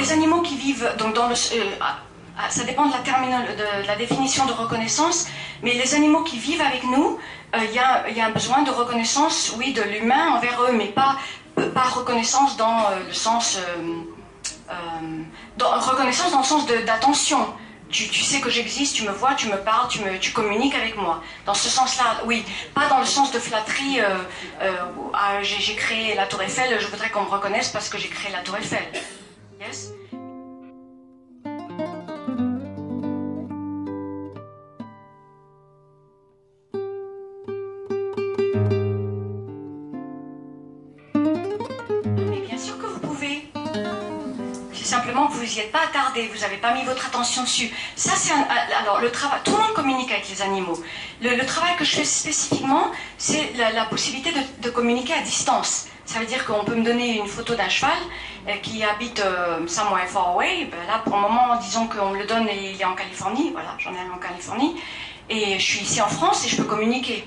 Les 0.00 0.12
animaux 0.12 0.40
qui 0.40 0.56
vivent 0.56 0.90
donc 0.98 1.14
dans 1.14 1.28
le, 1.28 1.34
euh, 1.34 2.48
ça 2.48 2.64
dépend 2.64 2.86
de 2.86 2.92
la, 2.92 2.98
de 3.00 3.86
la 3.86 3.96
définition 3.96 4.46
de 4.46 4.52
reconnaissance, 4.52 5.26
mais 5.62 5.74
les 5.74 5.94
animaux 5.94 6.22
qui 6.22 6.38
vivent 6.38 6.62
avec 6.62 6.84
nous, 6.84 7.18
euh, 7.54 7.58
il 7.64 7.74
y, 7.74 7.78
a, 7.78 8.26
un 8.26 8.30
besoin 8.30 8.62
de 8.62 8.70
reconnaissance, 8.70 9.54
oui, 9.58 9.72
de 9.72 9.82
l'humain 9.82 10.34
envers 10.36 10.60
eux, 10.62 10.72
mais 10.72 10.86
pas, 10.86 11.16
reconnaissance 11.92 12.56
dans 12.56 12.88
le 13.06 13.12
sens, 13.12 13.58
le 14.68 16.42
sens 16.42 16.66
d'attention, 16.86 17.46
tu, 17.90 18.22
sais 18.22 18.40
que 18.40 18.48
j'existe, 18.48 18.96
tu 18.96 19.02
me 19.02 19.10
vois, 19.10 19.34
tu 19.34 19.48
me 19.48 19.56
parles, 19.56 19.88
tu, 20.20 20.32
communiques 20.32 20.74
avec 20.74 20.96
moi. 20.96 21.22
Dans 21.44 21.54
ce 21.54 21.68
sens-là, 21.68 22.22
oui. 22.24 22.44
Pas 22.74 22.88
dans 22.88 23.00
le 23.00 23.04
sens 23.04 23.32
de 23.32 23.38
flatterie, 23.38 24.00
euh, 24.00 24.70
ah, 25.12 25.42
j'ai 25.42 25.74
créé 25.74 26.14
la 26.14 26.26
Tour 26.26 26.40
Eiffel, 26.42 26.78
je 26.80 26.86
voudrais 26.86 27.10
qu'on 27.10 27.24
me 27.24 27.28
reconnaisse 27.30 27.68
parce 27.68 27.88
que 27.88 27.98
j'ai 27.98 28.08
créé 28.08 28.30
la 28.30 28.40
Tour 28.40 28.56
Eiffel. 28.56 28.84
Yes 29.60 29.92
vous 45.40 45.56
n'y 45.56 45.60
êtes 45.60 45.72
pas 45.72 45.82
attardé, 45.88 46.28
vous 46.32 46.40
n'avez 46.40 46.56
pas 46.56 46.74
mis 46.74 46.84
votre 46.84 47.06
attention 47.06 47.42
dessus. 47.42 47.70
Ça, 47.96 48.12
c'est 48.16 48.32
alors 48.78 49.00
le 49.00 49.10
travail. 49.10 49.40
Tout 49.44 49.52
le 49.52 49.58
monde 49.58 49.72
communique 49.72 50.10
avec 50.10 50.28
les 50.28 50.42
animaux. 50.42 50.78
Le, 51.22 51.44
travail 51.44 51.76
que 51.76 51.84
je 51.84 51.96
fais 51.96 52.04
spécifiquement, 52.04 52.90
c'est 53.18 53.52
la, 53.56 53.84
possibilité 53.86 54.32
de, 54.60 54.70
communiquer 54.70 55.14
à 55.14 55.22
distance. 55.22 55.86
Ça 56.04 56.18
veut 56.18 56.26
dire 56.26 56.44
qu'on 56.44 56.64
peut 56.64 56.74
me 56.74 56.84
donner 56.84 57.18
une 57.18 57.26
photo 57.26 57.54
d'un 57.54 57.68
cheval 57.68 57.96
qui 58.62 58.82
habite 58.82 59.20
euh, 59.20 59.66
somewhere 59.66 60.06
far 60.06 60.34
away. 60.34 60.68
Ben 60.70 60.86
là, 60.86 61.00
pour 61.04 61.16
le 61.16 61.22
moment, 61.22 61.56
disons 61.60 61.86
qu'on 61.86 62.10
me 62.10 62.18
le 62.18 62.26
donne 62.26 62.48
et 62.48 62.72
il 62.74 62.80
est 62.80 62.84
en 62.84 62.94
Californie. 62.94 63.50
Voilà, 63.52 63.76
j'en 63.78 63.92
ai 63.92 63.98
un 63.98 64.14
en 64.14 64.18
Californie. 64.18 64.76
Et 65.28 65.58
je 65.58 65.64
suis 65.64 65.80
ici 65.80 66.00
en 66.00 66.08
France 66.08 66.44
et 66.44 66.48
je 66.48 66.56
peux 66.56 66.64
communiquer. 66.64 67.26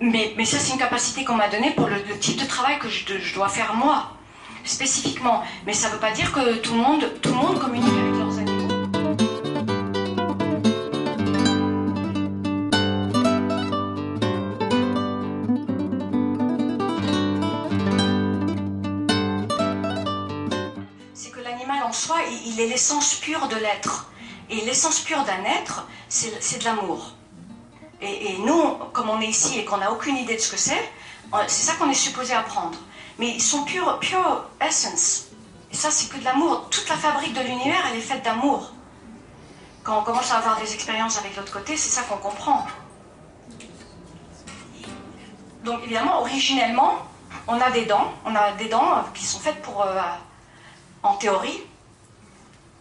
Mais, 0.00 0.32
mais 0.36 0.44
ça, 0.44 0.58
c'est 0.58 0.72
une 0.72 0.78
capacité 0.78 1.24
qu'on 1.24 1.34
m'a 1.34 1.48
donnée 1.48 1.72
pour 1.72 1.88
le, 1.88 2.00
type 2.18 2.40
de 2.40 2.46
travail 2.46 2.78
que 2.78 2.88
je 2.88 3.34
dois 3.34 3.48
faire 3.48 3.74
moi 3.74 4.12
spécifiquement. 4.64 5.42
Mais 5.66 5.72
ça 5.72 5.88
ne 5.88 5.94
veut 5.94 6.00
pas 6.00 6.12
dire 6.12 6.32
que 6.32 6.56
tout 6.56 6.74
le 6.74 6.80
monde, 6.80 7.04
tout 7.22 7.30
le 7.30 7.36
monde 7.36 7.58
communique 7.58 7.92
l'essence 22.66 23.14
pure 23.14 23.48
de 23.48 23.56
l'être. 23.56 24.10
Et 24.48 24.60
l'essence 24.62 25.00
pure 25.00 25.24
d'un 25.24 25.44
être, 25.44 25.86
c'est 26.08 26.58
de 26.58 26.64
l'amour. 26.64 27.12
Et, 28.00 28.32
et, 28.32 28.38
nous, 28.38 28.74
comme 28.92 29.10
on 29.10 29.20
est 29.20 29.28
ici 29.28 29.58
et 29.58 29.64
qu'on 29.64 29.76
n'a 29.76 29.92
aucune 29.92 30.16
idée 30.16 30.34
de 30.34 30.40
ce 30.40 30.50
que 30.50 30.56
c'est, 30.56 30.90
c'est 31.46 31.62
ça 31.62 31.74
qu'on 31.74 31.90
est 31.90 31.94
supposé 31.94 32.34
apprendre 32.34 32.78
mais 33.20 33.28
ils 33.28 33.42
sont 33.42 33.64
pure, 33.64 33.98
pure 33.98 34.46
essence. 34.66 35.26
Et 35.70 35.76
ça, 35.76 35.90
c'est 35.90 36.10
que 36.10 36.18
de 36.18 36.24
l'amour. 36.24 36.68
Toute 36.70 36.88
la 36.88 36.96
fabrique 36.96 37.34
de 37.34 37.42
l'univers, 37.42 37.84
elle 37.90 37.98
est 37.98 38.02
faite 38.02 38.24
d'amour. 38.24 38.72
Quand 39.84 39.98
on 39.98 40.02
commence 40.02 40.32
à 40.32 40.38
avoir 40.38 40.58
des 40.58 40.72
expériences 40.72 41.18
avec 41.18 41.36
l'autre 41.36 41.52
côté, 41.52 41.76
c'est 41.76 41.90
ça 41.90 42.02
qu'on 42.02 42.16
comprend. 42.16 42.66
Donc 45.64 45.82
évidemment, 45.84 46.20
originellement, 46.20 46.94
on 47.46 47.60
a 47.60 47.70
des 47.70 47.84
dents. 47.84 48.10
On 48.24 48.34
a 48.34 48.52
des 48.52 48.68
dents 48.70 49.04
qui 49.14 49.24
sont 49.24 49.38
faites 49.38 49.60
pour, 49.60 49.82
euh, 49.82 50.00
en 51.02 51.14
théorie. 51.16 51.62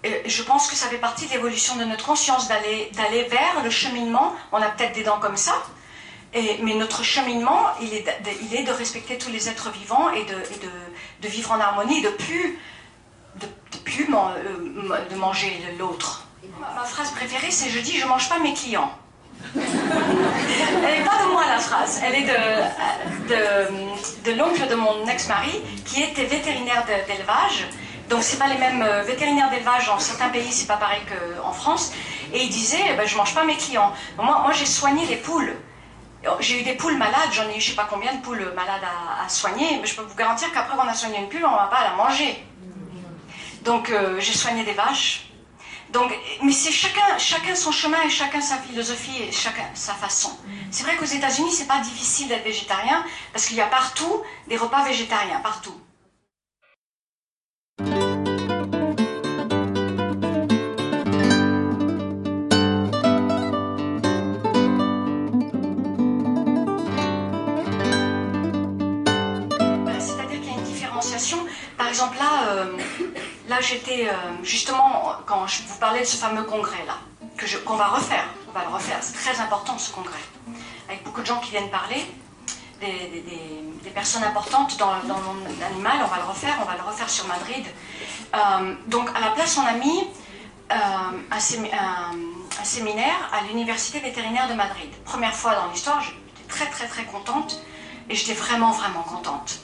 Et 0.03 0.29
je 0.29 0.43
pense 0.43 0.67
que 0.69 0.75
ça 0.75 0.87
fait 0.87 0.97
partie 0.97 1.27
de 1.27 1.33
l'évolution 1.33 1.75
de 1.75 1.83
notre 1.83 2.05
conscience 2.05 2.47
d'aller 2.47 3.23
vers 3.29 3.63
le 3.63 3.69
cheminement. 3.69 4.33
On 4.51 4.61
a 4.61 4.69
peut-être 4.69 4.93
des 4.93 5.03
dents 5.03 5.19
comme 5.19 5.37
ça, 5.37 5.53
mais 6.33 6.73
notre 6.75 7.03
cheminement, 7.03 7.67
il 7.81 7.93
est, 7.93 8.03
de, 8.03 8.29
il 8.43 8.55
est, 8.55 8.63
de, 8.63 8.71
respecter 8.71 9.17
tous 9.17 9.29
les 9.29 9.49
êtres 9.49 9.71
vivants 9.71 10.09
et 10.11 10.23
de, 10.23 10.35
de 11.21 11.27
vivre 11.27 11.51
en 11.51 11.59
harmonie, 11.59 12.01
de 12.01 12.09
plus, 12.09 12.59
de, 13.41 13.47
plus 13.83 14.07
euh, 14.13 15.05
de 15.09 15.15
manger 15.15 15.59
l'autre. 15.77 16.25
Ma, 16.59 16.83
phrase 16.83 17.11
préférée, 17.11 17.51
c'est 17.51 17.69
je 17.69 17.79
dis 17.79 17.97
je 17.97 18.07
mange 18.07 18.29
pas 18.29 18.39
mes 18.39 18.53
clients. 18.53 18.91
elle 19.55 19.61
n'est 19.61 21.05
pas 21.05 21.23
de 21.23 21.31
moi 21.31 21.45
la 21.47 21.59
phrase, 21.59 22.01
elle 22.03 22.15
est 22.15 22.27
de, 24.25 24.31
l'oncle 24.37 24.67
de 24.67 24.75
mon 24.75 25.07
ex-mari 25.07 25.61
qui 25.85 26.03
était 26.03 26.25
vétérinaire 26.25 26.85
d'élevage. 27.07 27.67
Donc 28.09 28.23
c'est 28.23 28.39
pas 28.39 28.47
les 28.47 28.57
mêmes 28.57 28.81
euh, 28.81 29.03
vétérinaires 29.03 29.51
d'élevage 29.51 29.85
dans 29.85 29.99
certains 29.99 30.29
pays, 30.29 30.51
c'est 30.51 30.65
pas 30.65 30.77
pareil 30.77 31.01
qu'en 31.07 31.53
France. 31.53 31.93
Et 32.33 32.43
il 32.43 32.49
disait, 32.49 32.83
eh 32.89 32.93
ben, 32.95 33.07
je 33.07 33.15
mange 33.15 33.35
pas 33.35 33.43
mes 33.43 33.55
clients. 33.55 33.93
Moi, 34.17 34.51
j'ai 34.53 34.65
soigné 34.65 35.05
les 35.05 35.15
poules. 35.15 35.55
J'ai 36.39 36.59
eu 36.59 36.63
des 36.63 36.73
poules 36.73 36.97
malades, 36.97 37.29
j'en 37.31 37.47
ai 37.49 37.57
eu 37.57 37.61
je 37.61 37.69
sais 37.69 37.75
pas 37.75 37.87
combien 37.89 38.13
de 38.13 38.21
poules 38.21 38.51
malades 38.55 38.81
à, 39.23 39.29
soigner, 39.29 39.77
mais 39.79 39.87
je 39.87 39.95
peux 39.95 40.01
vous 40.01 40.15
garantir 40.15 40.51
qu'après 40.51 40.75
qu'on 40.75 40.87
a 40.87 40.93
soigné 40.93 41.19
une 41.19 41.29
poule, 41.29 41.45
on 41.45 41.55
va 41.55 41.67
pas 41.67 41.83
la 41.83 41.93
manger. 41.93 42.43
Donc 43.63 43.89
euh, 43.89 44.19
j'ai 44.19 44.33
soigné 44.33 44.63
des 44.63 44.73
vaches. 44.73 45.27
Donc, 45.91 46.11
mais 46.43 46.51
c'est 46.51 46.71
chacun, 46.71 47.17
chacun 47.17 47.55
son 47.55 47.71
chemin 47.71 48.01
et 48.05 48.09
chacun 48.09 48.41
sa 48.41 48.57
philosophie 48.57 49.23
et 49.23 49.31
chacun 49.31 49.65
sa 49.73 49.93
façon. 49.93 50.31
C'est 50.71 50.83
vrai 50.83 50.97
qu'aux 50.97 51.05
États-Unis, 51.05 51.51
c'est 51.51 51.67
pas 51.67 51.79
difficile 51.79 52.27
d'être 52.27 52.43
végétarien 52.43 53.03
parce 53.33 53.45
qu'il 53.45 53.57
y 53.57 53.61
a 53.61 53.67
partout 53.67 54.21
des 54.47 54.57
repas 54.57 54.83
végétariens, 54.83 55.39
partout. 55.39 55.79
Exemple, 71.99 72.17
là, 72.17 72.51
euh, 72.51 72.77
là 73.49 73.59
j'étais 73.59 74.07
euh, 74.07 74.13
justement, 74.41 75.11
quand 75.25 75.45
je 75.47 75.63
vous 75.63 75.77
parlais 75.79 75.99
de 75.99 76.05
ce 76.05 76.15
fameux 76.15 76.43
congrès-là, 76.43 76.97
qu'on 77.65 77.75
va 77.75 77.87
refaire, 77.87 78.23
on 78.47 78.57
va 78.57 78.63
le 78.63 78.73
refaire, 78.73 78.99
c'est 79.01 79.17
très 79.17 79.41
important 79.41 79.77
ce 79.77 79.91
congrès, 79.91 80.23
avec 80.87 81.03
beaucoup 81.03 81.19
de 81.19 81.25
gens 81.25 81.39
qui 81.41 81.51
viennent 81.51 81.69
parler, 81.69 82.05
des, 82.79 83.89
personnes 83.93 84.23
importantes 84.23 84.77
dans, 84.77 84.93
dans, 85.07 85.17
le 85.17 85.23
monde 85.23 85.43
animal, 85.65 85.97
on 86.05 86.07
va 86.07 86.17
le 86.17 86.29
refaire, 86.29 86.55
on 86.61 86.65
va 86.65 86.77
le 86.77 86.83
refaire 86.83 87.09
sur 87.09 87.27
Madrid. 87.27 87.65
Euh, 88.33 88.75
donc 88.87 89.09
à 89.13 89.19
la 89.19 89.31
place, 89.31 89.57
on 89.57 89.65
a 89.65 89.73
mis 89.73 90.07
un, 90.69 91.15
un, 91.31 92.63
séminaire 92.63 93.29
à 93.33 93.41
l'université 93.47 93.99
vétérinaire 93.99 94.47
de 94.47 94.53
Madrid. 94.53 94.89
Première 95.03 95.33
fois 95.33 95.55
dans 95.55 95.67
l'histoire, 95.71 96.01
j'étais 96.01 96.47
très 96.47 96.67
très 96.67 96.87
très 96.87 97.03
contente, 97.03 97.61
et 98.09 98.15
j'étais 98.15 98.35
vraiment 98.35 98.71
vraiment 98.71 99.01
contente. 99.01 99.59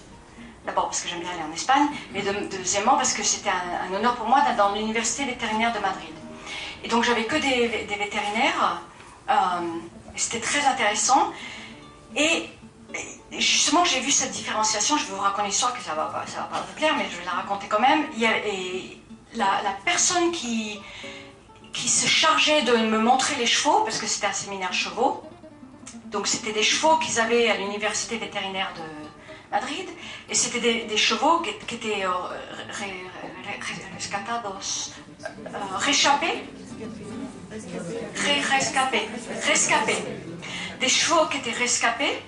D'abord 0.66 0.86
parce 0.86 1.02
que 1.02 1.10
j'aime 1.10 1.20
bien 1.20 1.30
aller 1.30 1.44
en 1.48 1.54
Espagne, 1.54 1.88
mais 2.12 2.24
deuxièmement 2.24 2.96
parce 2.96 3.14
que 3.14 3.22
c'était 3.22 3.52
un, 3.52 3.94
honneur 3.94 4.16
pour 4.16 4.28
moi 4.28 4.42
d'être 4.42 4.56
dans 4.56 4.74
l'université 4.74 5.26
vétérinaire 5.26 5.72
de 5.74 5.80
Madrid. 5.80 6.14
Et 6.84 6.88
donc 6.88 7.04
j'avais 7.04 7.26
que 7.26 7.36
des, 7.36 7.68
vétérinaires, 7.68 8.82
euh, 9.30 9.34
c'était 10.16 10.40
très 10.40 10.66
intéressant. 10.66 11.32
Et, 12.16 12.50
justement, 13.38 13.84
j'ai 13.84 14.00
vu 14.00 14.10
cette 14.10 14.32
différenciation, 14.32 14.98
je 14.98 15.06
vais 15.06 15.14
vous 15.14 15.22
raconter 15.22 15.44
une 15.44 15.50
histoire 15.50 15.74
que 15.74 15.84
ça 15.84 15.94
va, 15.94 16.06
va 16.06 16.44
pas 16.44 16.62
vous 16.68 16.74
plaire, 16.76 16.96
mais 16.98 17.06
je 17.12 17.18
vais 17.18 17.26
la 17.26 17.32
raconter 17.32 17.68
quand 17.68 17.82
même. 17.82 18.06
Et 18.18 18.98
la, 19.36 19.78
personne 19.84 20.32
qui, 20.32 20.80
qui 21.74 21.90
se 21.90 22.08
chargeait 22.08 22.64
de 22.64 22.76
me 22.78 22.98
montrer 22.98 23.36
les 23.36 23.46
chevaux, 23.46 23.82
parce 23.82 24.00
que 24.00 24.08
c'était 24.08 24.28
un 24.28 24.34
séminaire 24.34 24.74
chevaux, 24.74 25.24
donc 26.06 26.26
c'était 26.28 26.54
des 26.54 26.64
chevaux 26.64 26.98
qu'ils 26.98 27.20
avaient 27.20 27.50
à 27.50 27.58
l'université 27.58 28.18
vétérinaire 28.18 28.72
de, 28.76 29.05
Madrid, 29.52 29.88
et 30.30 30.36
c'était 30.36 30.86
des, 30.86 30.98
chevaux 30.98 31.40
qui, 31.40 31.76
étaient 31.76 32.06
euh, 32.06 32.10
rescatados, 33.94 34.92
euh, 35.24 35.58
réchappés, 35.78 36.44
rescapés, 38.52 39.08
rescapés, 39.48 40.04
des 40.80 40.90
chevaux 40.90 41.26
qui 41.28 41.38
étaient 41.38 41.52
rescapés. 41.52 42.22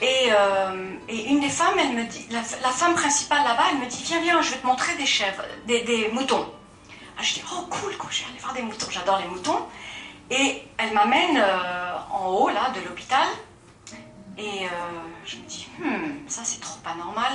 Et, 0.00 0.28
euh, 0.30 0.94
et, 1.08 1.24
une 1.24 1.40
des 1.40 1.48
femmes, 1.48 1.76
elle 1.76 1.92
me 1.92 2.04
dit, 2.04 2.28
la, 2.30 2.42
femme 2.42 2.94
principale 2.94 3.42
là-bas, 3.42 3.64
elle 3.72 3.78
me 3.78 3.86
dit, 3.86 4.00
viens, 4.04 4.20
viens, 4.20 4.40
je 4.42 4.52
vais 4.52 4.58
te 4.58 4.66
montrer 4.66 4.94
des 4.96 5.06
chèvres, 5.06 5.42
des, 5.66 6.08
moutons. 6.12 6.52
Ah, 7.18 7.22
je 7.22 7.34
dis, 7.34 7.42
oh 7.52 7.66
cool, 7.68 7.96
cool, 7.96 8.10
je 8.12 8.20
vais 8.20 8.30
aller 8.30 8.38
voir 8.38 8.54
des 8.54 8.62
moutons, 8.62 8.86
j'adore 8.90 9.18
les 9.18 9.26
moutons. 9.26 9.66
Et 10.30 10.62
elle 10.76 10.92
m'amène 10.92 11.42
en 12.12 12.28
haut, 12.28 12.48
là, 12.48 12.70
de 12.76 12.86
l'hôpital, 12.86 13.26
et 14.38 14.66
euh, 14.66 14.68
je 15.24 15.36
me 15.36 15.42
dis, 15.42 15.66
hmm, 15.78 16.28
ça 16.28 16.42
c'est 16.44 16.60
trop 16.60 16.78
pas 16.84 16.94
normal. 16.94 17.32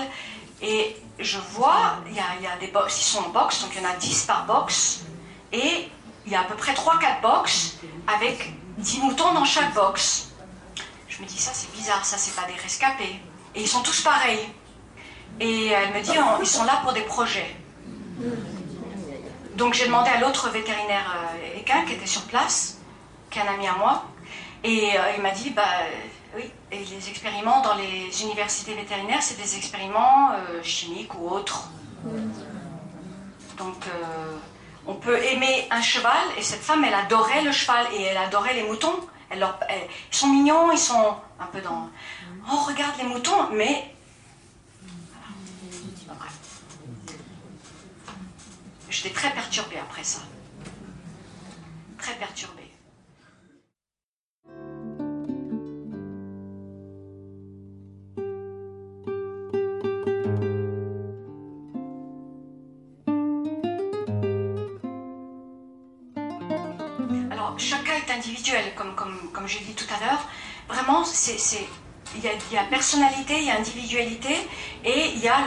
Et 0.62 0.96
je 1.20 1.38
vois, 1.38 1.98
il 2.08 2.16
y 2.16 2.20
a, 2.20 2.56
des 2.60 2.72
ils 2.72 2.92
sont 2.92 3.20
en 3.20 3.30
box, 3.30 3.62
donc 3.62 3.72
il 3.76 3.82
y 3.82 3.86
en 3.86 3.90
a 3.90 3.96
10 3.96 4.24
par 4.26 4.46
box. 4.46 5.02
Et 5.52 5.90
il 6.26 6.32
y 6.32 6.36
a 6.36 6.42
à 6.42 6.44
peu 6.46 6.56
près 6.56 6.72
3-4 6.72 7.22
box 7.22 7.78
avec 8.08 8.54
10 8.78 9.00
moutons 9.02 9.34
dans 9.34 9.44
chaque 9.44 9.74
box. 9.74 10.30
Je 11.10 11.22
me 11.22 11.28
dis, 11.28 11.38
ça 11.38 11.52
c'est 11.54 11.72
bizarre, 11.74 12.06
ça 12.06 12.18
c'est 12.18 12.36
pas 12.36 12.48
des 12.48 12.60
rescapés. 12.60 13.20
Et 13.56 13.62
ils 13.62 13.68
sont 13.68 13.82
tous 13.82 14.02
pareils. 14.02 14.48
Et 15.40 15.68
elle 15.68 15.94
me 15.94 16.02
dit, 16.02 16.14
ils 16.40 16.48
sont 16.48 16.64
là 16.64 16.80
pour 16.84 16.94
des 16.94 17.02
projets. 17.02 17.56
Donc 19.56 19.74
j'ai 19.74 19.86
demandé 19.86 20.10
à 20.10 20.20
l'autre 20.20 20.50
vétérinaire 20.50 21.14
euh, 21.16 21.86
qui 21.86 21.94
était 21.94 22.08
sur 22.08 22.22
place, 22.24 22.80
qui 23.30 23.40
est 23.40 23.42
un 23.42 23.54
ami 23.54 23.68
à 23.68 23.74
moi, 23.74 24.06
et 24.64 24.98
euh, 24.98 25.14
il 25.16 25.22
m'a 25.22 25.32
dit, 25.32 25.50
bah, 25.50 25.64
oui, 26.36 26.52
et 26.72 26.84
les 26.84 27.10
expériments 27.10 27.62
dans 27.62 27.76
les 27.76 28.22
universités 28.22 28.74
vétérinaires, 28.74 29.22
c'est 29.22 29.38
des 29.38 29.56
expériments 29.56 30.32
euh, 30.32 30.64
chimiques 30.64 31.14
ou 31.16 31.30
autres. 31.30 31.70
Donc, 33.58 33.86
euh, 33.88 34.38
On 34.86 34.96
peut 34.96 35.18
aimer 35.24 35.68
un 35.72 35.82
cheval, 35.82 36.28
et 36.38 36.42
cette 36.44 36.62
femme, 36.62 36.84
elle 36.84 36.94
adorait 36.94 37.42
le 37.42 37.52
cheval, 37.52 37.88
et 37.94 38.02
elle 38.02 38.18
adorait 38.18 38.54
les 38.54 38.64
moutons. 38.64 39.00
Ils 39.32 39.48
sont 40.12 40.28
mignons, 40.28 40.72
ils 40.72 40.78
sont 40.78 41.16
un 41.40 41.46
peu 41.46 41.62
dans... 41.62 41.90
Oh, 42.52 42.58
regarde 42.68 42.98
les 42.98 43.06
moutons, 43.06 43.50
mais... 43.54 43.90
J'étais 48.90 49.10
très 49.10 49.32
perturbée 49.32 49.80
après 49.80 50.04
ça. 50.04 50.20
Très 51.98 52.14
perturbée. 52.16 52.63
Comme, 68.76 68.96
comme, 68.96 69.18
comme 69.32 69.48
j'ai 69.48 69.60
dit 69.60 69.74
tout 69.74 69.86
à 69.94 70.06
l'heure. 70.06 70.26
Vraiment, 70.68 71.04
il, 72.16 72.24
y 72.24 72.58
a, 72.58 72.64
personnalité, 72.64 73.38
il 73.38 73.46
y 73.46 73.52
a 73.52 73.58
individualité, 73.58 74.36
et 74.84 75.08
il 75.10 75.20
y 75.20 75.28
a 75.28 75.40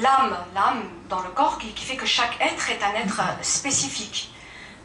l'âme, 0.00 0.36
l'âme 0.54 0.82
dans 1.08 1.20
le 1.20 1.28
corps 1.30 1.58
qui, 1.58 1.72
fait 1.84 1.96
que 1.96 2.06
chaque 2.06 2.40
être 2.40 2.70
est 2.70 2.82
un 2.82 2.94
être 3.00 3.20
spécifique. 3.42 4.32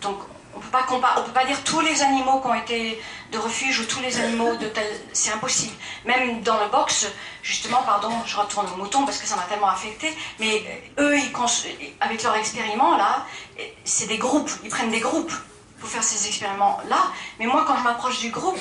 Donc, 0.01 0.17
on 0.53 0.59
ne 0.59 0.63
peut 0.63 1.32
pas 1.34 1.45
dire 1.45 1.63
tous 1.63 1.80
les 1.80 2.01
animaux 2.01 2.41
qui 2.41 2.47
ont 2.47 2.53
été 2.53 3.01
de 3.32 3.38
refuge 3.38 3.80
ou 3.80 3.86
tous 3.86 4.01
les 4.01 4.19
animaux 4.19 4.55
de 4.57 4.67
tel. 4.67 4.86
C'est 5.13 5.32
impossible. 5.32 5.74
Même 6.05 6.41
dans 6.41 6.59
le 6.61 6.69
box, 6.69 7.07
justement, 7.41 7.82
pardon, 7.84 8.11
je 8.26 8.36
retourne 8.36 8.67
au 8.74 8.78
mouton 8.78 9.05
parce 9.05 9.17
que 9.17 9.26
ça 9.26 9.38
m'a 9.38 9.43
tellement 9.43 9.69
affecté, 9.69 10.13
mais 10.39 10.84
eux, 10.99 11.15
avec 12.01 12.24
leur 12.24 12.36
expériment, 12.36 12.97
là, 12.97 13.26
c'est 13.86 14.07
des 14.07 14.17
groupes, 14.17 14.51
ils 14.63 14.69
prennent 14.69 14.91
des 14.91 14.99
groupes 14.99 15.32
pour 15.82 15.89
faire 15.89 16.03
ces 16.03 16.27
expériments-là. 16.27 17.11
Mais 17.39 17.47
moi, 17.47 17.65
quand 17.67 17.75
je 17.75 17.84
m'approche 17.84 18.19
du 18.19 18.29
groupe, 18.29 18.57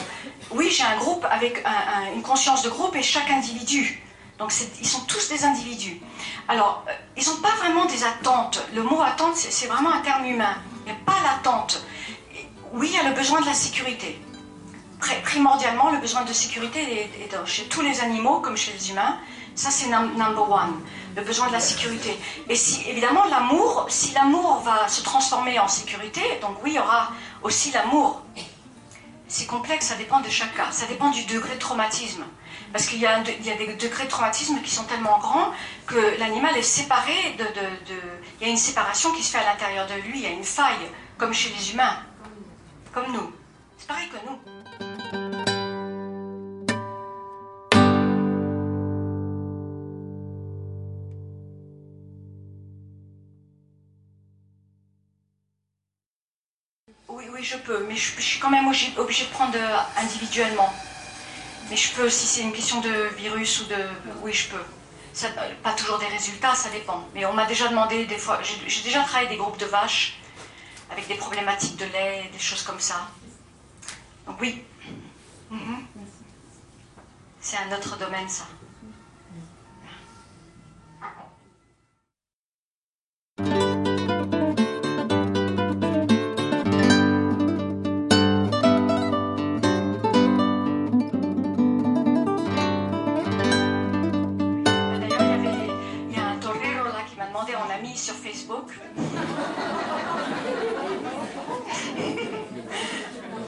oui, 0.51 0.71
j'ai 0.71 0.83
un 0.83 0.97
groupe 0.97 1.25
avec 1.31 1.63
une 2.15 2.23
conscience 2.23 2.63
de 2.63 2.71
groupe 2.71 2.97
et 2.97 3.03
chaque 3.03 3.31
individu. 3.31 4.03
Donc 4.41 4.53
ils 4.81 4.89
sont 4.89 5.03
tous 5.03 5.29
des 5.29 5.45
individus. 5.45 6.01
Alors, 6.49 6.83
euh, 6.89 6.93
ils 7.15 7.29
n'ont 7.29 7.43
pas 7.43 7.55
vraiment 7.59 7.85
des 7.85 8.05
attentes. 8.05 8.67
Le 8.75 8.83
mot 8.83 9.03
attente, 9.03 9.37
c'est 9.37 9.67
vraiment 9.67 9.93
un 9.93 10.01
terme 10.01 10.25
humain. 10.25 10.55
Il 10.87 10.93
n'y 10.93 10.99
a 10.99 11.05
pas 11.05 11.19
l'attente. 11.23 11.85
Oui, 12.73 12.89
il 12.91 12.97
y 12.97 12.99
a 12.99 13.07
le 13.07 13.15
besoin 13.15 13.43
de 13.43 13.47
la 13.47 13.53
sécurité. 13.53 14.19
Primordialement, 15.25 15.91
le 15.91 15.99
besoin 15.99 16.23
de 16.23 16.33
sécurité 16.33 16.81
est, 17.03 17.47
chez 17.47 17.65
tous 17.65 17.83
les 17.83 18.01
animaux 18.01 18.41
comme 18.41 18.57
chez 18.57 18.73
les 18.73 18.91
humains. 18.91 19.19
Ça, 19.55 19.71
c'est 19.71 19.89
number 19.89 20.51
one 20.51 20.81
le 21.17 21.23
besoin 21.23 21.49
de 21.49 21.53
la 21.53 21.61
sécurité. 21.61 22.19
Et 22.49 22.57
si, 22.57 22.89
évidemment, 22.89 23.25
l'amour, 23.27 23.87
si 23.89 24.13
l'amour 24.13 24.61
va 24.61 24.89
se 24.89 25.03
transformer 25.03 25.59
en 25.59 25.69
sécurité, 25.69 26.21
donc 26.41 26.63
oui, 26.63 26.73
il 26.73 26.77
y 26.77 26.79
aura 26.79 27.11
aussi 27.43 27.71
l'amour. 27.73 28.23
C'est 29.29 29.47
complexe, 29.47 29.87
ça 29.87 29.95
dépend 29.95 30.21
de 30.21 30.29
chaque 30.29 30.55
cas, 30.57 30.71
ça 30.73 30.87
dépend 30.87 31.11
du 31.11 31.25
degré 31.25 31.55
de 31.55 31.61
traumatisme. 31.61 32.25
Parce 32.73 32.87
qu'il 32.87 32.99
y, 32.99 33.07
a 33.07 33.21
des 33.21 33.77
degrés 33.77 34.05
de 34.05 34.11
traumatisme 34.11 34.61
qui 34.63 34.71
sont 34.71 34.85
tellement 34.85 35.19
grands 35.19 35.53
que 35.87 36.19
l'animal 36.19 36.57
est 36.57 36.63
séparé 36.63 37.35
de, 37.37 37.45
de, 37.45 38.01
Il 38.41 38.47
y 38.47 38.51
a 38.51 38.53
une 38.53 38.57
séparation 38.57 39.13
qui 39.13 39.25
se 39.25 39.33
fait 39.33 39.39
à 39.39 39.53
l'intérieur 39.53 39.87
de 39.89 39.95
lui, 39.95 40.19
il 40.19 40.23
y 40.23 40.27
a 40.27 40.31
une 40.31 40.45
faille, 40.45 40.89
comme 41.19 41.33
chez 41.33 41.53
les 41.57 41.73
humains, 41.73 41.99
comme 42.93 43.13
nous. 43.13 43.33
C'est 43.77 43.89
pareil 43.89 44.09
que 44.09 44.17
nous. 44.29 44.60
Oui, 57.41 57.47
je 57.47 57.57
peux, 57.57 57.87
mais 57.89 57.97
je, 57.97 58.21
suis 58.21 58.39
quand 58.39 58.51
même 58.51 58.67
obligée, 58.69 59.25
de 59.25 59.31
prendre 59.31 59.57
euh, 59.57 59.79
individuellement. 59.97 60.71
Mais 61.71 61.77
je 61.77 61.91
peux, 61.95 62.11
si 62.11 62.27
c'est 62.27 62.43
une 62.43 62.53
question 62.53 62.83
de 62.83 63.09
virus 63.17 63.63
ou 63.63 63.65
de... 63.65 63.77
Oui, 64.23 64.33
je 64.35 64.49
peux. 64.51 64.63
Ça, 65.15 65.29
euh, 65.29 65.55
pas 65.63 65.73
toujours 65.73 65.99
des 65.99 66.07
résultats, 66.07 66.55
ça 66.55 66.69
dépend. 66.69 67.09
Mais 67.15 67.25
on 67.25 67.33
m'a 67.33 67.47
déjà 67.47 67.69
demandé 67.69 68.05
des 68.05 68.19
fois... 68.19 68.41
J'ai 68.43 68.83
déjà 68.83 69.03
travaillé 69.05 69.29
des 69.31 69.39
groupes 69.39 69.57
de 69.57 69.65
vaches 69.65 70.19
avec 70.91 71.09
des 71.09 71.15
problématiques 71.15 71.77
de 71.77 71.87
lait, 71.87 72.29
des 72.31 72.39
choses 72.39 72.63
comme 72.63 72.81
ça. 72.81 73.09
Donc 74.27 74.39
oui. 74.41 74.63
Mhm. 75.51 75.87
C'est 77.41 77.57
un 77.57 77.75
autre 77.75 77.97
domaine, 77.97 78.29
ça. 78.29 78.45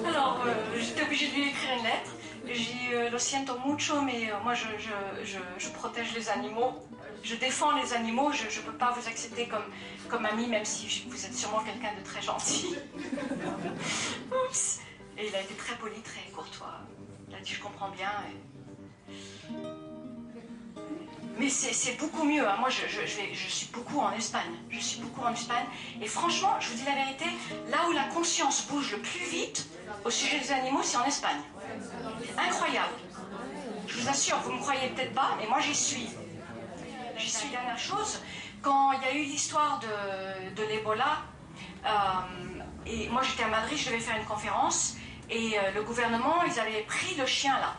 Alors, 0.06 0.44
euh, 0.46 0.54
j'étais 0.78 1.02
obligée 1.02 1.28
de 1.28 1.34
lui 1.34 1.48
écrire 1.48 1.76
une 1.76 1.82
lettre. 1.82 2.12
J'ai 2.46 2.94
euh, 2.94 3.10
Lo 3.10 3.18
siento 3.18 3.58
mucho, 3.66 4.00
mais 4.02 4.30
euh, 4.30 4.34
moi 4.44 4.54
je, 4.54 4.68
protège 5.70 6.14
les 6.14 6.28
animaux. 6.28 6.86
Je 7.24 7.34
défends 7.34 7.72
les 7.72 7.94
animaux. 7.94 8.30
Je 8.32 8.44
ne 8.44 8.64
peux 8.64 8.78
pas 8.78 8.92
vous 8.92 9.08
accepter 9.08 9.48
comme, 9.48 9.64
comme 10.08 10.24
ami, 10.24 10.46
même 10.46 10.64
si 10.64 11.04
vous 11.08 11.26
êtes 11.26 11.34
sûrement 11.34 11.64
quelqu'un 11.64 11.94
de 11.98 12.04
très 12.04 12.22
gentil. 12.22 12.76
Et 15.18 15.26
il 15.26 15.34
a 15.34 15.40
été 15.40 15.54
très 15.54 15.74
poli, 15.76 16.00
très 16.02 16.30
courtois. 16.32 16.78
Il 17.28 17.34
a 17.34 17.40
dit 17.40 17.54
Je 17.54 17.60
comprends 17.60 17.90
bien. 17.90 18.12
Mais 21.38 21.48
c'est 21.48 21.98
beaucoup 21.98 22.24
mieux. 22.24 22.46
Hein. 22.46 22.56
Moi, 22.58 22.68
je, 22.68 23.48
suis 23.48 23.68
beaucoup 23.72 24.00
en 24.00 24.12
Espagne. 24.12 24.52
Je 24.70 24.78
suis 24.78 25.00
beaucoup 25.00 25.22
en 25.22 25.32
Espagne. 25.32 25.64
Et 26.00 26.06
franchement, 26.06 26.54
je 26.60 26.68
vous 26.68 26.74
dis 26.76 26.84
la 26.84 26.94
vérité, 26.94 27.24
là 27.70 27.88
où 27.88 27.92
la 27.92 28.04
conscience 28.04 28.66
bouge 28.66 28.92
le 28.92 28.98
plus 28.98 29.24
vite 29.24 29.68
au 30.04 30.10
sujet 30.10 30.38
des 30.38 30.52
animaux, 30.52 30.82
c'est 30.82 30.96
en 30.96 31.04
Espagne. 31.04 31.40
Incroyable. 32.36 32.94
Je 33.86 33.98
vous 33.98 34.08
assure, 34.08 34.38
vous 34.38 34.52
ne 34.52 34.56
me 34.56 34.60
croyez 34.62 34.88
peut-être 34.88 35.14
pas, 35.14 35.36
mais 35.38 35.46
moi 35.46 35.58
j'y 35.60 35.74
suis. 35.74 36.08
J'y 37.16 37.30
suis. 37.30 37.48
Dernière 37.48 37.78
chose, 37.78 38.20
quand 38.62 38.92
il 38.92 39.02
y 39.02 39.04
a 39.04 39.14
eu 39.14 39.24
l'histoire 39.24 39.80
de, 39.80 40.54
de 40.54 40.62
l'Ebola, 40.68 41.18
euh, 41.84 41.88
et 42.86 43.08
moi 43.08 43.22
j'étais 43.22 43.44
à 43.44 43.48
Madrid, 43.48 43.76
je 43.76 43.86
devais 43.86 44.00
faire 44.00 44.16
une 44.16 44.24
conférence, 44.24 44.96
et 45.28 45.58
euh, 45.58 45.72
le 45.72 45.82
gouvernement, 45.82 46.42
ils 46.44 46.58
avaient 46.58 46.82
pris 46.82 47.14
le 47.16 47.26
chien 47.26 47.58
là 47.58 47.74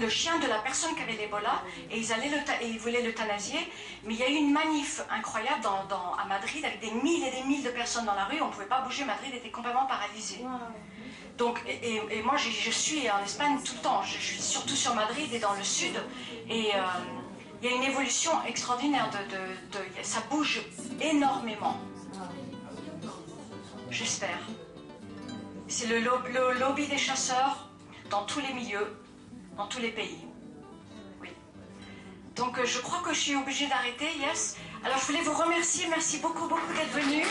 le 0.00 0.08
chien 0.08 0.38
de 0.38 0.46
la 0.46 0.58
personne 0.58 0.94
qui 0.94 1.02
avait 1.02 1.16
l'Ebola 1.16 1.62
et 1.90 1.98
ils, 1.98 2.12
allaient 2.12 2.30
et 2.60 2.68
ils 2.68 2.78
voulaient 2.78 3.02
l'euthanasier. 3.02 3.58
Mais 4.04 4.14
il 4.14 4.20
y 4.20 4.22
a 4.22 4.28
eu 4.28 4.34
une 4.34 4.52
manif 4.52 5.02
incroyable 5.10 5.62
dans, 5.62 6.14
à 6.14 6.24
Madrid 6.26 6.64
avec 6.64 6.80
des 6.80 6.90
milliers 6.90 7.28
et 7.28 7.42
des 7.42 7.42
milliers 7.48 7.62
de 7.62 7.70
personnes 7.70 8.04
dans 8.04 8.14
la 8.14 8.24
rue. 8.24 8.40
On 8.40 8.46
ne 8.46 8.52
pouvait 8.52 8.66
pas 8.66 8.80
bouger. 8.80 9.04
Madrid 9.04 9.34
était 9.34 9.50
complètement 9.50 9.86
paralysé. 9.86 10.40
Donc, 11.38 11.60
et, 11.66 12.22
moi, 12.22 12.36
je, 12.36 12.70
suis 12.70 13.10
en 13.10 13.22
Espagne 13.24 13.58
tout 13.64 13.74
le 13.76 13.82
temps. 13.82 14.02
Je, 14.02 14.18
suis 14.18 14.40
surtout 14.40 14.76
sur 14.76 14.94
Madrid 14.94 15.32
et 15.32 15.38
dans 15.38 15.54
le 15.54 15.64
sud. 15.64 15.94
Et 16.48 16.74
euh, 16.74 16.78
il 17.62 17.70
y 17.70 17.72
a 17.72 17.76
une 17.76 17.84
évolution 17.84 18.30
extraordinaire. 18.46 19.10
De, 19.30 19.78
ça 20.02 20.20
bouge 20.30 20.62
énormément. 21.00 21.78
J'espère. 23.90 24.38
C'est 25.68 25.86
le 25.86 26.00
lobby 26.58 26.86
des 26.86 26.98
chasseurs 26.98 27.68
dans 28.10 28.24
tous 28.24 28.40
les 28.40 28.52
milieux 28.52 29.01
dans 29.56 29.66
tous 29.66 29.80
les 29.80 29.90
pays. 29.90 30.18
Oui. 31.20 31.28
Donc 32.36 32.58
euh, 32.58 32.64
je 32.64 32.80
crois 32.80 33.00
que 33.00 33.14
je 33.14 33.20
suis 33.20 33.36
obligée 33.36 33.66
d'arrêter, 33.68 34.08
yes. 34.18 34.56
Alors 34.84 34.98
je 34.98 35.06
voulais 35.06 35.22
vous 35.22 35.34
remercier, 35.34 35.86
merci 35.88 36.18
beaucoup, 36.18 36.48
beaucoup 36.48 36.72
d'être 36.74 36.92
venus. 36.92 37.26